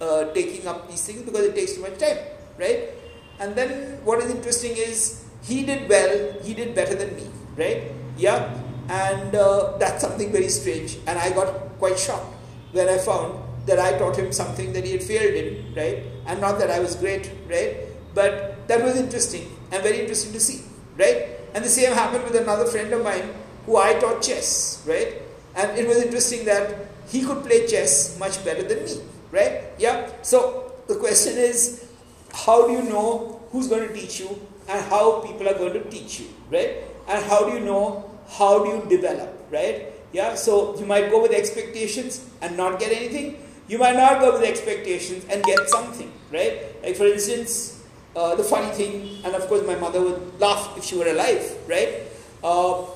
uh, 0.00 0.32
taking 0.32 0.66
up 0.66 0.88
these 0.88 1.04
things 1.04 1.22
because 1.22 1.46
it 1.46 1.54
takes 1.54 1.74
too 1.74 1.82
much 1.82 1.98
time, 1.98 2.18
right? 2.58 2.90
And 3.38 3.54
then 3.54 4.04
what 4.04 4.20
is 4.20 4.30
interesting 4.30 4.72
is 4.76 5.24
he 5.42 5.64
did 5.64 5.88
well, 5.88 6.32
he 6.42 6.54
did 6.54 6.74
better 6.74 6.94
than 6.94 7.14
me, 7.16 7.28
right? 7.56 7.92
Yeah, 8.16 8.52
and 8.88 9.34
uh, 9.34 9.76
that's 9.78 10.02
something 10.02 10.32
very 10.32 10.48
strange. 10.48 10.96
And 11.06 11.18
I 11.18 11.30
got 11.30 11.78
quite 11.78 11.98
shocked 11.98 12.34
when 12.72 12.88
I 12.88 12.98
found 12.98 13.42
that 13.66 13.78
I 13.78 13.98
taught 13.98 14.16
him 14.16 14.32
something 14.32 14.72
that 14.72 14.84
he 14.84 14.92
had 14.92 15.02
failed 15.02 15.34
in, 15.34 15.74
right? 15.74 16.04
And 16.26 16.40
not 16.40 16.58
that 16.58 16.70
I 16.70 16.78
was 16.78 16.94
great, 16.96 17.30
right? 17.48 17.76
But 18.14 18.66
that 18.68 18.82
was 18.82 18.96
interesting 18.96 19.50
and 19.72 19.82
very 19.82 20.00
interesting 20.00 20.32
to 20.32 20.40
see, 20.40 20.62
right? 20.98 21.28
And 21.54 21.64
the 21.64 21.68
same 21.68 21.92
happened 21.92 22.24
with 22.24 22.34
another 22.36 22.66
friend 22.66 22.92
of 22.92 23.02
mine 23.02 23.34
who 23.64 23.76
I 23.76 23.94
taught 23.94 24.22
chess, 24.22 24.82
right? 24.86 25.22
And 25.54 25.78
it 25.78 25.86
was 25.86 26.02
interesting 26.02 26.44
that 26.44 26.86
he 27.08 27.22
could 27.22 27.44
play 27.44 27.66
chess 27.66 28.18
much 28.18 28.44
better 28.44 28.62
than 28.62 28.84
me, 28.84 29.00
right? 29.30 29.64
Yeah. 29.78 30.10
So 30.22 30.72
the 30.86 30.96
question 30.96 31.38
is, 31.38 31.88
how 32.32 32.66
do 32.66 32.72
you 32.72 32.82
know 32.82 33.40
who's 33.50 33.68
going 33.68 33.88
to 33.88 33.94
teach 33.94 34.20
you 34.20 34.28
and 34.68 34.84
how 34.90 35.20
people 35.20 35.48
are 35.48 35.54
going 35.54 35.72
to 35.72 35.84
teach 35.90 36.20
you, 36.20 36.26
right? 36.50 36.84
And 37.08 37.24
how 37.24 37.48
do 37.48 37.56
you 37.56 37.64
know 37.64 38.10
how 38.28 38.64
do 38.64 38.70
you 38.70 38.96
develop, 38.96 39.46
right? 39.50 39.92
Yeah. 40.12 40.34
So 40.34 40.78
you 40.78 40.86
might 40.86 41.10
go 41.10 41.22
with 41.22 41.32
expectations 41.32 42.28
and 42.42 42.56
not 42.56 42.78
get 42.78 42.92
anything. 42.92 43.42
You 43.68 43.78
might 43.78 43.96
not 43.96 44.20
go 44.20 44.32
with 44.32 44.42
expectations 44.42 45.24
and 45.30 45.42
get 45.42 45.68
something, 45.68 46.12
right? 46.32 46.82
Like 46.82 46.96
for 46.96 47.06
instance, 47.06 47.75
uh, 48.16 48.34
the 48.34 48.42
funny 48.42 48.72
thing, 48.72 49.20
and 49.24 49.34
of 49.34 49.46
course 49.46 49.64
my 49.66 49.76
mother 49.76 50.00
would 50.00 50.40
laugh 50.40 50.76
if 50.76 50.84
she 50.84 50.96
were 50.96 51.06
alive, 51.06 51.44
right? 51.68 52.08
Uh, 52.42 52.86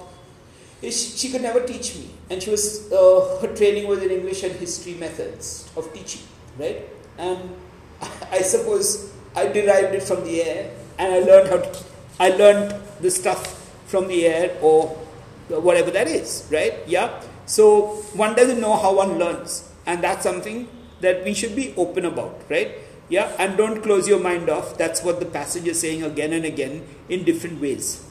is 0.80 1.18
she 1.18 1.28
could 1.30 1.42
never 1.42 1.60
teach 1.60 1.94
me, 1.96 2.08
and 2.30 2.42
she 2.42 2.50
was 2.50 2.90
uh, 2.90 3.38
her 3.40 3.54
training 3.54 3.86
was 3.86 4.02
in 4.02 4.10
English 4.10 4.42
and 4.42 4.52
history 4.56 4.94
methods 4.94 5.68
of 5.76 5.92
teaching, 5.92 6.22
right? 6.58 6.88
And 7.18 7.38
I 8.32 8.40
suppose 8.40 9.12
I 9.36 9.46
derived 9.48 9.94
it 9.94 10.02
from 10.02 10.24
the 10.24 10.42
air, 10.42 10.70
and 10.98 11.12
I 11.12 11.20
learned 11.20 11.48
how 11.50 11.58
to, 11.58 11.84
I 12.18 12.30
learned 12.30 12.74
the 13.00 13.10
stuff 13.10 13.44
from 13.86 14.08
the 14.08 14.26
air 14.26 14.56
or 14.62 14.88
whatever 15.48 15.90
that 15.90 16.06
is, 16.06 16.48
right? 16.50 16.74
Yeah. 16.86 17.20
So 17.44 17.96
one 18.14 18.34
doesn't 18.36 18.60
know 18.60 18.76
how 18.76 18.94
one 18.94 19.18
learns, 19.18 19.68
and 19.84 20.02
that's 20.02 20.22
something 20.22 20.68
that 21.00 21.24
we 21.24 21.34
should 21.34 21.56
be 21.56 21.74
open 21.76 22.06
about, 22.06 22.40
right? 22.48 22.72
Yeah, 23.10 23.34
and 23.40 23.56
don't 23.56 23.82
close 23.82 24.06
your 24.08 24.20
mind 24.20 24.48
off. 24.48 24.78
That's 24.78 25.02
what 25.02 25.18
the 25.18 25.26
passage 25.26 25.66
is 25.66 25.80
saying 25.80 26.04
again 26.04 26.32
and 26.32 26.44
again 26.44 26.86
in 27.08 27.24
different 27.24 27.60
ways. 27.60 28.06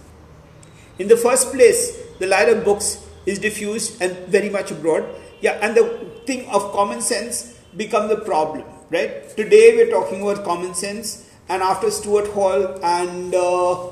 In 0.99 1.07
the 1.07 1.15
first 1.15 1.53
place, 1.53 1.97
the 2.19 2.27
light 2.27 2.49
of 2.49 2.65
books 2.65 3.07
is 3.25 3.39
diffused 3.39 4.01
and 4.01 4.27
very 4.27 4.49
much 4.49 4.71
abroad. 4.71 5.07
Yeah, 5.39 5.57
and 5.61 5.75
the 5.75 5.85
thing 6.25 6.49
of 6.49 6.73
common 6.73 6.99
sense 6.99 7.57
become 7.77 8.09
the 8.09 8.17
problem, 8.17 8.65
right? 8.91 9.29
Today 9.37 9.73
we're 9.77 9.89
talking 9.89 10.21
about 10.21 10.43
common 10.43 10.73
sense, 10.73 11.29
and 11.47 11.63
after 11.63 11.89
Stuart 11.89 12.27
Hall 12.31 12.83
and 12.83 13.33
uh, 13.33 13.87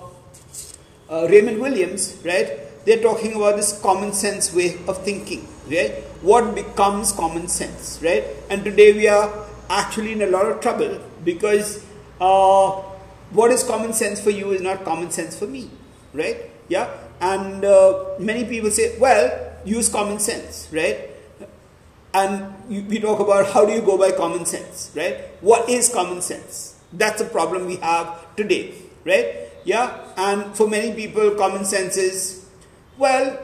uh, 1.09 1.27
Raymond 1.29 1.61
Williams, 1.61 2.17
right? 2.25 2.67
They're 2.85 3.01
talking 3.01 3.33
about 3.35 3.55
this 3.55 3.79
common 3.81 4.11
sense 4.11 4.53
way 4.53 4.77
of 4.89 5.03
thinking, 5.05 5.47
right? 5.71 6.03
What 6.21 6.53
becomes 6.53 7.13
common 7.13 7.47
sense, 7.47 7.99
right? 8.03 8.25
And 8.49 8.65
today 8.65 8.91
we 8.91 9.07
are 9.07 9.46
actually 9.69 10.13
in 10.13 10.21
a 10.21 10.27
lot 10.27 10.45
of 10.45 10.61
trouble 10.61 10.99
because 11.23 11.85
uh, 12.19 12.71
what 13.31 13.51
is 13.51 13.63
common 13.63 13.93
sense 13.93 14.21
for 14.21 14.29
you 14.29 14.51
is 14.51 14.61
not 14.61 14.83
common 14.83 15.11
sense 15.11 15.37
for 15.37 15.47
me, 15.47 15.69
right? 16.13 16.49
Yeah, 16.69 16.89
and 17.21 17.63
uh, 17.63 18.15
many 18.19 18.45
people 18.45 18.71
say, 18.71 18.97
well, 18.99 19.53
use 19.65 19.89
common 19.89 20.19
sense, 20.19 20.67
right? 20.71 21.09
And 22.13 22.53
we 22.67 22.99
talk 22.99 23.19
about 23.19 23.51
how 23.51 23.65
do 23.65 23.73
you 23.73 23.81
go 23.81 23.97
by 23.97 24.11
common 24.11 24.45
sense, 24.45 24.91
right? 24.95 25.21
What 25.41 25.69
is 25.69 25.89
common 25.89 26.21
sense? 26.21 26.75
That's 26.91 27.21
a 27.21 27.25
problem 27.25 27.67
we 27.67 27.75
have 27.77 28.35
today, 28.35 28.73
right? 29.05 29.49
Yeah, 29.65 29.99
and 30.15 30.55
for 30.55 30.67
many 30.67 30.93
people, 30.95 31.31
common 31.31 31.65
sense 31.65 31.97
is, 31.97 32.45
well, 32.97 33.37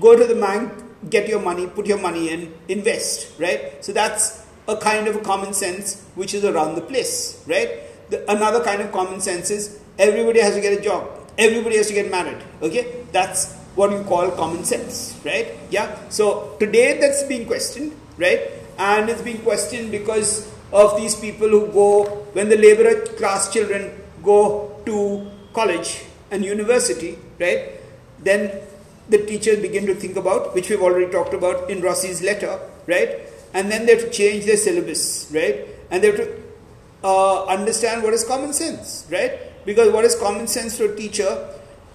go 0.00 0.16
to 0.16 0.24
the 0.26 0.38
bank, 0.38 0.70
get 1.10 1.28
your 1.28 1.40
money, 1.40 1.66
put 1.66 1.86
your 1.86 1.98
money 1.98 2.30
in, 2.30 2.52
invest, 2.68 3.38
right? 3.40 3.82
So 3.84 3.92
that's 3.92 4.41
a 4.68 4.76
kind 4.76 5.08
of 5.08 5.16
a 5.16 5.20
common 5.20 5.52
sense 5.52 6.02
which 6.14 6.34
is 6.34 6.44
around 6.44 6.74
the 6.74 6.80
place, 6.80 7.42
right? 7.46 7.70
The, 8.10 8.30
another 8.30 8.62
kind 8.62 8.80
of 8.80 8.92
common 8.92 9.20
sense 9.20 9.50
is 9.50 9.80
everybody 9.98 10.40
has 10.40 10.54
to 10.54 10.60
get 10.60 10.78
a 10.78 10.82
job, 10.82 11.08
everybody 11.38 11.76
has 11.76 11.88
to 11.88 11.94
get 11.94 12.10
married, 12.10 12.38
okay? 12.62 13.04
That's 13.12 13.54
what 13.74 13.90
you 13.90 14.02
call 14.04 14.30
common 14.32 14.64
sense, 14.64 15.18
right? 15.24 15.48
Yeah. 15.70 16.08
So 16.08 16.56
today 16.58 17.00
that's 17.00 17.22
being 17.24 17.46
questioned, 17.46 17.92
right? 18.18 18.50
And 18.78 19.08
it's 19.08 19.22
being 19.22 19.38
questioned 19.38 19.90
because 19.90 20.52
of 20.72 20.96
these 20.96 21.14
people 21.14 21.48
who 21.48 21.66
go 21.72 22.04
when 22.32 22.48
the 22.48 22.56
laborer 22.56 23.06
class 23.16 23.52
children 23.52 23.92
go 24.22 24.80
to 24.86 25.30
college 25.52 26.04
and 26.30 26.44
university, 26.44 27.18
right? 27.38 27.72
Then 28.18 28.60
the 29.08 29.18
teachers 29.18 29.60
begin 29.60 29.86
to 29.86 29.94
think 29.94 30.16
about, 30.16 30.54
which 30.54 30.70
we've 30.70 30.80
already 30.80 31.10
talked 31.10 31.34
about 31.34 31.68
in 31.70 31.80
Rossi's 31.80 32.22
letter, 32.22 32.58
right? 32.86 33.28
And 33.54 33.70
then 33.70 33.86
they 33.86 33.94
have 33.94 34.04
to 34.04 34.10
change 34.10 34.44
their 34.46 34.56
syllabus, 34.56 35.30
right? 35.32 35.66
And 35.90 36.02
they 36.02 36.08
have 36.08 36.16
to 36.16 36.42
uh, 37.04 37.44
understand 37.46 38.02
what 38.02 38.14
is 38.14 38.24
common 38.24 38.52
sense, 38.52 39.06
right? 39.10 39.64
Because 39.64 39.92
what 39.92 40.04
is 40.04 40.14
common 40.14 40.46
sense 40.46 40.76
to 40.78 40.92
a 40.92 40.96
teacher, 40.96 41.48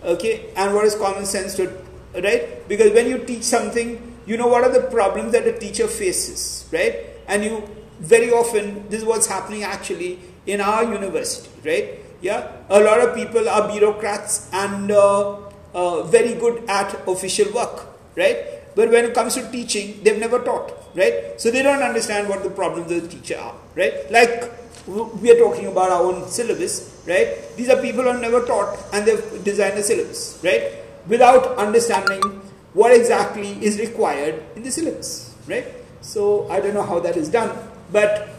okay, 0.03 0.51
and 0.55 0.73
what 0.73 0.85
is 0.85 0.95
common 0.95 1.25
sense 1.25 1.55
to, 1.55 1.71
right? 2.13 2.67
Because 2.67 2.93
when 2.93 3.07
you 3.07 3.19
teach 3.25 3.43
something, 3.43 4.15
you 4.25 4.37
know 4.37 4.47
what 4.47 4.63
are 4.63 4.71
the 4.71 4.87
problems 4.89 5.31
that 5.31 5.47
a 5.47 5.57
teacher 5.57 5.87
faces, 5.87 6.67
right? 6.71 6.95
And 7.27 7.43
you 7.43 7.69
very 7.99 8.31
often, 8.31 8.87
this 8.89 9.01
is 9.01 9.05
what's 9.05 9.27
happening 9.27 9.63
actually 9.63 10.19
in 10.45 10.61
our 10.61 10.83
university, 10.83 11.49
right? 11.65 11.99
Yeah, 12.21 12.51
a 12.69 12.79
lot 12.79 12.99
of 12.99 13.15
people 13.15 13.47
are 13.47 13.67
bureaucrats 13.67 14.49
and 14.51 14.91
uh, 14.91 15.37
uh, 15.73 16.03
very 16.03 16.33
good 16.33 16.63
at 16.69 17.07
official 17.07 17.51
work, 17.53 17.85
right? 18.15 18.56
But 18.77 18.91
when 18.91 19.05
it 19.05 19.15
comes 19.15 19.33
to 19.33 19.51
teaching, 19.51 20.01
they've 20.03 20.19
never 20.19 20.37
taught, 20.37 20.71
right? 20.93 21.41
So 21.41 21.49
they 21.49 21.63
don't 21.63 21.81
understand 21.81 22.29
what 22.29 22.43
the 22.43 22.51
problems 22.51 22.91
of 22.91 23.01
the 23.01 23.07
teacher 23.07 23.39
are, 23.39 23.55
right? 23.73 24.09
Like 24.11 24.51
we 24.87 25.31
are 25.31 25.39
talking 25.39 25.65
about 25.65 25.89
our 25.89 26.03
own 26.03 26.27
syllabus, 26.29 27.01
right? 27.07 27.27
These 27.55 27.69
are 27.69 27.81
people 27.81 28.03
who 28.03 28.09
have 28.09 28.21
never 28.21 28.45
taught 28.45 28.77
and 28.93 29.03
they've 29.03 29.43
designed 29.43 29.79
a 29.79 29.83
syllabus, 29.83 30.39
right? 30.43 30.73
Without 31.07 31.57
understanding 31.57 32.21
what 32.73 32.93
exactly 32.93 33.53
is 33.65 33.79
required 33.79 34.43
in 34.55 34.61
the 34.61 34.69
syllabus, 34.69 35.33
right? 35.47 35.65
So 36.01 36.47
I 36.51 36.59
don't 36.59 36.75
know 36.75 36.85
how 36.85 36.99
that 36.99 37.17
is 37.17 37.29
done, 37.29 37.57
but 37.91 38.29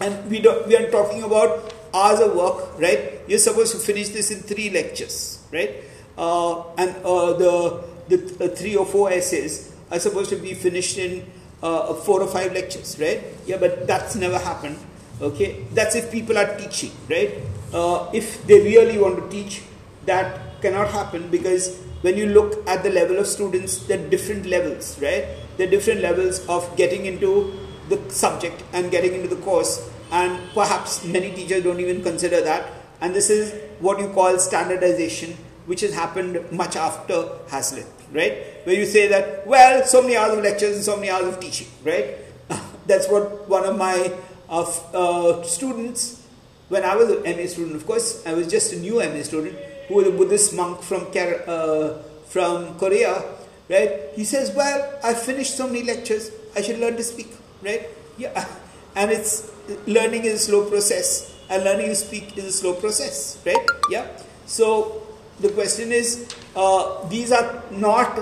and 0.00 0.30
we 0.30 0.40
don't, 0.40 0.66
we 0.68 0.76
are 0.76 0.90
talking 0.90 1.22
about 1.22 1.72
hours 1.94 2.20
of 2.20 2.36
work, 2.36 2.78
right? 2.78 3.20
You're 3.26 3.38
supposed 3.38 3.72
to 3.72 3.78
finish 3.78 4.10
this 4.10 4.30
in 4.30 4.40
three 4.40 4.68
lectures, 4.68 5.42
right? 5.50 5.76
Uh, 6.18 6.60
and 6.74 6.94
uh, 7.06 7.32
the 7.32 7.84
the 8.08 8.16
uh, 8.40 8.48
three 8.48 8.76
or 8.76 8.86
four 8.86 9.10
essays 9.12 9.72
are 9.90 9.98
supposed 9.98 10.30
to 10.30 10.36
be 10.36 10.54
finished 10.54 10.98
in 10.98 11.24
uh, 11.62 11.94
four 11.94 12.20
or 12.22 12.26
five 12.26 12.52
lectures, 12.52 12.98
right? 12.98 13.22
Yeah, 13.46 13.58
but 13.58 13.86
that's 13.86 14.16
never 14.16 14.38
happened. 14.38 14.78
Okay, 15.20 15.64
that's 15.72 15.94
if 15.94 16.10
people 16.10 16.36
are 16.36 16.56
teaching, 16.58 16.90
right? 17.08 17.34
Uh, 17.72 18.10
if 18.12 18.44
they 18.46 18.60
really 18.60 18.98
want 18.98 19.16
to 19.16 19.28
teach, 19.30 19.62
that 20.06 20.60
cannot 20.60 20.88
happen 20.88 21.28
because 21.30 21.78
when 22.02 22.16
you 22.16 22.26
look 22.26 22.66
at 22.68 22.82
the 22.82 22.90
level 22.90 23.18
of 23.18 23.26
students, 23.26 23.86
there 23.86 23.98
are 23.98 24.08
different 24.08 24.46
levels, 24.46 25.00
right? 25.00 25.26
There 25.56 25.68
are 25.68 25.70
different 25.70 26.00
levels 26.00 26.46
of 26.48 26.76
getting 26.76 27.06
into 27.06 27.52
the 27.88 28.00
subject 28.10 28.62
and 28.72 28.90
getting 28.90 29.14
into 29.14 29.28
the 29.28 29.40
course, 29.42 29.88
and 30.10 30.40
perhaps 30.54 31.04
many 31.04 31.30
teachers 31.32 31.62
don't 31.62 31.80
even 31.80 32.02
consider 32.02 32.40
that. 32.40 32.66
And 33.00 33.14
this 33.14 33.30
is 33.30 33.54
what 33.80 34.00
you 34.00 34.08
call 34.08 34.38
standardization 34.38 35.36
which 35.72 35.80
has 35.80 35.94
happened 35.94 36.36
much 36.52 36.76
after 36.76 37.30
Hazlitt, 37.48 37.86
right? 38.12 38.44
Where 38.64 38.76
you 38.76 38.84
say 38.84 39.08
that, 39.08 39.46
well, 39.46 39.82
so 39.86 40.02
many 40.02 40.18
hours 40.18 40.36
of 40.36 40.44
lectures 40.44 40.76
and 40.76 40.84
so 40.84 40.96
many 40.96 41.08
hours 41.08 41.28
of 41.28 41.40
teaching, 41.40 41.68
right? 41.82 42.16
That's 42.86 43.08
what 43.08 43.48
one 43.48 43.64
of 43.64 43.78
my 43.78 44.12
uh, 44.50 45.42
students, 45.44 46.20
when 46.68 46.84
I 46.84 46.94
was 46.94 47.08
an 47.08 47.22
MA 47.22 47.46
student, 47.46 47.74
of 47.74 47.86
course, 47.86 48.22
I 48.26 48.34
was 48.34 48.48
just 48.48 48.74
a 48.74 48.76
new 48.76 48.96
MA 48.96 49.22
student, 49.22 49.56
who 49.88 49.94
was 49.94 50.08
a 50.08 50.10
Buddhist 50.10 50.54
monk 50.54 50.82
from, 50.82 51.06
uh, 51.16 52.02
from 52.28 52.76
Korea, 52.78 53.24
right? 53.70 54.12
He 54.14 54.24
says, 54.24 54.54
well, 54.54 55.00
I 55.02 55.14
finished 55.14 55.56
so 55.56 55.66
many 55.66 55.84
lectures, 55.84 56.30
I 56.54 56.60
should 56.60 56.80
learn 56.80 56.98
to 56.98 57.02
speak, 57.02 57.32
right? 57.62 57.88
Yeah, 58.18 58.46
and 58.94 59.10
it's 59.10 59.50
learning 59.86 60.26
is 60.26 60.34
a 60.34 60.38
slow 60.38 60.68
process, 60.68 61.34
and 61.48 61.64
learning 61.64 61.86
to 61.86 61.96
speak 61.96 62.36
is 62.36 62.44
a 62.44 62.52
slow 62.52 62.74
process, 62.74 63.40
right? 63.46 63.66
Yeah. 63.88 64.06
So 64.44 65.01
the 65.40 65.50
question 65.50 65.92
is, 65.92 66.28
uh, 66.54 67.06
these 67.08 67.32
are 67.32 67.62
not 67.70 68.20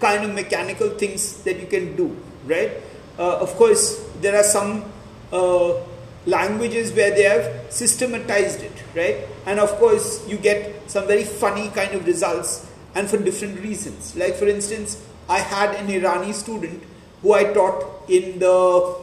kind 0.00 0.24
of 0.24 0.34
mechanical 0.34 0.90
things 0.90 1.42
that 1.44 1.60
you 1.60 1.66
can 1.66 1.96
do, 1.96 2.16
right? 2.46 2.72
Uh, 3.18 3.38
of 3.38 3.54
course, 3.54 4.04
there 4.20 4.36
are 4.36 4.42
some 4.42 4.84
uh, 5.32 5.74
languages 6.26 6.92
where 6.92 7.10
they 7.10 7.24
have 7.24 7.66
systematized 7.70 8.62
it, 8.62 8.72
right? 8.94 9.26
And 9.46 9.60
of 9.60 9.70
course, 9.78 10.26
you 10.28 10.36
get 10.36 10.90
some 10.90 11.06
very 11.06 11.24
funny 11.24 11.68
kind 11.70 11.94
of 11.94 12.06
results, 12.06 12.66
and 12.94 13.08
for 13.08 13.18
different 13.18 13.60
reasons. 13.60 14.16
Like 14.16 14.34
for 14.34 14.48
instance, 14.48 15.02
I 15.28 15.38
had 15.38 15.74
an 15.74 15.88
Irani 15.88 16.32
student 16.32 16.82
who 17.22 17.32
I 17.32 17.52
taught 17.52 18.08
in 18.08 18.38
the 18.38 18.96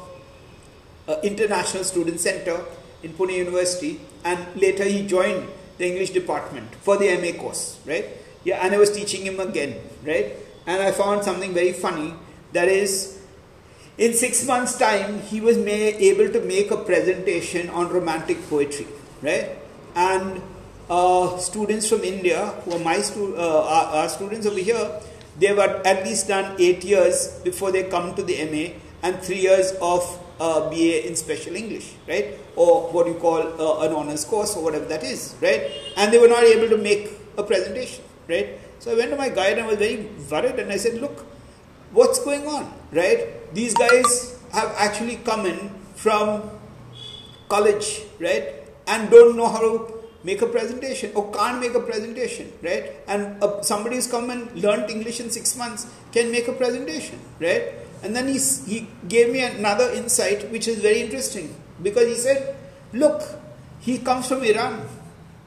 uh, 1.08 1.16
International 1.24 1.84
Student 1.84 2.20
Center 2.20 2.64
in 3.04 3.14
Pune 3.14 3.36
University, 3.36 4.00
and 4.24 4.46
later 4.56 4.84
he 4.84 5.06
joined 5.06 5.48
the 5.82 5.88
English 5.88 6.12
department 6.12 6.74
for 6.76 6.98
the 6.98 7.10
MA 7.18 7.38
course, 7.38 7.80
right? 7.86 8.06
Yeah, 8.44 8.64
and 8.64 8.74
I 8.74 8.78
was 8.78 8.92
teaching 8.92 9.26
him 9.26 9.40
again, 9.40 9.76
right? 10.06 10.38
And 10.66 10.82
I 10.82 10.92
found 10.92 11.24
something 11.24 11.54
very 11.54 11.74
funny 11.74 12.14
that 12.54 12.68
is, 12.68 13.20
in 13.98 14.14
six 14.14 14.46
months' 14.46 14.78
time, 14.78 15.22
he 15.22 15.42
was 15.42 15.58
able 15.58 16.30
to 16.32 16.42
make 16.42 16.72
a 16.72 16.78
presentation 16.78 17.70
on 17.70 17.90
romantic 17.90 18.48
poetry, 18.50 18.88
right? 19.22 19.58
And 19.96 20.42
uh, 20.90 21.38
students 21.38 21.90
from 21.90 22.04
India, 22.04 22.46
who 22.64 22.74
are 22.74 22.80
my 22.80 23.02
stu- 23.02 23.36
uh, 23.36 23.66
our, 23.68 23.86
our 24.02 24.10
students 24.10 24.46
over 24.46 24.60
here, 24.60 25.02
they 25.40 25.54
were 25.54 25.82
at 25.86 26.06
least 26.06 26.28
done 26.28 26.56
eight 26.60 26.84
years 26.84 27.40
before 27.44 27.72
they 27.72 27.84
come 27.90 28.14
to 28.16 28.24
the 28.24 28.38
MA 28.46 28.78
and 29.02 29.20
three 29.22 29.40
years 29.40 29.72
of 29.82 30.04
uh, 30.42 30.70
BA 30.72 31.08
in 31.08 31.16
special 31.16 31.56
English, 31.56 31.94
right? 32.08 32.34
Or 32.56 32.92
what 32.94 33.08
you 33.08 33.14
call 33.26 33.42
uh, 33.66 33.86
an 33.86 33.94
honors 33.94 34.26
course 34.26 34.56
or 34.58 34.64
whatever 34.64 34.86
that 34.86 35.04
is, 35.04 35.36
right? 35.42 35.70
And 35.98 36.12
they 36.12 36.18
were 36.18 36.28
not 36.28 36.44
able 36.44 36.70
to 36.76 36.78
make 36.78 37.12
a 37.38 37.44
presentation, 37.44 38.04
right? 38.28 38.60
So 38.80 38.92
I 38.92 38.96
went 38.96 39.12
to 39.12 39.18
my 39.18 39.30
guide 39.30 39.60
and 39.60 39.68
I 39.68 39.70
was 39.70 39.78
very 39.78 40.10
worried 40.32 40.60
and 40.60 40.72
I 40.72 40.78
said, 40.78 41.00
look, 41.00 41.26
what's 41.92 42.24
going 42.26 42.48
on, 42.48 42.74
right? 42.92 43.54
These 43.54 43.76
guys 43.76 44.40
have 44.52 44.74
actually 44.78 45.18
come 45.18 45.46
in 45.46 45.70
from 45.96 46.50
college, 47.48 48.02
right? 48.20 48.66
And 48.88 49.12
don't 49.12 49.38
know 49.38 49.48
how 49.48 49.62
to 49.62 50.02
make 50.24 50.42
a 50.42 50.48
presentation 50.48 51.12
or 51.14 51.32
can't 51.32 51.60
make 51.60 51.76
a 51.76 51.80
presentation, 51.80 52.52
right? 52.64 52.96
And 53.08 53.44
uh, 53.44 53.62
somebody 53.62 53.96
who's 53.96 54.08
come 54.08 54.32
and 54.32 54.52
learned 54.60 54.90
English 54.90 55.20
in 55.20 55.30
six 55.30 55.56
months 55.56 55.86
can 56.12 56.32
make 56.32 56.48
a 56.48 56.54
presentation, 56.54 57.20
right? 57.40 57.81
And 58.04 58.16
then 58.16 58.28
he, 58.28 58.40
he 58.68 58.88
gave 59.08 59.32
me 59.32 59.44
another 59.44 59.92
insight 59.92 60.50
which 60.52 60.68
is 60.68 60.80
very 60.80 61.02
interesting 61.02 61.56
because 61.82 62.08
he 62.08 62.16
said, 62.16 62.56
Look, 62.94 63.22
he 63.80 63.98
comes 64.00 64.28
from 64.28 64.44
Iran. 64.44 64.88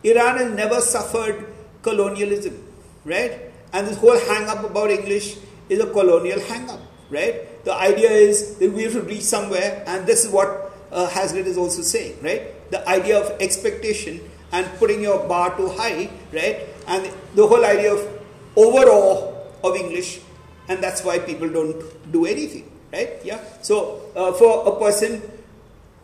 Iran 0.03 0.39
has 0.39 0.53
never 0.53 0.81
suffered 0.81 1.47
colonialism, 1.83 2.63
right? 3.05 3.53
And 3.73 3.87
this 3.87 3.97
whole 3.99 4.19
hang 4.19 4.49
up 4.49 4.65
about 4.65 4.91
English 4.91 5.37
is 5.69 5.81
a 5.81 5.91
colonial 5.91 6.41
hang 6.41 6.69
up, 6.71 6.81
right? 7.11 7.65
The 7.65 7.75
idea 7.75 8.11
is 8.11 8.57
that 8.57 8.73
we 8.73 8.85
have 8.85 8.93
to 8.93 9.03
reach 9.03 9.23
somewhere, 9.23 9.83
and 9.87 10.07
this 10.07 10.25
is 10.25 10.31
what 10.31 10.73
uh, 10.93 11.09
Hazlitt 11.09 11.47
is 11.47 11.59
also 11.59 11.83
saying, 11.83 12.19
right? 12.23 12.71
The 12.71 12.87
idea 12.89 13.19
of 13.19 13.41
expectation 13.41 14.21
and 14.53 14.67
putting 14.79 15.03
your 15.03 15.27
bar 15.27 15.57
too 15.57 15.69
high, 15.69 16.11
right? 16.33 16.61
And 16.87 17.11
the 17.35 17.47
whole 17.47 17.65
idea 17.65 17.95
of 17.95 18.23
overall 18.57 19.51
of 19.65 19.77
English 19.77 20.21
and 20.69 20.83
that's 20.83 21.05
why 21.05 21.19
people 21.19 21.49
don't 21.49 22.13
do 22.13 22.27
anything 22.27 22.71
right? 22.93 23.21
Yeah. 23.25 23.43
So 23.63 24.11
uh, 24.15 24.33
for 24.33 24.69
a 24.69 24.79
person 24.79 25.23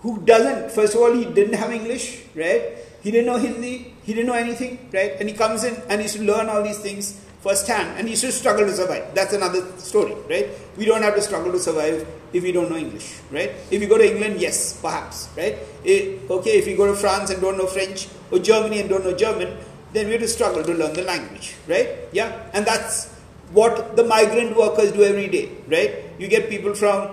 who 0.01 0.21
doesn't 0.23 0.73
first 0.73 0.95
of 0.95 1.01
all 1.01 1.13
he 1.13 1.25
didn't 1.25 1.55
have 1.55 1.73
english 1.73 2.23
right? 2.35 2.79
He 3.03 3.11
didn't 3.11 3.27
know 3.27 3.39
hindi 3.39 3.95
he 4.03 4.15
didn't 4.15 4.27
know 4.27 4.35
anything 4.35 4.91
right? 4.93 5.13
And 5.19 5.29
he 5.29 5.35
comes 5.35 5.65
in 5.65 5.77
and 5.89 6.01
he 6.01 6.09
should 6.09 6.23
learn 6.23 6.49
all 6.49 6.63
these 6.63 6.79
things 6.79 7.25
firsthand 7.41 7.99
and 7.99 8.09
he 8.09 8.17
should 8.17 8.33
struggle 8.35 8.67
to 8.67 8.73
survive. 8.73 9.15
That's 9.15 9.33
another 9.33 9.63
story 9.79 10.15
right? 10.29 10.49
We 10.77 10.85
don't 10.85 11.03
have 11.03 11.15
to 11.15 11.23
struggle 11.23 11.53
to 11.53 11.59
survive 11.59 12.07
if 12.33 12.43
we 12.43 12.53
don't 12.53 12.71
know 12.71 12.77
english 12.77 13.21
right? 13.31 13.53
If 13.71 13.81
you 13.81 13.89
go 13.89 13.99
to 13.99 14.07
england 14.11 14.41
yes 14.41 14.79
perhaps 14.81 15.29
right? 15.37 15.57
It, 15.85 16.31
okay 16.31 16.59
if 16.59 16.67
you 16.67 16.77
go 16.77 16.87
to 16.87 16.95
france 16.95 17.31
and 17.31 17.41
don't 17.41 17.57
know 17.57 17.67
french 17.67 18.09
or 18.31 18.39
germany 18.39 18.81
and 18.81 18.89
don't 18.89 19.05
know 19.05 19.17
german 19.17 19.57
then 19.93 20.07
we 20.07 20.13
have 20.13 20.21
to 20.21 20.29
struggle 20.29 20.63
to 20.63 20.75
learn 20.75 20.93
the 20.95 21.03
language 21.03 21.57
right? 21.67 21.89
Yeah. 22.13 22.51
And 22.53 22.65
that's 22.67 23.20
what 23.53 23.97
the 23.97 24.05
migrant 24.05 24.57
workers 24.57 24.93
do 24.93 25.03
every 25.03 25.29
day, 25.29 25.51
right? 25.69 25.93
You 26.19 26.29
get 26.29 26.49
people 26.49 26.75
from 26.75 27.09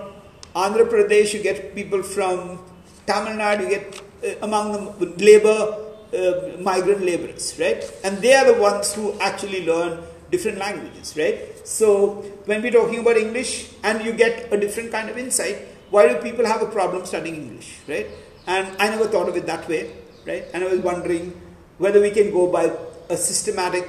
Andhra 0.56 0.88
Pradesh, 0.88 1.34
you 1.34 1.42
get 1.42 1.74
people 1.76 2.04
from 2.04 2.60
Tamil 3.06 3.34
Nadu, 3.34 3.64
you 3.64 3.70
get 3.70 4.02
uh, 4.24 4.46
among 4.46 4.98
the 5.00 5.06
labor, 5.24 5.78
uh, 6.14 6.62
migrant 6.62 7.04
laborers, 7.04 7.56
right? 7.60 7.84
And 8.04 8.18
they 8.20 8.34
are 8.34 8.46
the 8.46 8.60
ones 8.60 8.94
who 8.94 9.20
actually 9.20 9.66
learn 9.66 10.04
different 10.32 10.58
languages, 10.58 11.16
right? 11.18 11.68
So 11.68 12.22
when 12.46 12.62
we're 12.62 12.72
talking 12.72 13.00
about 13.00 13.18
English 13.18 13.70
and 13.84 14.04
you 14.04 14.14
get 14.14 14.52
a 14.52 14.58
different 14.58 14.92
kind 14.92 15.10
of 15.10 15.18
insight, 15.18 15.58
why 15.90 16.08
do 16.08 16.16
people 16.22 16.46
have 16.46 16.62
a 16.62 16.68
problem 16.68 17.06
studying 17.06 17.36
English, 17.36 17.80
right? 17.88 18.08
And 18.46 18.68
I 18.80 18.90
never 18.90 19.08
thought 19.08 19.30
of 19.30 19.38
it 19.38 19.46
that 19.46 19.68
way, 19.68 19.92
right? 20.26 20.46
And 20.54 20.64
I 20.64 20.68
was 20.68 20.80
wondering 20.80 21.40
whether 21.78 22.02
we 22.02 22.12
can 22.12 22.32
go 22.32 22.52
by 22.52 22.72
a 23.10 23.18
systematic 23.18 23.88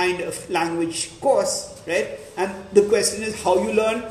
kind 0.00 0.20
of 0.30 0.36
language 0.58 0.98
course, 1.20 1.54
right? 1.86 2.08
And 2.36 2.50
the 2.72 2.84
question 2.92 3.22
is 3.22 3.42
how 3.44 3.54
you 3.64 3.72
learn, 3.72 4.04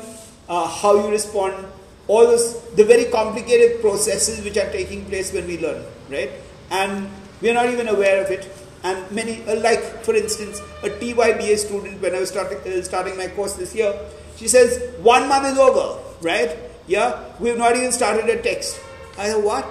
uh, 0.48 0.66
how 0.66 0.92
you 1.00 1.08
respond, 1.10 1.66
all 2.06 2.26
those, 2.32 2.46
the 2.80 2.84
very 2.84 3.06
complicated 3.06 3.80
processes 3.80 4.44
which 4.44 4.56
are 4.56 4.70
taking 4.70 5.04
place 5.06 5.32
when 5.32 5.46
we 5.46 5.58
learn, 5.58 5.84
right? 6.08 6.30
And 6.70 7.08
we 7.40 7.50
are 7.50 7.54
not 7.54 7.68
even 7.74 7.88
aware 7.88 8.24
of 8.24 8.30
it. 8.30 8.48
And 8.82 9.10
many, 9.10 9.42
uh, 9.46 9.60
like 9.60 9.82
for 10.04 10.14
instance, 10.14 10.60
a 10.82 10.90
TYBA 10.90 11.58
student, 11.58 12.00
when 12.00 12.14
I 12.14 12.20
was 12.20 12.30
starting, 12.30 12.58
uh, 12.72 12.82
starting 12.82 13.16
my 13.16 13.28
course 13.28 13.54
this 13.54 13.74
year, 13.74 13.92
she 14.36 14.48
says, 14.48 14.80
one 15.00 15.28
month 15.28 15.46
is 15.52 15.58
over, 15.58 16.00
right? 16.22 16.56
Yeah, 16.86 17.24
we 17.38 17.50
have 17.50 17.58
not 17.58 17.76
even 17.76 17.92
started 17.92 18.30
a 18.30 18.40
text. 18.42 18.80
I 19.18 19.26
said, 19.26 19.44
what? 19.44 19.66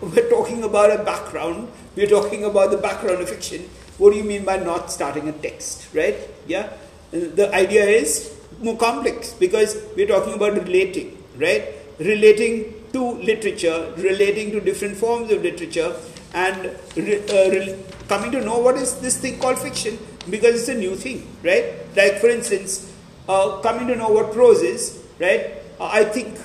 We're 0.00 0.28
talking 0.28 0.62
about 0.62 0.90
a 0.90 1.02
background, 1.02 1.68
we're 1.96 2.06
talking 2.06 2.44
about 2.44 2.70
the 2.70 2.76
background 2.76 3.22
of 3.22 3.30
fiction 3.30 3.68
what 3.98 4.12
do 4.12 4.18
you 4.18 4.24
mean 4.24 4.44
by 4.44 4.56
not 4.56 4.90
starting 4.90 5.28
a 5.28 5.32
text, 5.32 5.88
right? 5.94 6.16
Yeah? 6.46 6.72
The 7.10 7.52
idea 7.54 7.84
is 7.84 8.34
more 8.60 8.76
complex 8.76 9.32
because 9.32 9.76
we're 9.96 10.06
talking 10.06 10.34
about 10.34 10.52
relating, 10.54 11.22
right? 11.36 11.72
Relating 11.98 12.74
to 12.92 13.12
literature, 13.30 13.92
relating 13.96 14.50
to 14.52 14.60
different 14.60 14.96
forms 14.96 15.32
of 15.32 15.42
literature, 15.42 15.94
and 16.34 16.66
uh, 16.66 17.76
coming 18.08 18.30
to 18.32 18.40
know 18.40 18.58
what 18.58 18.76
is 18.76 18.96
this 19.00 19.18
thing 19.18 19.38
called 19.38 19.58
fiction 19.58 19.98
because 20.28 20.54
it's 20.60 20.68
a 20.68 20.74
new 20.74 20.94
thing, 20.94 21.26
right? 21.42 21.74
Like, 21.96 22.18
for 22.18 22.28
instance, 22.28 22.92
uh, 23.28 23.60
coming 23.60 23.86
to 23.88 23.96
know 23.96 24.08
what 24.08 24.32
prose 24.32 24.60
is, 24.60 25.02
right? 25.18 25.52
Uh, 25.80 25.88
I 25.90 26.04
think 26.04 26.38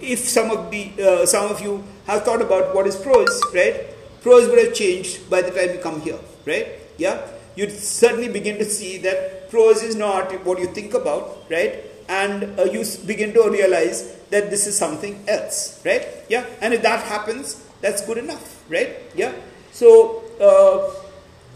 if 0.00 0.20
some 0.20 0.50
of 0.50 0.70
the 0.70 0.92
uh, 1.02 1.26
some 1.26 1.50
of 1.50 1.60
you 1.60 1.82
have 2.06 2.22
thought 2.22 2.42
about 2.42 2.74
what 2.74 2.86
is 2.86 2.96
prose, 2.96 3.42
right? 3.52 3.86
Prose 4.22 4.48
would 4.48 4.58
have 4.58 4.74
changed 4.74 5.28
by 5.28 5.42
the 5.42 5.50
time 5.50 5.74
you 5.74 5.82
come 5.82 6.00
here 6.00 6.18
right? 6.46 6.68
Yeah, 6.96 7.26
you 7.56 7.68
suddenly 7.70 8.28
begin 8.28 8.58
to 8.58 8.64
see 8.64 8.98
that 8.98 9.50
prose 9.50 9.82
is 9.82 9.96
not 9.96 10.32
what 10.44 10.58
you 10.58 10.66
think 10.66 10.94
about, 10.94 11.44
right? 11.50 11.84
And 12.08 12.58
uh, 12.58 12.64
you 12.64 12.84
begin 13.04 13.32
to 13.34 13.50
realize 13.50 14.14
that 14.30 14.50
this 14.50 14.66
is 14.66 14.78
something 14.78 15.24
else, 15.28 15.82
right? 15.84 16.06
Yeah, 16.28 16.46
and 16.60 16.72
if 16.72 16.82
that 16.82 17.02
happens, 17.04 17.64
that's 17.80 18.04
good 18.06 18.18
enough, 18.18 18.64
right? 18.70 18.96
Yeah. 19.14 19.32
So 19.72 20.22
uh, 20.40 20.94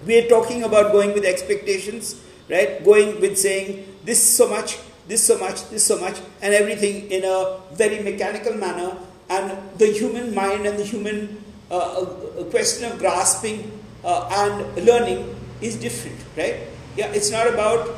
we're 0.07 0.28
talking 0.28 0.64
about 0.64 0.93
going 0.93 1.12
with 1.12 1.24
expectations, 1.24 2.20
right? 2.49 2.84
Going 2.84 3.20
with 3.20 3.38
saying 3.38 3.86
this 4.05 4.20
so 4.20 4.49
much, 4.49 4.78
this 5.09 5.26
so 5.26 5.38
much, 5.38 5.68
this 5.70 5.84
so 5.84 5.99
much, 5.99 6.18
and 6.43 6.55
everything 6.55 7.11
in 7.11 7.24
a 7.24 7.61
very 7.72 8.03
mechanical 8.03 8.55
manner. 8.55 8.97
And 9.28 9.57
the 9.78 9.86
human 9.86 10.34
mind 10.34 10.66
and 10.66 10.78
the 10.78 10.84
human 10.84 11.43
uh, 11.70 12.05
question 12.51 12.91
of 12.91 12.99
grasping 12.99 13.61
uh, 13.61 13.80
and 14.05 14.87
learning 14.87 15.37
is 15.61 15.77
different, 15.77 16.19
right? 16.37 16.61
Yeah, 16.97 17.07
it's 17.13 17.31
not 17.31 17.47
about, 17.47 17.89
uh, 17.89 17.95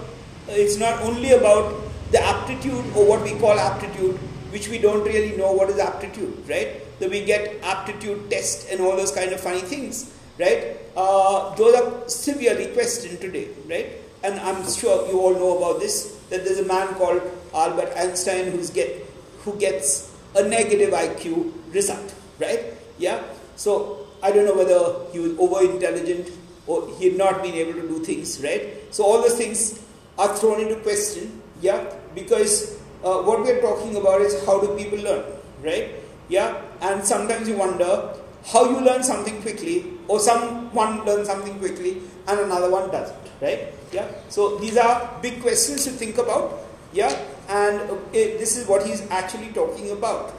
it's 0.49 0.77
not 0.77 1.01
only 1.03 1.33
about 1.33 1.75
the 2.11 2.23
aptitude 2.23 2.85
or 2.95 3.07
what 3.09 3.23
we 3.23 3.39
call 3.39 3.59
aptitude, 3.59 4.17
which 4.51 4.69
we 4.69 4.79
don't 4.79 5.05
really 5.05 5.37
know 5.37 5.53
what 5.53 5.71
is 5.71 5.79
aptitude, 5.79 6.43
right? 6.49 6.81
That 6.99 7.11
we 7.11 7.25
get 7.25 7.63
aptitude 7.63 8.31
test 8.31 8.69
and 8.71 8.81
all 8.81 8.97
those 8.97 9.13
kind 9.13 9.33
of 9.33 9.41
funny 9.41 9.61
things. 9.61 10.13
right? 10.39 10.77
Uh, 10.97 11.55
those 11.55 11.75
are 11.75 12.09
severely 12.09 12.67
questioned 12.75 13.21
today, 13.21 13.49
right? 13.69 13.93
And 14.23 14.39
I'm 14.41 14.63
sure 14.71 15.09
you 15.09 15.21
all 15.21 15.35
know 15.35 15.59
about 15.59 15.81
this, 15.81 16.17
that 16.31 16.45
there's 16.45 16.59
a 16.59 16.65
man 16.67 16.89
called 16.95 17.23
Albert 17.55 17.93
Einstein 17.97 18.53
who's 18.53 18.71
get, 18.71 19.05
who 19.41 19.59
gets 19.59 20.15
a 20.35 20.43
negative 20.47 20.93
IQ 20.93 21.53
result, 21.73 22.15
right? 22.39 22.75
Yeah? 22.99 23.23
So 23.57 24.02
I 24.23 24.31
don't 24.31 24.45
know 24.45 24.55
whether 24.55 25.11
he 25.12 25.18
was 25.18 25.37
over 25.39 25.70
intelligent 25.70 26.31
or 26.66 26.89
he 26.97 27.11
had 27.11 27.18
not 27.18 27.43
been 27.43 27.55
able 27.55 27.75
to 27.75 27.83
do 27.83 28.05
things, 28.05 28.41
right? 28.43 28.79
So 28.91 29.05
all 29.05 29.20
those 29.20 29.37
things 29.37 29.83
are 30.16 30.35
thrown 30.37 30.61
into 30.61 30.77
question, 30.77 31.43
yeah, 31.61 31.93
because 32.14 32.79
uh, 33.03 33.18
what 33.23 33.43
we 33.43 33.51
are 33.51 33.61
talking 33.61 33.97
about 33.97 34.20
is 34.20 34.45
how 34.47 34.61
do 34.61 34.77
people 34.77 34.99
learn, 34.99 35.25
right? 35.62 35.91
Yeah, 36.29 36.62
and 36.81 37.05
sometimes 37.05 37.49
you 37.49 37.57
wonder 37.57 38.14
how 38.47 38.70
you 38.70 38.81
learn 38.81 39.03
something 39.03 39.43
quickly, 39.43 39.87
or 40.09 40.20
someone 40.20 41.05
learns 41.05 41.27
something 41.29 41.59
quickly 41.59 42.03
and 42.29 42.41
another 42.41 42.70
one 42.70 42.91
doesn't, 42.91 43.16
right? 43.41 43.75
Yeah, 43.93 44.07
so 44.29 44.59
these 44.59 44.77
are 44.77 45.18
big 45.20 45.43
questions 45.43 45.85
to 45.85 45.91
think 45.91 46.18
about, 46.18 46.61
yeah, 46.93 47.11
and 47.49 47.81
uh, 47.91 47.97
this 48.12 48.57
is 48.57 48.66
what 48.68 48.87
he's 48.87 49.03
actually 49.11 49.49
talking 49.49 49.91
about. 49.91 50.33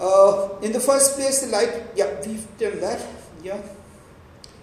Uh, 0.00 0.48
in 0.62 0.72
the 0.72 0.80
first 0.80 1.14
place, 1.16 1.42
the 1.42 1.48
light, 1.48 1.84
yeah, 1.94 2.08
we've 2.26 2.46
done 2.58 2.80
that, 2.80 3.06
yeah, 3.42 3.60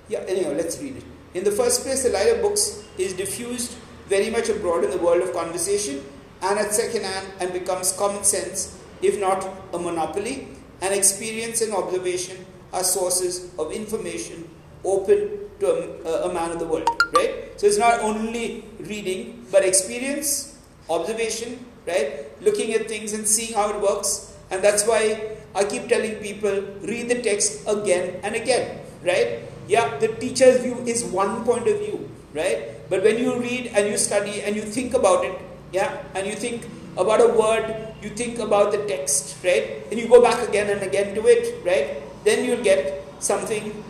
yeah, 0.10 0.20
anyhow, 0.28 0.52
let's 0.52 0.82
read 0.82 0.98
it. 0.98 1.04
In 1.34 1.44
the 1.44 1.52
first 1.52 1.84
place, 1.84 2.04
the 2.04 2.10
light 2.10 2.28
of 2.28 2.42
books 2.42 2.84
is 2.98 3.14
diffused 3.14 3.78
very 4.08 4.30
much 4.32 4.50
abroad 4.50 4.84
in 4.84 4.90
the 4.90 4.98
world 4.98 5.22
of 5.22 5.34
conversation 5.34 6.04
and 6.42 6.58
at 6.58 6.74
second 6.74 7.04
hand 7.04 7.28
and 7.40 7.54
becomes 7.54 7.92
common 7.92 8.24
sense, 8.24 8.82
if 9.02 9.20
not 9.20 9.48
a 9.74 9.80
monopoly, 9.80 10.48
and 10.82 10.94
experience 10.94 11.62
and 11.62 11.74
observation 11.74 12.46
are 12.74 12.84
sources 12.84 13.52
of 13.60 13.72
information 13.72 14.50
open 14.84 15.40
to 15.60 15.68
a, 16.06 16.30
a, 16.30 16.34
man 16.34 16.52
of 16.52 16.60
the 16.60 16.68
world, 16.68 16.88
right? 17.16 17.52
So 17.58 17.68
it's 17.68 17.78
not 17.78 18.00
only 18.02 18.64
reading, 18.80 19.46
but 19.52 19.66
experience, 19.66 20.58
observation, 20.90 21.66
right? 21.88 22.26
Looking 22.42 22.74
at 22.74 22.88
things 22.88 23.14
and 23.14 23.28
seeing 23.28 23.54
how 23.54 23.70
it 23.70 23.82
works. 23.82 24.37
And 24.50 24.64
that's 24.64 24.88
why 24.88 25.38
I 25.56 25.64
keep 25.64 25.88
telling 25.90 26.16
people 26.16 26.64
read 26.82 27.10
the 27.10 27.22
text 27.22 27.68
again 27.68 28.20
and 28.24 28.36
again, 28.36 28.80
right? 29.04 29.44
Yeah, 29.68 29.98
the 29.98 30.08
teacher's 30.08 30.62
view 30.62 30.78
is 30.86 31.04
one 31.04 31.44
point 31.44 31.68
of 31.68 31.80
view, 31.80 32.10
right? 32.34 32.78
But 32.90 33.04
when 33.04 33.18
you 33.18 33.40
read 33.40 33.72
and 33.76 33.88
you 33.88 33.98
study 33.98 34.42
and 34.42 34.56
you 34.56 34.62
think 34.62 34.94
about 34.94 35.26
it, 35.26 35.38
yeah, 35.74 36.02
and 36.16 36.26
you 36.26 36.34
think 36.34 36.66
about 36.96 37.20
a 37.20 37.28
word, 37.28 37.94
you 38.02 38.10
think 38.10 38.40
about 38.40 38.72
the 38.72 38.86
text, 38.88 39.44
right? 39.44 39.84
And 39.92 40.00
you 40.00 40.08
go 40.08 40.22
back 40.22 40.48
again 40.48 40.70
and 40.70 40.82
again 40.82 41.14
to 41.16 41.28
it, 41.28 41.66
right? 41.66 42.02
Then 42.24 42.46
you'll 42.46 42.64
get 42.64 43.04
something 43.20 43.84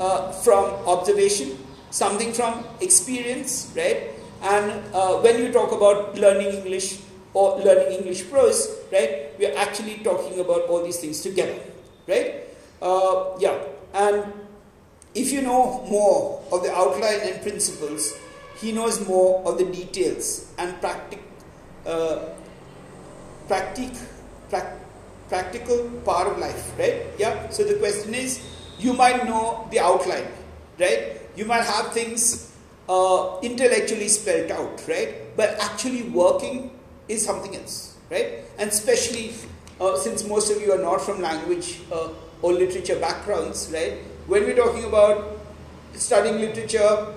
uh, 0.00 0.32
from 0.32 0.64
observation, 0.88 1.58
something 1.90 2.32
from 2.32 2.64
experience, 2.80 3.72
right? 3.76 4.10
And 4.42 4.72
uh, 4.94 5.20
when 5.20 5.38
you 5.38 5.52
talk 5.52 5.72
about 5.72 6.16
learning 6.16 6.64
English 6.64 7.00
or 7.32 7.60
learning 7.60 7.98
English 7.98 8.28
prose, 8.30 8.68
right, 8.92 9.38
we 9.38 9.46
are 9.46 9.56
actually 9.56 9.98
talking 10.02 10.40
about 10.40 10.62
all 10.68 10.82
these 10.82 10.98
things 10.98 11.20
together, 11.20 11.58
right? 12.08 12.44
Uh, 12.82 13.36
yeah, 13.38 13.56
and 13.94 14.24
if 15.14 15.32
you 15.32 15.42
know 15.42 15.84
more 15.88 16.42
of 16.52 16.62
the 16.62 16.72
outline 16.72 17.20
and 17.22 17.42
principles, 17.42 18.14
he 18.60 18.72
knows 18.72 19.06
more 19.06 19.42
of 19.46 19.58
the 19.58 19.64
details 19.64 20.52
and 20.58 20.78
practic, 20.80 21.20
uh, 21.86 22.30
practic, 23.48 23.90
pra- 24.48 24.78
practical 25.28 25.90
part 26.04 26.28
of 26.28 26.38
life, 26.38 26.78
right? 26.78 27.06
Yeah. 27.18 27.48
So 27.50 27.64
the 27.64 27.74
question 27.74 28.14
is, 28.14 28.42
you 28.78 28.92
might 28.92 29.24
know 29.24 29.66
the 29.70 29.80
outline, 29.80 30.26
right? 30.78 31.20
You 31.36 31.44
might 31.46 31.64
have 31.64 31.92
things 31.92 32.52
uh, 32.88 33.38
intellectually 33.42 34.08
spelled 34.08 34.50
out, 34.50 34.82
right? 34.88 35.34
But 35.36 35.56
actually 35.60 36.02
working 36.10 36.70
is 37.10 37.24
something 37.24 37.56
else, 37.56 37.96
right? 38.10 38.44
And 38.58 38.70
especially 38.70 39.34
uh, 39.80 39.96
since 39.96 40.26
most 40.26 40.50
of 40.50 40.60
you 40.60 40.72
are 40.72 40.78
not 40.78 41.00
from 41.00 41.20
language 41.22 41.80
uh, 41.90 42.10
or 42.42 42.52
literature 42.52 42.98
backgrounds, 42.98 43.70
right? 43.72 43.94
When 44.26 44.44
we're 44.44 44.56
talking 44.56 44.84
about 44.84 45.38
studying 45.94 46.38
literature, 46.38 47.14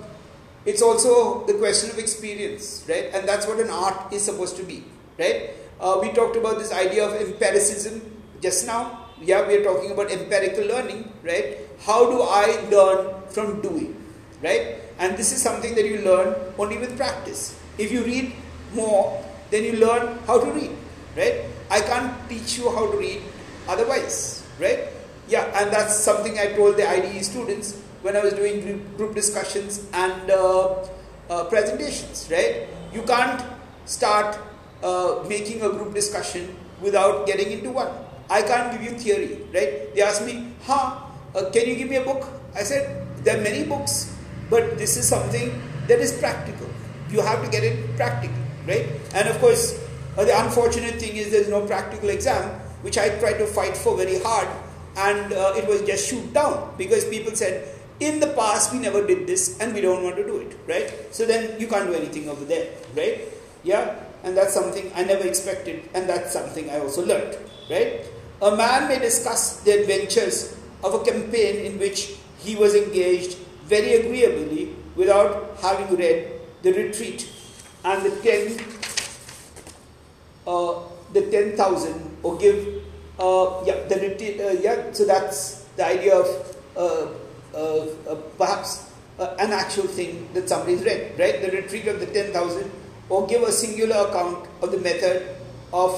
it's 0.66 0.82
also 0.82 1.46
the 1.46 1.54
question 1.54 1.90
of 1.92 2.00
experience, 2.00 2.86
right? 2.88 3.12
And 3.14 3.28
that's 3.28 3.46
what 3.46 3.60
an 3.60 3.70
art 3.70 4.14
is 4.14 4.24
supposed 4.24 4.56
to 4.58 4.64
be, 4.64 4.84
right? 5.20 5.52
Uh, 5.80 6.00
we 6.02 6.12
talked 6.12 6.38
about 6.38 6.58
this 6.58 6.72
idea 6.72 7.06
of 7.06 7.20
empiricism 7.20 8.02
just 8.42 8.66
now. 8.66 9.10
Yeah, 9.22 9.48
we 9.48 9.56
are 9.58 9.64
talking 9.64 9.92
about 9.92 10.12
empirical 10.12 10.66
learning, 10.66 11.12
right? 11.24 11.58
How 11.82 12.10
do 12.10 12.22
I 12.22 12.60
learn 12.72 13.22
from 13.30 13.62
doing, 13.62 13.96
right? 14.42 14.80
And 15.00 15.18
this 15.18 15.32
is 15.34 15.42
something 15.42 15.76
that 15.76 15.86
you 15.86 16.02
learn 16.02 16.36
only 16.58 16.78
with 16.78 16.96
practice. 16.96 17.60
If 17.78 17.92
you 17.92 18.04
read 18.04 18.34
more, 18.74 19.24
then 19.54 19.64
you 19.64 19.74
learn 19.78 20.18
how 20.26 20.42
to 20.42 20.50
read, 20.52 20.72
right? 21.16 21.46
I 21.70 21.80
can't 21.80 22.10
teach 22.28 22.58
you 22.58 22.72
how 22.74 22.90
to 22.90 22.98
read 22.98 23.22
otherwise, 23.70 24.44
right? 24.60 24.90
Yeah, 25.28 25.46
and 25.62 25.72
that's 25.72 25.96
something 25.96 26.40
I 26.40 26.54
told 26.54 26.78
the 26.78 26.90
IDE 26.90 27.24
students 27.24 27.80
when 28.02 28.18
I 28.18 28.24
was 28.24 28.34
doing 28.34 28.82
group 28.98 29.14
discussions 29.14 29.86
and 29.94 30.32
uh, 30.32 30.90
uh, 31.30 31.44
presentations, 31.46 32.28
right? 32.32 32.68
You 32.92 33.04
can't 33.04 33.46
start 33.86 34.40
uh, 34.82 35.24
making 35.30 35.62
a 35.62 35.70
group 35.70 35.94
discussion 35.94 36.56
without 36.82 37.28
getting 37.28 37.52
into 37.52 37.72
one. 37.72 37.94
I 38.32 38.42
can't 38.42 38.74
give 38.74 38.82
you 38.82 38.98
theory, 38.98 39.38
right? 39.54 39.94
They 39.94 40.02
asked 40.02 40.26
me, 40.26 40.50
huh, 40.64 40.98
uh, 41.36 41.52
can 41.52 41.70
you 41.70 41.76
give 41.76 41.90
me 41.90 41.98
a 41.98 42.04
book? 42.04 42.28
I 42.56 42.64
said, 42.64 43.06
there 43.24 43.38
are 43.38 43.42
many 43.42 43.66
books, 43.66 44.18
but 44.50 44.80
this 44.80 44.98
is 44.98 45.08
something 45.08 45.62
that 45.88 46.00
is 46.00 46.12
practical. 46.18 46.68
You 47.12 47.22
have 47.22 47.44
to 47.46 47.50
get 47.52 47.64
it 47.64 47.96
practical, 47.96 48.43
right? 48.68 48.88
And 49.14 49.28
of 49.30 49.40
course, 49.40 49.80
uh, 50.18 50.26
the 50.26 50.40
unfortunate 50.44 50.96
thing 50.96 51.16
is 51.16 51.32
there's 51.32 51.50
no 51.50 51.66
practical 51.66 52.10
exam, 52.10 52.60
which 52.82 52.98
I 52.98 53.10
tried 53.20 53.38
to 53.40 53.46
fight 53.46 53.76
for 53.76 53.98
very 53.98 54.20
hard, 54.20 54.48
and 54.98 55.34
uh, 55.34 55.54
it 55.56 55.68
was 55.68 55.82
just 55.82 56.08
shoot 56.08 56.34
down 56.34 56.74
because 56.78 57.06
people 57.06 57.36
said, 57.36 57.68
in 58.00 58.20
the 58.20 58.28
past 58.34 58.74
we 58.74 58.80
never 58.80 59.06
did 59.06 59.28
this 59.28 59.60
and 59.60 59.74
we 59.74 59.82
don't 59.82 60.04
want 60.04 60.16
to 60.16 60.24
do 60.24 60.38
it, 60.38 60.58
right? 60.68 60.92
So 61.12 61.26
then 61.26 61.60
you 61.60 61.68
can't 61.68 61.88
do 61.88 61.94
anything 61.94 62.30
over 62.30 62.44
there, 62.46 62.72
right? 62.96 63.22
Yeah, 63.64 63.96
and 64.24 64.36
that's 64.36 64.54
something 64.54 64.92
I 64.96 65.04
never 65.04 65.26
expected, 65.28 65.90
and 65.94 66.08
that's 66.08 66.34
something 66.34 66.70
I 66.70 66.80
also 66.80 67.06
learned, 67.06 67.38
right? 67.70 68.06
A 68.42 68.56
man 68.56 68.88
may 68.90 69.00
discuss 69.00 69.62
the 69.62 69.82
adventures 69.82 70.58
of 70.84 70.94
a 70.94 71.04
campaign 71.04 71.66
in 71.66 71.80
which 71.80 72.16
he 72.40 72.56
was 72.56 72.76
engaged 72.76 73.38
very 73.66 73.94
agreeably 73.96 74.76
without 74.96 75.58
having 75.62 75.96
read 75.96 76.34
the 76.62 76.74
retreat 76.74 77.30
and 77.84 78.06
the 78.06 78.12
ten, 78.22 78.58
uh, 80.48 80.80
the 81.14 81.22
ten 81.32 81.58
thousand, 81.58 82.18
or 82.24 82.38
give, 82.38 82.84
uh, 83.20 83.64
yeah, 83.66 83.88
the 83.88 83.98
uh, 84.00 84.62
yeah. 84.62 84.92
So 84.92 85.06
that's 85.06 85.64
the 85.76 85.86
idea 85.86 86.16
of 86.16 86.28
uh, 86.76 87.08
uh, 87.54 87.86
uh, 88.10 88.16
perhaps 88.38 88.92
uh, 89.20 89.36
an 89.38 89.52
actual 89.52 89.86
thing 89.86 90.28
that 90.34 90.50
somebody's 90.50 90.84
read, 90.84 91.18
right? 91.20 91.42
The 91.42 91.52
retreat 91.52 91.88
of 91.88 92.00
the 92.00 92.08
10,000, 92.08 92.72
or 93.10 93.28
give 93.28 93.44
a 93.44 93.52
singular 93.52 94.08
account 94.08 94.48
of 94.62 94.72
the 94.72 94.80
method 94.80 95.36
of 95.72 95.94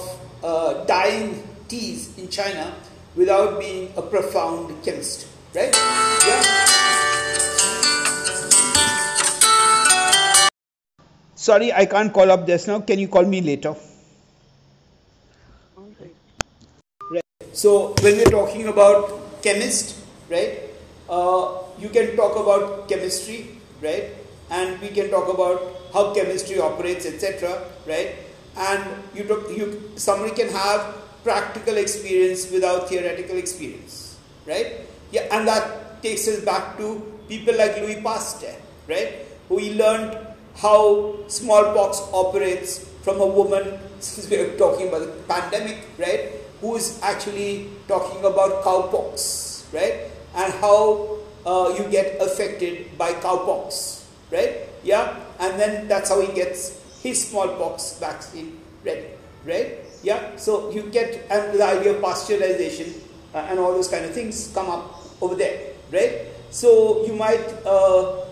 dyeing 0.87 1.41
teas 1.67 2.15
in 2.17 2.27
China 2.27 2.75
without 3.15 3.59
being 3.59 3.91
a 3.95 4.01
profound 4.01 4.83
chemist, 4.83 5.27
right? 5.55 5.73
Yeah. 6.27 6.84
Sorry, 11.45 11.71
I 11.71 11.85
can't 11.85 12.11
call 12.11 12.31
up 12.31 12.47
just 12.47 12.67
now. 12.67 12.79
Can 12.79 12.97
you 12.97 13.07
call 13.07 13.23
me 13.23 13.39
later? 13.39 13.75
Right. 17.11 17.23
So 17.53 17.93
when 18.01 18.17
we're 18.17 18.31
talking 18.31 18.67
about 18.67 19.43
chemist, 19.43 19.95
right? 20.27 20.65
uh, 21.09 21.57
you 21.77 21.89
can 21.89 22.15
talk 22.15 22.35
about 22.35 22.89
chemistry, 22.89 23.59
right? 23.81 24.09
And 24.49 24.79
we 24.81 24.89
can 24.89 25.09
talk 25.09 25.31
about 25.33 25.61
how 25.93 26.13
chemistry 26.13 26.59
operates, 26.59 27.05
etc., 27.05 27.61
right? 27.85 28.15
And 28.57 28.83
you, 29.13 29.25
talk, 29.25 29.49
you 29.55 29.91
somebody 29.95 30.33
can 30.35 30.49
have 30.49 30.95
practical 31.23 31.77
experience 31.77 32.49
without 32.51 32.89
theoretical 32.89 33.37
experience, 33.37 34.17
right? 34.47 34.81
Yeah, 35.11 35.27
and 35.31 35.47
that 35.47 36.01
takes 36.01 36.27
us 36.27 36.43
back 36.43 36.77
to 36.77 37.19
people 37.27 37.55
like 37.55 37.77
Louis 37.77 38.01
Pasteur, 38.01 38.55
right? 38.87 39.25
Who 39.49 39.57
he 39.57 39.75
learned 39.75 40.24
how 40.55 41.15
smallpox 41.27 42.01
operates 42.13 42.79
from 43.03 43.21
a 43.21 43.25
woman, 43.25 43.79
since 43.99 44.29
we 44.29 44.37
are 44.37 44.57
talking 44.57 44.89
about 44.89 44.99
the 45.01 45.13
pandemic, 45.27 45.85
right? 45.97 46.31
Who 46.61 46.75
is 46.75 46.99
actually 47.03 47.69
talking 47.87 48.23
about 48.25 48.63
cowpox, 48.63 49.71
right? 49.73 50.11
and 50.35 50.53
how 50.59 51.17
uh, 51.45 51.73
you 51.77 51.89
get 51.89 52.21
affected 52.21 52.97
by 52.97 53.13
cowpox, 53.13 54.03
right? 54.31 54.67
Yeah, 54.83 55.17
and 55.39 55.59
then 55.59 55.87
that's 55.87 56.09
how 56.09 56.21
he 56.21 56.31
gets 56.33 56.81
his 57.01 57.27
smallpox 57.27 57.97
vaccine 57.99 58.59
ready, 58.83 59.07
right? 59.45 59.79
Yeah, 60.03 60.35
so 60.35 60.71
you 60.71 60.83
get 60.91 61.25
and 61.31 61.57
the 61.57 61.63
idea 61.63 61.95
of 61.95 62.03
pasteurization 62.03 63.01
uh, 63.33 63.47
and 63.49 63.59
all 63.59 63.71
those 63.71 63.87
kind 63.87 64.05
of 64.05 64.13
things 64.13 64.51
come 64.53 64.69
up 64.69 65.01
over 65.21 65.35
there, 65.35 65.73
right? 65.91 66.27
So 66.51 67.05
you 67.05 67.13
might 67.13 67.43
uh, 67.65 68.24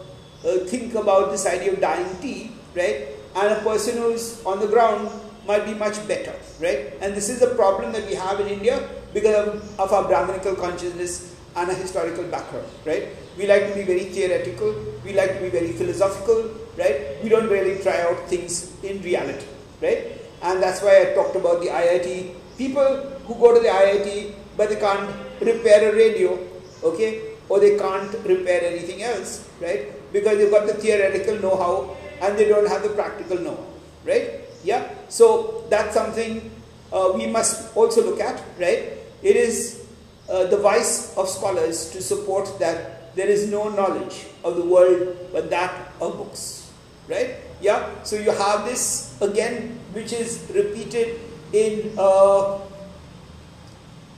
uh, 0.46 0.66
think 0.66 0.96
about 0.96 1.32
this 1.32 1.46
idea 1.46 1.74
of 1.74 1.82
dying 1.82 2.10
tea, 2.22 2.52
right? 2.76 3.08
And 3.36 3.54
a 3.54 3.62
person 3.62 3.98
who's 3.98 4.44
on 4.46 4.60
the 4.60 4.68
ground 4.68 5.10
might 5.48 5.66
be 5.66 5.74
much 5.74 6.06
better, 6.08 6.34
right? 6.60 6.94
And 7.02 7.16
this 7.16 7.30
is 7.30 7.41
a 7.41 7.56
problem 7.56 7.91
that 7.94 8.06
we 8.08 8.16
have 8.16 8.39
in 8.39 8.48
India 8.48 8.88
because 9.14 9.48
of, 9.48 9.80
of 9.80 9.91
our 9.91 10.08
Brahminical 10.08 10.56
consciousness 10.56 11.36
and 11.56 11.70
a 11.70 11.74
historical 11.74 12.24
background, 12.26 12.68
right? 12.86 13.10
We 13.38 13.48
like 13.48 13.70
to 13.70 13.76
be 13.76 13.84
very 13.84 14.06
theoretical, 14.06 14.76
we 15.04 15.14
like 15.14 15.34
to 15.36 15.41
be 15.41 15.50
very 15.50 15.72
philosophical, 15.74 16.52
right? 16.78 17.22
We 17.24 17.30
don't 17.30 17.50
really 17.50 17.82
try 17.82 18.02
out 18.02 18.28
things 18.28 18.74
in 18.84 19.02
reality, 19.02 19.46
right? 19.82 20.20
And 20.41 20.62
that's 20.62 20.82
why 20.82 21.02
I 21.02 21.14
talked 21.14 21.36
about 21.36 21.62
the 21.62 21.68
IIT 21.68 22.36
people 22.58 22.86
who 23.26 23.36
go 23.36 23.54
to 23.54 23.60
the 23.62 23.70
IIT 23.70 24.34
but 24.56 24.70
they 24.70 24.76
can't 24.76 25.10
repair 25.41 25.91
a 25.91 25.96
radio, 25.96 26.38
okay? 26.84 27.34
Or 27.50 27.60
they 27.60 27.78
can't 27.78 28.14
repair 28.26 28.64
anything 28.64 29.02
else, 29.04 29.50
right? 29.60 29.91
Because 30.14 30.38
they've 30.38 30.51
got 30.51 30.68
the 30.68 30.76
theoretical 30.76 31.39
know-how 31.39 31.97
and 32.22 32.38
they 32.38 32.47
don't 32.47 32.68
have 32.68 32.84
the 32.84 32.89
practical 32.89 33.39
know-how, 33.39 33.66
right? 34.05 34.41
Yeah. 34.64 34.88
So 35.09 35.66
that's 35.70 35.93
something 35.93 36.51
uh, 36.93 37.11
we 37.16 37.28
must 37.28 37.76
also 37.76 38.05
look 38.05 38.22
at, 38.22 38.41
right? 38.59 38.93
It 39.22 39.36
is 39.36 39.86
uh, 40.30 40.45
the 40.45 40.57
vice 40.57 41.18
of 41.18 41.28
scholars 41.28 41.89
to 41.91 42.01
support 42.01 42.59
that 42.59 43.16
there 43.16 43.28
is 43.28 43.49
no 43.49 43.70
knowledge 43.70 44.28
of 44.43 44.55
the 44.55 44.66
world 44.66 45.18
but 45.32 45.49
that 45.49 45.91
of 45.99 46.18
books, 46.18 46.72
right? 47.09 47.36
Yeah. 47.61 47.89
So 48.03 48.16
you 48.16 48.32
have 48.32 48.66
this 48.66 49.18
again, 49.22 49.80
which 49.93 50.14
is 50.14 50.49
repeated 50.53 51.20
in 51.51 51.93
uh, 51.97 52.59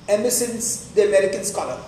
Emerson's 0.08 0.92
The 0.94 1.08
American 1.08 1.44
Scholar, 1.44 1.80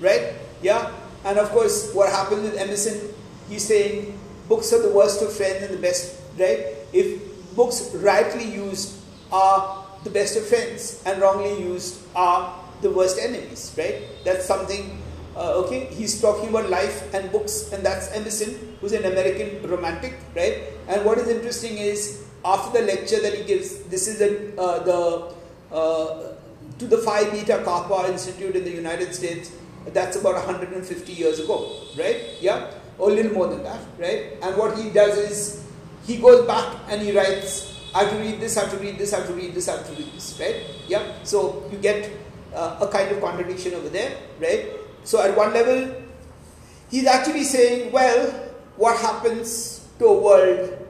right? 0.00 0.34
Yeah. 0.62 0.92
And 1.24 1.38
of 1.38 1.50
course, 1.50 1.92
what 1.92 2.08
happened 2.10 2.44
with 2.44 2.56
Emerson, 2.56 3.00
he's 3.48 3.64
saying 3.64 4.18
books 4.48 4.72
are 4.72 4.82
the 4.82 4.90
worst 4.90 5.22
of 5.22 5.32
friends 5.32 5.62
and 5.64 5.74
the 5.74 5.82
best, 5.82 6.20
right? 6.38 6.76
If 6.92 7.54
books 7.54 7.90
rightly 7.94 8.44
used 8.44 8.98
are 9.32 9.86
the 10.04 10.10
best 10.10 10.36
of 10.36 10.46
friends 10.46 11.02
and 11.06 11.20
wrongly 11.20 11.60
used 11.60 12.00
are 12.14 12.62
the 12.82 12.90
worst 12.90 13.18
enemies, 13.18 13.74
right? 13.76 14.02
That's 14.24 14.46
something, 14.46 15.02
uh, 15.36 15.64
okay, 15.64 15.86
he's 15.86 16.20
talking 16.20 16.50
about 16.50 16.70
life 16.70 17.12
and 17.14 17.32
books, 17.32 17.72
and 17.72 17.84
that's 17.84 18.12
Emerson, 18.12 18.76
who's 18.80 18.92
an 18.92 19.04
American 19.04 19.68
romantic, 19.68 20.14
right? 20.34 20.62
And 20.88 21.04
what 21.04 21.18
is 21.18 21.28
interesting 21.28 21.78
is 21.78 22.24
after 22.44 22.80
the 22.80 22.86
lecture 22.86 23.20
that 23.20 23.34
he 23.34 23.44
gives, 23.44 23.82
this 23.84 24.06
is 24.06 24.18
the, 24.18 24.60
uh, 24.60 24.78
the 24.84 25.34
uh, 25.74 26.32
to 26.78 26.86
the 26.86 26.98
Phi 26.98 27.30
Beta 27.30 27.62
Kappa 27.64 28.10
Institute 28.10 28.54
in 28.54 28.64
the 28.64 28.70
United 28.70 29.14
States, 29.14 29.50
that's 29.86 30.16
about 30.16 30.34
150 30.34 31.12
years 31.12 31.38
ago, 31.38 31.72
right? 31.96 32.22
Yeah, 32.40 32.70
or 32.98 33.10
a 33.10 33.12
little 33.12 33.32
more 33.32 33.48
than 33.48 33.62
that, 33.62 33.80
right? 33.98 34.38
And 34.42 34.56
what 34.56 34.76
he 34.78 34.90
does 34.90 35.16
is 35.18 35.64
he 36.06 36.18
goes 36.18 36.46
back 36.46 36.76
and 36.88 37.02
he 37.02 37.16
writes, 37.16 37.76
I 37.94 38.04
have 38.04 38.12
to 38.12 38.18
read 38.18 38.40
this, 38.40 38.56
I 38.56 38.62
have 38.62 38.70
to 38.72 38.78
read 38.78 38.98
this, 38.98 39.12
I 39.12 39.18
have 39.18 39.28
to 39.28 39.34
read 39.34 39.54
this, 39.54 39.68
I 39.68 39.76
have 39.76 39.86
to 39.86 39.92
read 39.92 40.12
this, 40.12 40.38
right? 40.40 40.62
Yeah, 40.86 41.02
so 41.24 41.64
you 41.72 41.78
get 41.78 42.10
uh, 42.54 42.78
a 42.80 42.88
kind 42.88 43.10
of 43.10 43.20
contradiction 43.20 43.74
over 43.74 43.88
there, 43.88 44.16
right? 44.40 44.68
So 45.04 45.22
at 45.22 45.36
one 45.36 45.52
level, 45.52 45.94
he's 46.90 47.06
actually 47.06 47.44
saying, 47.44 47.92
well, 47.92 48.30
what 48.76 48.98
happens 49.00 49.86
to 49.98 50.06
a 50.06 50.20
world 50.20 50.86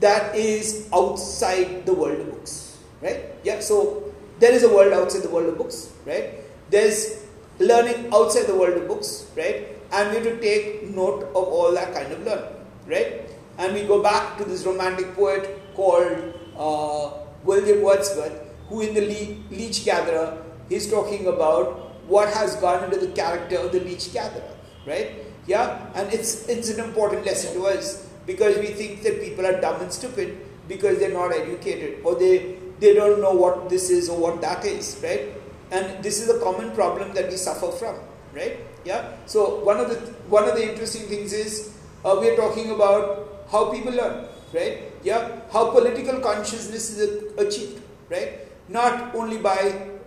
that 0.00 0.34
is 0.34 0.88
outside 0.92 1.86
the 1.86 1.94
world 1.94 2.20
of 2.20 2.30
books, 2.30 2.78
right? 3.00 3.34
Yeah, 3.42 3.60
so 3.60 4.12
there 4.38 4.52
is 4.52 4.62
a 4.62 4.68
world 4.68 4.92
outside 4.92 5.22
the 5.22 5.30
world 5.30 5.48
of 5.48 5.58
books, 5.58 5.92
right? 6.04 6.34
There's 6.70 7.24
learning 7.58 8.10
outside 8.12 8.46
the 8.46 8.54
world 8.54 8.76
of 8.76 8.88
books, 8.88 9.30
right? 9.36 9.75
And 9.92 10.10
we 10.10 10.16
have 10.16 10.24
to 10.24 10.40
take 10.40 10.90
note 10.90 11.24
of 11.24 11.36
all 11.36 11.72
that 11.72 11.94
kind 11.94 12.12
of 12.12 12.24
learning, 12.24 12.56
right? 12.86 13.30
And 13.58 13.74
we 13.74 13.84
go 13.84 14.02
back 14.02 14.36
to 14.38 14.44
this 14.44 14.64
romantic 14.64 15.14
poet 15.14 15.60
called 15.74 16.34
uh, 16.58 17.10
William 17.44 17.82
Wordsworth, 17.82 18.40
who 18.68 18.80
in 18.82 18.94
the 18.94 19.00
Le- 19.00 19.56
Leech 19.56 19.84
Gatherer, 19.84 20.42
he's 20.68 20.90
talking 20.90 21.26
about 21.26 21.86
what 22.06 22.32
has 22.32 22.56
gone 22.56 22.84
into 22.84 22.96
the 22.98 23.12
character 23.12 23.58
of 23.58 23.72
the 23.72 23.80
leech 23.80 24.12
gatherer, 24.12 24.54
right? 24.86 25.12
Yeah, 25.46 25.86
and 25.94 26.12
it's 26.12 26.48
it's 26.48 26.70
an 26.70 26.80
important 26.84 27.24
lesson 27.24 27.54
to 27.54 27.66
us 27.66 28.08
because 28.26 28.58
we 28.58 28.66
think 28.66 29.02
that 29.02 29.20
people 29.20 29.46
are 29.46 29.60
dumb 29.60 29.80
and 29.80 29.92
stupid 29.92 30.38
because 30.68 30.98
they're 30.98 31.12
not 31.12 31.32
educated 31.32 32.04
or 32.04 32.14
they 32.16 32.58
they 32.80 32.94
don't 32.94 33.20
know 33.20 33.32
what 33.32 33.68
this 33.68 33.90
is 33.90 34.08
or 34.08 34.18
what 34.18 34.40
that 34.40 34.64
is, 34.64 34.98
right? 35.02 35.32
And 35.70 36.02
this 36.02 36.20
is 36.20 36.28
a 36.30 36.38
common 36.40 36.72
problem 36.72 37.12
that 37.14 37.30
we 37.30 37.36
suffer 37.36 37.70
from, 37.72 37.96
right? 38.34 38.58
Yeah. 38.86 39.16
So 39.26 39.64
one 39.64 39.78
of 39.80 39.88
the 39.90 39.96
one 40.30 40.48
of 40.48 40.54
the 40.54 40.62
interesting 40.70 41.08
things 41.12 41.32
is 41.32 41.74
uh, 42.04 42.16
we 42.20 42.30
are 42.30 42.36
talking 42.36 42.70
about 42.70 43.44
how 43.50 43.70
people 43.72 43.92
learn, 43.92 44.26
right? 44.54 44.92
Yeah. 45.02 45.40
How 45.52 45.70
political 45.72 46.20
consciousness 46.20 46.90
is 46.96 47.34
achieved, 47.36 47.82
right? 48.08 48.46
Not 48.68 49.14
only 49.14 49.38
by 49.38 49.58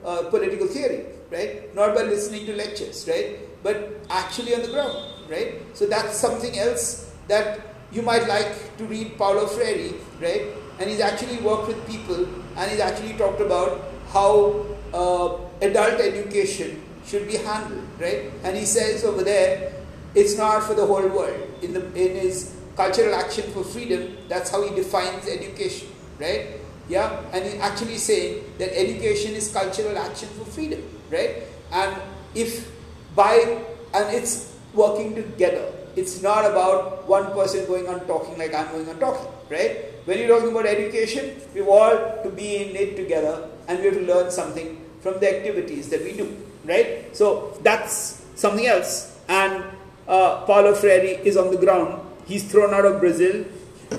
uh, 0.05 0.29
political 0.29 0.67
theory, 0.67 1.05
right? 1.29 1.75
Not 1.75 1.93
by 1.93 2.03
listening 2.03 2.45
to 2.45 2.55
lectures, 2.55 3.05
right? 3.07 3.39
But 3.63 3.99
actually 4.09 4.55
on 4.55 4.61
the 4.61 4.69
ground, 4.69 4.97
right? 5.29 5.59
So 5.73 5.85
that's 5.85 6.15
something 6.15 6.57
else 6.57 7.13
that 7.27 7.59
you 7.91 8.01
might 8.01 8.27
like 8.27 8.77
to 8.77 8.85
read 8.85 9.17
Paulo 9.17 9.45
Freire, 9.47 9.91
right? 10.21 10.43
And 10.79 10.89
he's 10.89 11.01
actually 11.01 11.37
worked 11.43 11.67
with 11.67 11.85
people 11.85 12.23
and 12.55 12.71
he's 12.71 12.79
actually 12.79 13.17
talked 13.17 13.41
about 13.41 13.81
how 14.13 14.65
uh, 14.93 15.37
adult 15.61 15.99
education 15.99 16.81
should 17.09 17.27
be 17.27 17.37
handled, 17.37 17.83
right? 17.99 18.31
And 18.43 18.55
he 18.55 18.65
says 18.65 19.03
over 19.03 19.23
there, 19.23 19.73
it's 20.13 20.37
not 20.37 20.63
for 20.63 20.75
the 20.75 20.85
whole 20.85 21.07
world. 21.07 21.41
In, 21.61 21.73
the, 21.73 21.85
in 21.93 22.15
his 22.15 22.55
cultural 22.75 23.15
action 23.15 23.51
for 23.51 23.63
freedom, 23.63 24.17
that's 24.27 24.51
how 24.51 24.61
he 24.67 24.75
defines 24.75 25.27
education, 25.27 25.89
right? 26.19 26.47
Yeah, 26.87 27.21
and 27.33 27.45
he's 27.45 27.59
actually 27.61 27.97
saying 27.97 28.43
that 28.57 28.77
education 28.77 29.33
is 29.33 29.51
cultural 29.51 29.97
action 29.97 30.29
for 30.29 30.45
freedom, 30.45 30.81
right? 31.11 31.43
And 31.71 31.95
if 32.35 32.71
by, 33.15 33.63
and 33.93 34.15
it's 34.15 34.55
working 34.73 35.15
together. 35.15 35.73
It's 35.95 36.21
not 36.21 36.45
about 36.45 37.07
one 37.07 37.31
person 37.33 37.65
going 37.65 37.87
on 37.87 38.05
talking 38.07 38.37
like 38.37 38.53
I'm 38.53 38.71
going 38.71 38.87
on 38.87 38.99
talking, 38.99 39.27
right? 39.49 39.85
When 40.05 40.17
you're 40.17 40.27
talking 40.27 40.51
about 40.51 40.65
education, 40.65 41.35
we've 41.53 41.67
all 41.67 42.23
to 42.23 42.29
be 42.29 42.57
in 42.57 42.75
it 42.75 42.95
together 42.95 43.49
and 43.67 43.79
we 43.79 43.85
have 43.85 43.95
to 43.95 44.01
learn 44.01 44.31
something 44.31 44.85
from 45.01 45.19
the 45.19 45.35
activities 45.37 45.89
that 45.89 46.03
we 46.03 46.13
do, 46.13 46.35
right? 46.69 47.15
So 47.15 47.57
that's 47.63 48.21
something 48.35 48.67
else. 48.67 49.17
And 49.27 49.63
uh, 50.07 50.45
Paulo 50.45 50.73
Freire 50.75 51.19
is 51.25 51.35
on 51.35 51.51
the 51.51 51.57
ground. 51.57 51.99
He's 52.25 52.49
thrown 52.49 52.73
out 52.73 52.85
of 52.85 52.99
Brazil, 52.99 53.45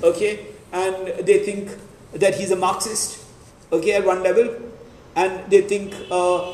okay? 0.01 0.47
And 0.71 1.27
they 1.27 1.39
think 1.39 1.69
that 2.13 2.35
he's 2.35 2.51
a 2.51 2.55
Marxist, 2.55 3.23
okay, 3.71 3.93
at 3.93 4.05
one 4.05 4.23
level. 4.23 4.55
And 5.15 5.51
they 5.51 5.61
think, 5.61 5.93
uh, 6.09 6.53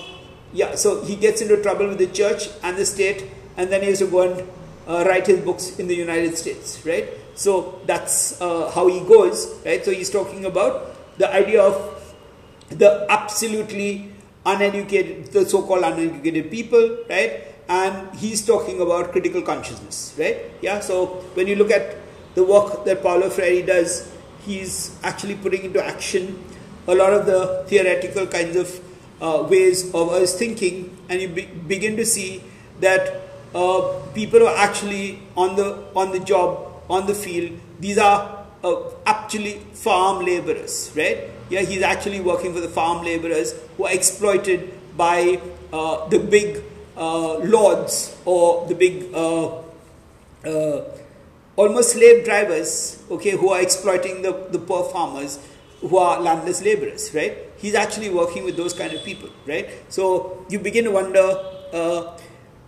yeah, 0.51 0.75
so 0.75 1.03
he 1.05 1.15
gets 1.15 1.41
into 1.41 1.61
trouble 1.61 1.87
with 1.87 1.99
the 1.99 2.07
church 2.07 2.49
and 2.63 2.75
the 2.75 2.85
state, 2.85 3.25
and 3.55 3.69
then 3.69 3.81
he 3.81 3.89
has 3.89 3.99
to 3.99 4.07
go 4.07 4.21
and 4.21 4.49
uh, 4.87 5.03
write 5.07 5.27
his 5.27 5.39
books 5.41 5.77
in 5.77 5.87
the 5.87 5.95
United 5.95 6.35
States, 6.37 6.83
right? 6.85 7.07
So 7.35 7.79
that's 7.85 8.41
uh, 8.41 8.71
how 8.71 8.87
he 8.87 9.01
goes, 9.01 9.53
right? 9.63 9.85
So 9.85 9.91
he's 9.91 10.09
talking 10.09 10.45
about 10.45 11.17
the 11.19 11.31
idea 11.31 11.61
of 11.61 11.93
the 12.69 13.05
absolutely 13.09 14.11
uneducated, 14.47 15.27
the 15.33 15.45
so-called 15.45 15.83
uneducated 15.83 16.49
people, 16.49 16.97
right? 17.09 17.53
And 17.69 18.15
he's 18.15 18.45
talking 18.45 18.81
about 18.81 19.11
critical 19.11 19.41
consciousness, 19.41 20.15
right? 20.17 20.37
Yeah. 20.61 20.79
So 20.79 21.05
when 21.35 21.47
you 21.47 21.55
look 21.55 21.71
at 21.71 21.97
the 22.35 22.43
work 22.43 22.85
that 22.85 23.03
Paulo 23.03 23.29
Freire 23.29 23.65
does, 23.65 24.11
he's 24.45 24.97
actually 25.03 25.35
putting 25.35 25.65
into 25.65 25.83
action 25.83 26.43
a 26.87 26.95
lot 26.95 27.13
of 27.13 27.25
the 27.25 27.65
theoretical 27.67 28.25
kinds 28.25 28.55
of 28.55 28.79
uh, 29.21 29.45
ways 29.49 29.93
of 29.93 30.09
us 30.09 30.37
thinking, 30.39 30.97
and 31.09 31.21
you 31.21 31.27
be, 31.27 31.45
begin 31.45 31.97
to 31.97 32.05
see 32.05 32.41
that 32.79 33.21
uh, 33.53 33.99
people 34.13 34.47
are 34.47 34.55
actually 34.57 35.19
on 35.35 35.55
the 35.55 35.83
on 35.95 36.11
the 36.11 36.19
job 36.19 36.83
on 36.89 37.07
the 37.07 37.15
field. 37.15 37.59
These 37.79 37.97
are 37.97 38.45
uh, 38.63 38.75
actually 39.05 39.59
farm 39.73 40.25
laborers, 40.25 40.91
right? 40.95 41.29
Yeah, 41.49 41.61
he's 41.61 41.81
actually 41.81 42.19
working 42.19 42.53
for 42.53 42.59
the 42.59 42.67
farm 42.69 43.05
laborers 43.05 43.53
who 43.77 43.85
are 43.85 43.93
exploited 43.93 44.73
by 44.97 45.39
uh, 45.71 46.07
the 46.09 46.19
big 46.19 46.63
uh, 46.97 47.37
lords 47.37 48.15
or 48.25 48.67
the 48.67 48.75
big 48.75 49.13
uh, 49.13 49.61
uh, 50.45 50.83
almost 51.55 51.93
slave 51.93 52.25
drivers, 52.25 53.03
okay, 53.09 53.31
who 53.31 53.49
are 53.49 53.61
exploiting 53.61 54.21
the, 54.21 54.47
the 54.51 54.59
poor 54.59 54.83
farmers 54.85 55.39
who 55.81 55.97
are 55.97 56.19
landless 56.19 56.63
laborers, 56.63 57.13
right? 57.13 57.37
He's 57.57 57.75
actually 57.75 58.09
working 58.09 58.43
with 58.43 58.57
those 58.57 58.73
kind 58.73 58.93
of 58.93 59.03
people, 59.03 59.29
right? 59.45 59.69
So 59.89 60.45
you 60.49 60.59
begin 60.59 60.85
to 60.85 60.91
wonder 60.91 61.19
uh, 61.73 62.17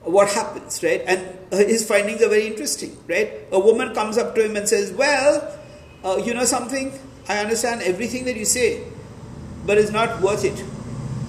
what 0.04 0.30
happens, 0.30 0.84
right? 0.84 1.02
And 1.06 1.38
his 1.52 1.88
findings 1.88 2.22
are 2.22 2.30
very 2.30 2.48
interesting, 2.48 2.98
right? 3.08 3.48
A 3.52 3.60
woman 3.60 3.94
comes 3.94 4.18
up 4.18 4.36
to 4.36 4.46
him 4.46 4.56
and 4.56 4.68
says, 4.68 4.92
Well, 4.92 5.58
uh, 6.04 6.18
you 6.18 6.34
know 6.34 6.46
something? 6.46 6.94
I 7.30 7.38
understand 7.38 7.84
everything 7.84 8.26
that 8.26 8.36
you 8.36 8.46
say, 8.46 8.84
but 9.66 9.78
it's 9.78 9.92
not 9.92 10.20
worth 10.20 10.44
it 10.44 10.58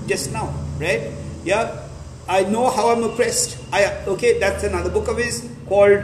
just 0.09 0.33
now, 0.33 0.49
right? 0.81 1.13
Yeah, 1.45 1.87
I 2.27 2.45
know 2.45 2.71
how 2.71 2.89
I'm 2.89 3.05
oppressed. 3.05 3.59
I 3.71 3.85
okay, 4.09 4.41
that's 4.41 4.65
another 4.65 4.89
book 4.89 5.09
of 5.09 5.19
his 5.19 5.47
called 5.69 6.01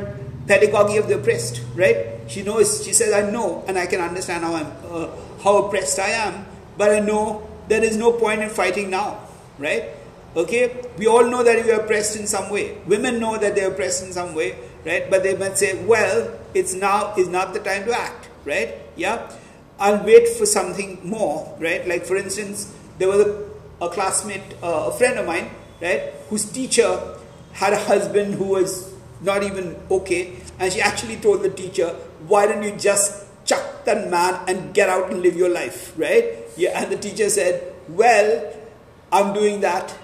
Pedagogy 0.47 0.99
of 0.99 1.09
the 1.09 1.17
Oppressed, 1.17 1.63
right? 1.75 2.21
She 2.29 2.43
knows. 2.43 2.85
She 2.85 2.93
says, 2.93 3.13
I 3.13 3.31
know, 3.31 3.65
and 3.67 3.79
I 3.79 3.87
can 3.87 4.01
understand 4.01 4.45
how 4.45 4.55
I'm 4.55 4.71
uh, 4.93 5.09
how 5.43 5.65
oppressed 5.65 5.99
I 5.99 6.11
am, 6.29 6.45
but 6.77 6.91
I 6.91 7.01
know 7.01 7.49
there 7.69 7.83
is 7.83 7.97
no 7.97 8.13
point 8.13 8.43
in 8.43 8.51
fighting 8.51 8.91
now, 8.91 9.19
right? 9.59 9.97
Okay, 10.37 10.77
we 10.99 11.07
all 11.07 11.25
know 11.25 11.43
that 11.43 11.65
we 11.65 11.73
are 11.73 11.81
oppressed 11.81 12.17
in 12.17 12.27
some 12.27 12.51
way. 12.51 12.77
Women 12.87 13.19
know 13.19 13.39
that 13.39 13.55
they 13.55 13.65
are 13.65 13.73
oppressed 13.73 14.05
in 14.05 14.13
some 14.13 14.35
way, 14.35 14.55
right? 14.85 15.09
But 15.11 15.23
they 15.23 15.35
might 15.35 15.57
say, 15.57 15.83
well, 15.87 16.37
it's 16.53 16.75
now 16.75 17.15
is 17.17 17.29
not 17.29 17.55
the 17.55 17.61
time 17.61 17.87
to 17.87 17.99
act, 17.99 18.29
right? 18.45 18.77
Yeah, 18.95 19.33
I'll 19.79 20.03
wait 20.05 20.29
for 20.29 20.47
something 20.47 21.01
more, 21.03 21.57
right? 21.61 21.87
Like 21.87 22.05
for 22.05 22.17
instance, 22.17 22.73
there 22.99 23.09
was 23.09 23.21
a, 23.27 23.85
a 23.85 23.89
classmate, 23.91 24.55
uh, 24.63 24.89
a 24.89 24.93
friend 24.93 25.19
of 25.19 25.27
mine, 25.27 25.51
right, 25.83 26.15
whose 26.29 26.45
teacher 26.51 27.19
had 27.53 27.73
a 27.73 27.79
husband 27.79 28.35
who 28.35 28.45
was 28.45 28.95
not 29.21 29.43
even 29.43 29.77
okay, 29.91 30.37
and 30.59 30.73
she 30.73 30.81
actually 30.81 31.17
told 31.17 31.43
the 31.43 31.51
teacher, 31.51 31.89
why 32.27 32.47
don't 32.47 32.63
you 32.63 32.73
just 32.77 33.27
chuck 33.45 33.85
that 33.85 34.11
man 34.11 34.41
and 34.49 34.75
get 34.75 34.89
out 34.89 35.11
and 35.11 35.23
live 35.23 35.37
your 35.37 35.49
life, 35.49 35.93
right? 35.99 36.25
Yeah, 36.57 36.83
and 36.83 36.93
the 36.93 36.97
teacher 36.97 37.29
said, 37.29 37.75
well, 37.89 38.53
I'm 39.13 39.33
doing 39.35 39.61
that 39.61 39.95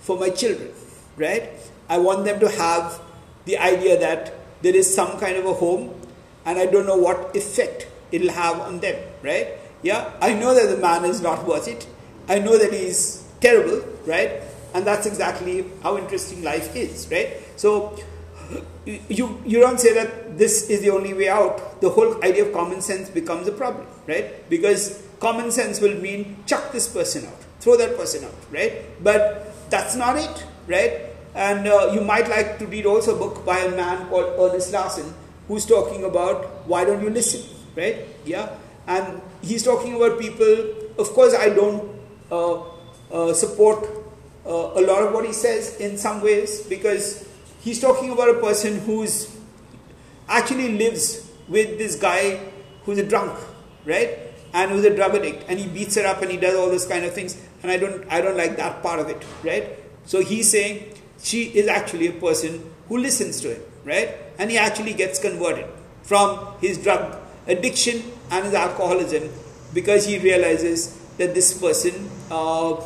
for 0.00 0.18
my 0.18 0.30
children, 0.30 0.70
right? 1.16 1.50
I 1.88 1.98
want 1.98 2.24
them 2.24 2.40
to 2.40 2.48
have 2.48 3.00
the 3.46 3.58
idea 3.58 3.98
that 3.98 4.34
there 4.62 4.76
is 4.76 4.92
some 4.92 5.18
kind 5.18 5.36
of 5.36 5.46
a 5.46 5.54
home, 5.54 5.94
and 6.44 6.58
I 6.58 6.66
don't 6.66 6.86
know 6.86 6.96
what 6.96 7.34
effect 7.34 7.88
it'll 8.12 8.32
have 8.32 8.60
on 8.60 8.80
them, 8.80 8.96
right? 9.22 9.48
Yeah, 9.82 10.10
I 10.20 10.34
know 10.34 10.54
that 10.54 10.74
the 10.74 10.80
man 10.80 11.04
is 11.04 11.20
not 11.20 11.46
worth 11.46 11.68
it. 11.68 11.86
I 12.28 12.38
know 12.38 12.58
that 12.58 12.72
he's 12.72 13.24
terrible, 13.40 13.84
right? 14.06 14.42
And 14.74 14.86
that's 14.86 15.06
exactly 15.06 15.64
how 15.82 15.96
interesting 15.96 16.42
life 16.42 16.74
is, 16.76 17.08
right? 17.10 17.36
So 17.56 17.98
you, 18.86 19.40
you 19.44 19.60
don't 19.60 19.78
say 19.78 19.92
that 19.94 20.38
this 20.38 20.68
is 20.70 20.80
the 20.80 20.90
only 20.90 21.14
way 21.14 21.28
out. 21.28 21.80
The 21.80 21.90
whole 21.90 22.22
idea 22.24 22.46
of 22.46 22.52
common 22.52 22.80
sense 22.80 23.10
becomes 23.10 23.46
a 23.48 23.52
problem, 23.52 23.86
right? 24.06 24.48
Because 24.48 25.02
common 25.20 25.50
sense 25.50 25.80
will 25.80 25.98
mean 26.00 26.42
chuck 26.46 26.72
this 26.72 26.88
person 26.88 27.26
out, 27.26 27.38
throw 27.60 27.76
that 27.76 27.96
person 27.96 28.24
out, 28.24 28.34
right? 28.50 28.84
But 29.02 29.54
that's 29.70 29.94
not 29.96 30.16
it, 30.16 30.46
right? 30.66 31.08
And 31.34 31.68
uh, 31.68 31.90
you 31.92 32.00
might 32.00 32.28
like 32.28 32.58
to 32.58 32.66
read 32.66 32.86
also 32.86 33.14
a 33.14 33.18
book 33.18 33.44
by 33.44 33.58
a 33.58 33.70
man 33.70 34.08
called 34.08 34.34
Ernest 34.38 34.72
Larson 34.72 35.14
who's 35.46 35.64
talking 35.66 36.04
about 36.04 36.66
why 36.66 36.84
don't 36.84 37.02
you 37.02 37.10
listen, 37.10 37.42
right? 37.76 38.06
Yeah, 38.24 38.50
and 38.86 39.20
he's 39.42 39.62
talking 39.62 39.94
about 39.94 40.18
people. 40.18 40.74
Of 40.98 41.10
course, 41.10 41.34
I 41.34 41.50
don't 41.50 41.88
uh, 42.30 42.62
uh, 43.10 43.32
support 43.32 43.84
uh, 44.46 44.72
a 44.74 44.82
lot 44.82 45.02
of 45.02 45.12
what 45.12 45.26
he 45.26 45.32
says 45.32 45.76
in 45.80 45.98
some 45.98 46.22
ways 46.22 46.62
because 46.62 47.28
he's 47.60 47.80
talking 47.80 48.10
about 48.10 48.30
a 48.30 48.40
person 48.40 48.80
who's 48.80 49.36
actually 50.28 50.76
lives 50.78 51.30
with 51.48 51.78
this 51.78 51.96
guy 51.96 52.40
who's 52.84 52.98
a 52.98 53.06
drunk, 53.06 53.38
right? 53.84 54.18
And 54.54 54.70
who's 54.70 54.84
a 54.84 54.94
drug 54.94 55.14
addict, 55.14 55.44
and 55.48 55.58
he 55.58 55.66
beats 55.66 55.96
her 55.96 56.06
up 56.06 56.22
and 56.22 56.30
he 56.30 56.38
does 56.38 56.56
all 56.56 56.68
those 56.68 56.86
kind 56.86 57.04
of 57.04 57.12
things. 57.12 57.40
And 57.62 57.70
I 57.70 57.76
don't, 57.76 58.10
I 58.10 58.20
don't 58.20 58.36
like 58.36 58.56
that 58.56 58.82
part 58.82 59.00
of 59.00 59.08
it, 59.08 59.22
right? 59.44 59.78
So 60.06 60.22
he's 60.22 60.50
saying 60.50 60.94
she 61.22 61.44
is 61.44 61.68
actually 61.68 62.06
a 62.08 62.12
person 62.12 62.70
who 62.88 62.96
listens 62.96 63.40
to 63.42 63.54
him, 63.54 63.62
right? 63.84 64.14
And 64.38 64.50
he 64.50 64.56
actually 64.56 64.94
gets 64.94 65.18
converted 65.18 65.66
from 66.02 66.54
his 66.60 66.78
drug 66.78 67.18
addiction 67.48 68.02
and 68.30 68.44
his 68.44 68.54
alcoholism 68.54 69.30
because 69.74 70.06
he 70.06 70.18
realizes 70.18 70.96
that 71.16 71.34
this 71.34 71.58
person 71.58 72.08
uh, 72.30 72.76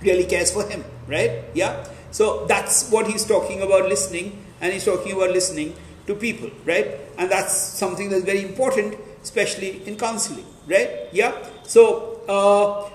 really 0.00 0.24
cares 0.24 0.50
for 0.50 0.66
him, 0.68 0.84
right? 1.06 1.44
Yeah. 1.54 1.86
So 2.10 2.46
that's 2.46 2.90
what 2.90 3.06
he's 3.06 3.24
talking 3.24 3.62
about 3.62 3.88
listening, 3.88 4.44
and 4.60 4.72
he's 4.72 4.84
talking 4.84 5.12
about 5.12 5.30
listening 5.30 5.74
to 6.06 6.14
people, 6.14 6.50
right? 6.64 6.98
And 7.16 7.30
that's 7.30 7.54
something 7.54 8.10
that's 8.10 8.24
very 8.24 8.42
important, 8.42 8.96
especially 9.22 9.86
in 9.86 9.96
counseling, 9.96 10.44
right? 10.66 11.08
Yeah. 11.12 11.32
So, 11.62 12.20
uh, 12.28 12.90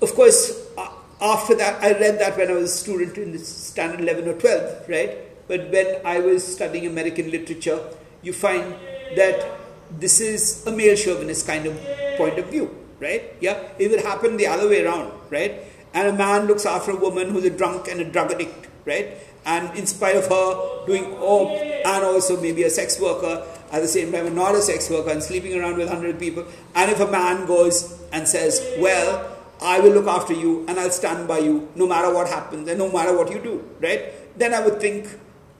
of 0.00 0.14
course, 0.14 0.68
uh, 0.76 0.88
after 1.20 1.54
that, 1.56 1.82
I 1.82 1.92
read 1.92 2.20
that 2.20 2.36
when 2.36 2.50
I 2.50 2.54
was 2.54 2.72
a 2.72 2.76
student 2.76 3.18
in 3.18 3.36
standard 3.38 4.00
11 4.00 4.28
or 4.28 4.34
12, 4.34 4.88
right? 4.88 5.18
But 5.48 5.70
when 5.70 6.00
I 6.04 6.20
was 6.20 6.46
studying 6.46 6.86
American 6.86 7.30
literature, 7.30 7.80
you 8.22 8.32
find 8.32 8.74
that 9.16 9.58
this 9.90 10.20
is 10.20 10.66
a 10.66 10.72
male 10.72 10.96
chauvinist 10.96 11.46
kind 11.46 11.66
of 11.66 11.78
point 12.16 12.38
of 12.38 12.46
view, 12.46 12.74
right? 13.00 13.34
Yeah, 13.40 13.62
it 13.78 13.90
will 13.90 14.02
happen 14.02 14.36
the 14.36 14.46
other 14.46 14.68
way 14.68 14.84
around, 14.84 15.12
right? 15.30 15.62
And 15.94 16.08
a 16.08 16.12
man 16.12 16.46
looks 16.46 16.66
after 16.66 16.92
a 16.92 16.96
woman 16.96 17.30
who's 17.30 17.44
a 17.44 17.50
drunk 17.50 17.88
and 17.88 18.00
a 18.00 18.04
drug 18.04 18.32
addict, 18.32 18.68
right? 18.84 19.16
And 19.46 19.76
in 19.78 19.86
spite 19.86 20.16
of 20.16 20.26
her 20.28 20.86
doing 20.86 21.14
all, 21.16 21.56
and 21.56 22.04
also 22.04 22.40
maybe 22.40 22.64
a 22.64 22.70
sex 22.70 23.00
worker 23.00 23.46
at 23.70 23.82
the 23.82 23.88
same 23.88 24.12
time, 24.12 24.34
not 24.34 24.54
a 24.54 24.62
sex 24.62 24.90
worker 24.90 25.10
and 25.10 25.22
sleeping 25.22 25.58
around 25.58 25.76
with 25.76 25.88
100 25.88 26.18
people. 26.18 26.44
And 26.74 26.90
if 26.90 27.00
a 27.00 27.10
man 27.10 27.46
goes 27.46 28.00
and 28.12 28.26
says, 28.26 28.66
Well, 28.78 29.36
I 29.60 29.80
will 29.80 29.92
look 29.92 30.06
after 30.06 30.32
you 30.32 30.64
and 30.68 30.78
I'll 30.78 30.90
stand 30.90 31.26
by 31.26 31.38
you 31.38 31.68
no 31.74 31.86
matter 31.86 32.12
what 32.14 32.28
happens 32.28 32.68
and 32.68 32.78
no 32.78 32.90
matter 32.90 33.16
what 33.16 33.30
you 33.30 33.40
do, 33.40 33.68
right? 33.80 34.38
Then 34.38 34.54
I 34.54 34.60
would 34.60 34.80
think 34.80 35.08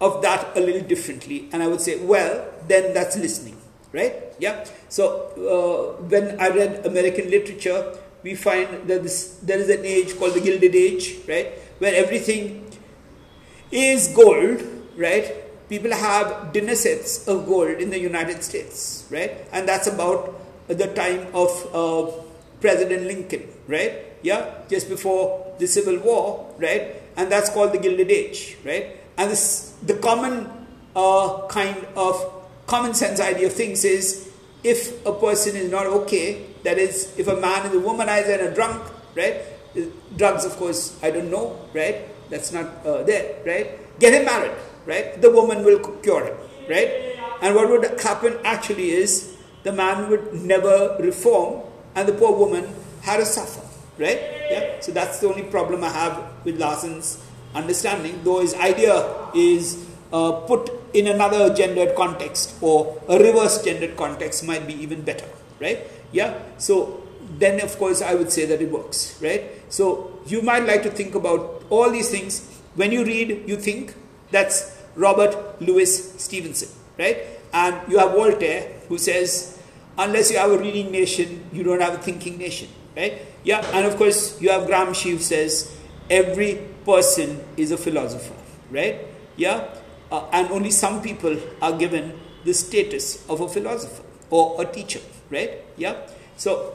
of 0.01 0.23
that 0.23 0.57
a 0.57 0.61
little 0.61 0.87
differently 0.87 1.49
and 1.53 1.63
I 1.63 1.67
would 1.67 1.81
say, 1.81 1.99
Well, 2.05 2.47
then 2.67 2.95
that's 2.95 3.17
listening, 3.17 3.58
right? 3.99 4.15
Yeah. 4.39 4.65
So 4.89 5.03
uh, 5.35 6.03
when 6.13 6.41
I 6.41 6.49
read 6.49 6.87
American 6.87 7.31
literature, 7.31 7.81
we 8.23 8.35
find 8.35 8.89
that 8.89 9.03
this, 9.03 9.39
there 9.43 9.59
is 9.59 9.69
an 9.71 9.85
age 9.85 10.17
called 10.19 10.35
the 10.35 10.41
Gilded 10.41 10.75
Age, 10.75 11.17
right, 11.27 11.53
where 11.79 11.95
everything 11.95 12.71
is 13.71 14.09
gold, 14.15 14.63
right? 14.97 15.27
People 15.69 15.93
have 15.93 16.53
dinner 16.53 16.75
sets 16.75 17.29
of 17.29 17.47
gold 17.47 17.79
in 17.85 17.91
the 17.91 17.99
United 17.99 18.43
States, 18.43 19.07
right? 19.11 19.47
And 19.53 19.69
that's 19.69 19.87
about 19.87 20.41
the 20.69 20.89
time 20.95 21.27
of 21.35 21.51
uh, 21.75 22.11
President 22.61 23.07
Lincoln, 23.07 23.49
right? 23.67 23.93
Yeah, 24.23 24.63
just 24.69 24.89
before 24.89 25.55
the 25.59 25.67
Civil 25.67 25.99
War, 25.99 26.55
right? 26.59 26.97
And 27.17 27.31
that's 27.31 27.51
called 27.51 27.73
the 27.73 27.79
Gilded 27.79 28.11
Age, 28.11 28.57
right? 28.65 28.97
And 29.17 29.31
this, 29.31 29.75
the 29.83 29.95
common 29.95 30.51
uh, 30.97 31.47
kind 31.49 31.87
of 31.97 32.39
common 32.69 32.95
sense 32.95 33.19
idea 33.19 33.47
of 33.49 33.53
things 33.55 33.85
is 33.85 34.31
if 34.63 35.05
a 35.07 35.13
person 35.13 35.57
is 35.57 35.71
not 35.71 35.87
okay, 35.87 36.47
that 36.63 36.79
is, 36.79 37.19
if 37.19 37.27
a 37.27 37.37
man 37.37 37.67
is 37.67 37.73
a 37.73 37.81
womanizer 37.81 38.39
and 38.39 38.49
a 38.49 38.55
drunk, 38.55 38.83
right? 39.17 39.41
Drugs, 40.17 40.45
of 40.45 40.53
course, 40.57 40.99
I 41.03 41.11
don't 41.11 41.31
know, 41.31 41.59
right? 41.73 42.07
That's 42.31 42.53
not 42.53 42.67
uh, 42.85 43.03
there, 43.05 43.37
right? 43.47 43.99
Get 43.99 44.13
him 44.13 44.27
married, 44.27 44.53
right? 44.85 45.21
The 45.21 45.31
woman 45.31 45.65
will 45.65 45.79
cure 46.03 46.27
him, 46.27 46.37
right? 46.69 47.17
And 47.41 47.55
what 47.55 47.71
would 47.71 47.99
happen 48.01 48.39
actually 48.45 48.91
is 48.91 49.37
the 49.63 49.73
man 49.73 50.11
would 50.11 50.35
never 50.35 50.97
reform 51.01 51.63
and 51.95 52.07
the 52.07 52.13
poor 52.13 52.37
woman 52.37 52.69
had 53.01 53.19
to 53.19 53.25
suffer, 53.25 53.65
right? 53.99 54.21
Yeah. 54.51 54.81
So 54.81 54.93
that's 54.93 55.21
the 55.21 55.29
only 55.29 55.45
problem 55.45 55.85
I 55.85 55.91
have 55.91 56.45
with 56.45 56.61
Larson's 56.61 57.25
understanding, 57.55 58.21
though 58.25 58.41
his 58.41 58.55
idea 58.55 59.09
is 59.35 59.88
uh, 60.13 60.33
put 60.33 60.71
in 60.95 61.07
another 61.07 61.55
gendered 61.55 61.95
context 61.95 62.55
or 62.61 63.01
a 63.09 63.19
reverse 63.19 63.63
gendered 63.63 63.97
context 63.97 64.45
might 64.45 64.67
be 64.67 64.75
even 64.75 65.03
better, 65.03 65.27
right? 65.61 65.87
Yeah. 66.13 66.39
So 66.59 67.03
then, 67.39 67.61
of 67.61 67.77
course, 67.79 68.01
I 68.01 68.15
would 68.15 68.33
say 68.33 68.47
that 68.47 68.63
it 68.63 68.71
works, 68.71 69.19
right? 69.23 69.45
So 69.69 70.21
you 70.27 70.43
might 70.43 70.65
like 70.67 70.83
to 70.85 70.91
think 70.91 71.15
about 71.15 71.65
all 71.71 71.91
these 71.91 72.11
things. 72.11 72.49
When 72.75 72.93
you 72.93 73.05
read, 73.05 73.45
you 73.47 73.57
think 73.57 73.95
that's 74.31 74.77
Robert 74.95 75.61
Louis 75.61 75.87
Stevenson, 76.21 76.69
right? 76.99 77.19
And 77.53 77.77
you 77.91 77.99
have 77.99 78.13
Voltaire 78.13 78.73
who 78.89 78.99
says, 78.99 79.59
unless 79.99 80.31
you 80.31 80.39
have 80.39 80.51
a 80.51 80.59
reading 80.59 80.91
nation, 80.91 81.45
you 81.53 81.63
don't 81.63 81.81
have 81.81 81.95
a 81.95 81.99
thinking 81.99 82.39
nation, 82.39 82.69
right? 82.97 83.23
Yeah. 83.45 83.65
And 83.75 83.87
of 83.87 83.97
course, 83.97 84.41
you 84.41 84.51
have 84.51 84.63
Gramsci 84.69 85.11
who 85.13 85.19
says, 85.19 85.75
every 86.09 86.67
person 86.85 87.45
is 87.57 87.73
a 87.73 87.77
philosopher, 87.77 88.35
right? 88.71 89.01
Yeah. 89.37 89.69
Uh, 90.11 90.27
and 90.33 90.51
only 90.51 90.71
some 90.71 91.03
people 91.03 91.37
are 91.61 91.77
given 91.77 92.19
the 92.45 92.55
status 92.55 93.29
of 93.29 93.41
a 93.41 93.49
philosopher 93.49 94.03
or 94.31 94.61
a 94.63 94.65
teacher, 94.65 95.01
right? 95.31 95.51
Yeah. 95.77 95.97
So 96.37 96.75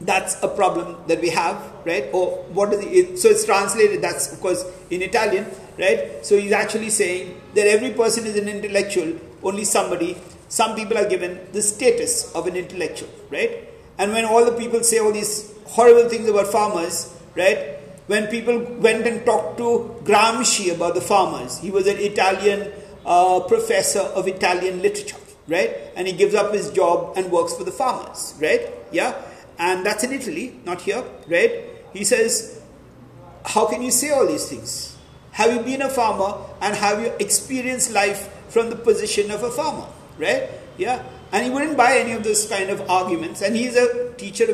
that's 0.00 0.42
a 0.42 0.48
problem 0.48 0.96
that 1.06 1.20
we 1.20 1.30
have, 1.30 1.60
right? 1.84 2.08
Or 2.12 2.44
what 2.52 2.72
is 2.72 2.84
it? 2.84 3.18
So 3.18 3.28
it's 3.28 3.44
translated. 3.44 4.02
That's 4.02 4.32
of 4.32 4.40
course 4.40 4.64
in 4.90 5.02
Italian, 5.02 5.46
right? 5.78 6.24
So 6.24 6.38
he's 6.38 6.52
actually 6.52 6.90
saying 6.90 7.40
that 7.54 7.66
every 7.66 7.90
person 7.90 8.26
is 8.26 8.36
an 8.36 8.48
intellectual. 8.48 9.18
Only 9.42 9.64
somebody, 9.64 10.16
some 10.48 10.74
people 10.74 10.98
are 10.98 11.08
given 11.08 11.46
the 11.52 11.62
status 11.62 12.34
of 12.34 12.46
an 12.46 12.56
intellectual, 12.56 13.08
right? 13.30 13.68
And 13.98 14.12
when 14.12 14.24
all 14.24 14.44
the 14.44 14.52
people 14.52 14.82
say 14.82 14.98
all 14.98 15.12
these 15.12 15.52
horrible 15.66 16.08
things 16.08 16.28
about 16.28 16.48
farmers, 16.48 17.14
right? 17.34 17.75
When 18.06 18.28
people 18.28 18.58
went 18.78 19.06
and 19.06 19.24
talked 19.24 19.58
to 19.58 20.00
Gramsci 20.04 20.74
about 20.74 20.94
the 20.94 21.00
farmers, 21.00 21.58
he 21.58 21.70
was 21.70 21.86
an 21.86 21.98
Italian 21.98 22.72
uh, 23.04 23.40
professor 23.40 24.00
of 24.00 24.28
Italian 24.28 24.82
literature 24.82 25.16
right? 25.48 25.76
And 25.94 26.06
he 26.06 26.12
gives 26.12 26.34
up 26.34 26.52
his 26.52 26.70
job 26.70 27.16
and 27.16 27.30
works 27.30 27.54
for 27.54 27.64
the 27.64 27.72
farmers, 27.72 28.34
right? 28.40 28.62
Yeah, 28.90 29.14
and 29.58 29.84
that's 29.84 30.04
in 30.04 30.12
Italy, 30.12 30.58
not 30.64 30.82
here, 30.82 31.04
right? 31.28 31.64
He 31.92 32.04
says, 32.04 32.60
how 33.44 33.66
can 33.66 33.82
you 33.82 33.90
say 33.90 34.10
all 34.10 34.26
these 34.26 34.48
things? 34.48 34.96
Have 35.32 35.52
you 35.54 35.60
been 35.60 35.82
a 35.82 35.88
farmer 35.88 36.36
and 36.60 36.74
have 36.74 37.00
you 37.00 37.12
experienced 37.20 37.92
life 37.92 38.28
from 38.48 38.70
the 38.70 38.76
position 38.76 39.30
of 39.30 39.42
a 39.42 39.50
farmer? 39.50 39.86
Right? 40.18 40.48
Yeah. 40.78 41.02
And 41.32 41.44
he 41.44 41.50
wouldn't 41.50 41.76
buy 41.76 41.98
any 41.98 42.12
of 42.12 42.24
those 42.24 42.48
kind 42.48 42.70
of 42.70 42.88
arguments. 42.90 43.42
And 43.42 43.54
he's 43.54 43.76
a 43.76 44.12
teacher 44.14 44.44
of 44.44 44.44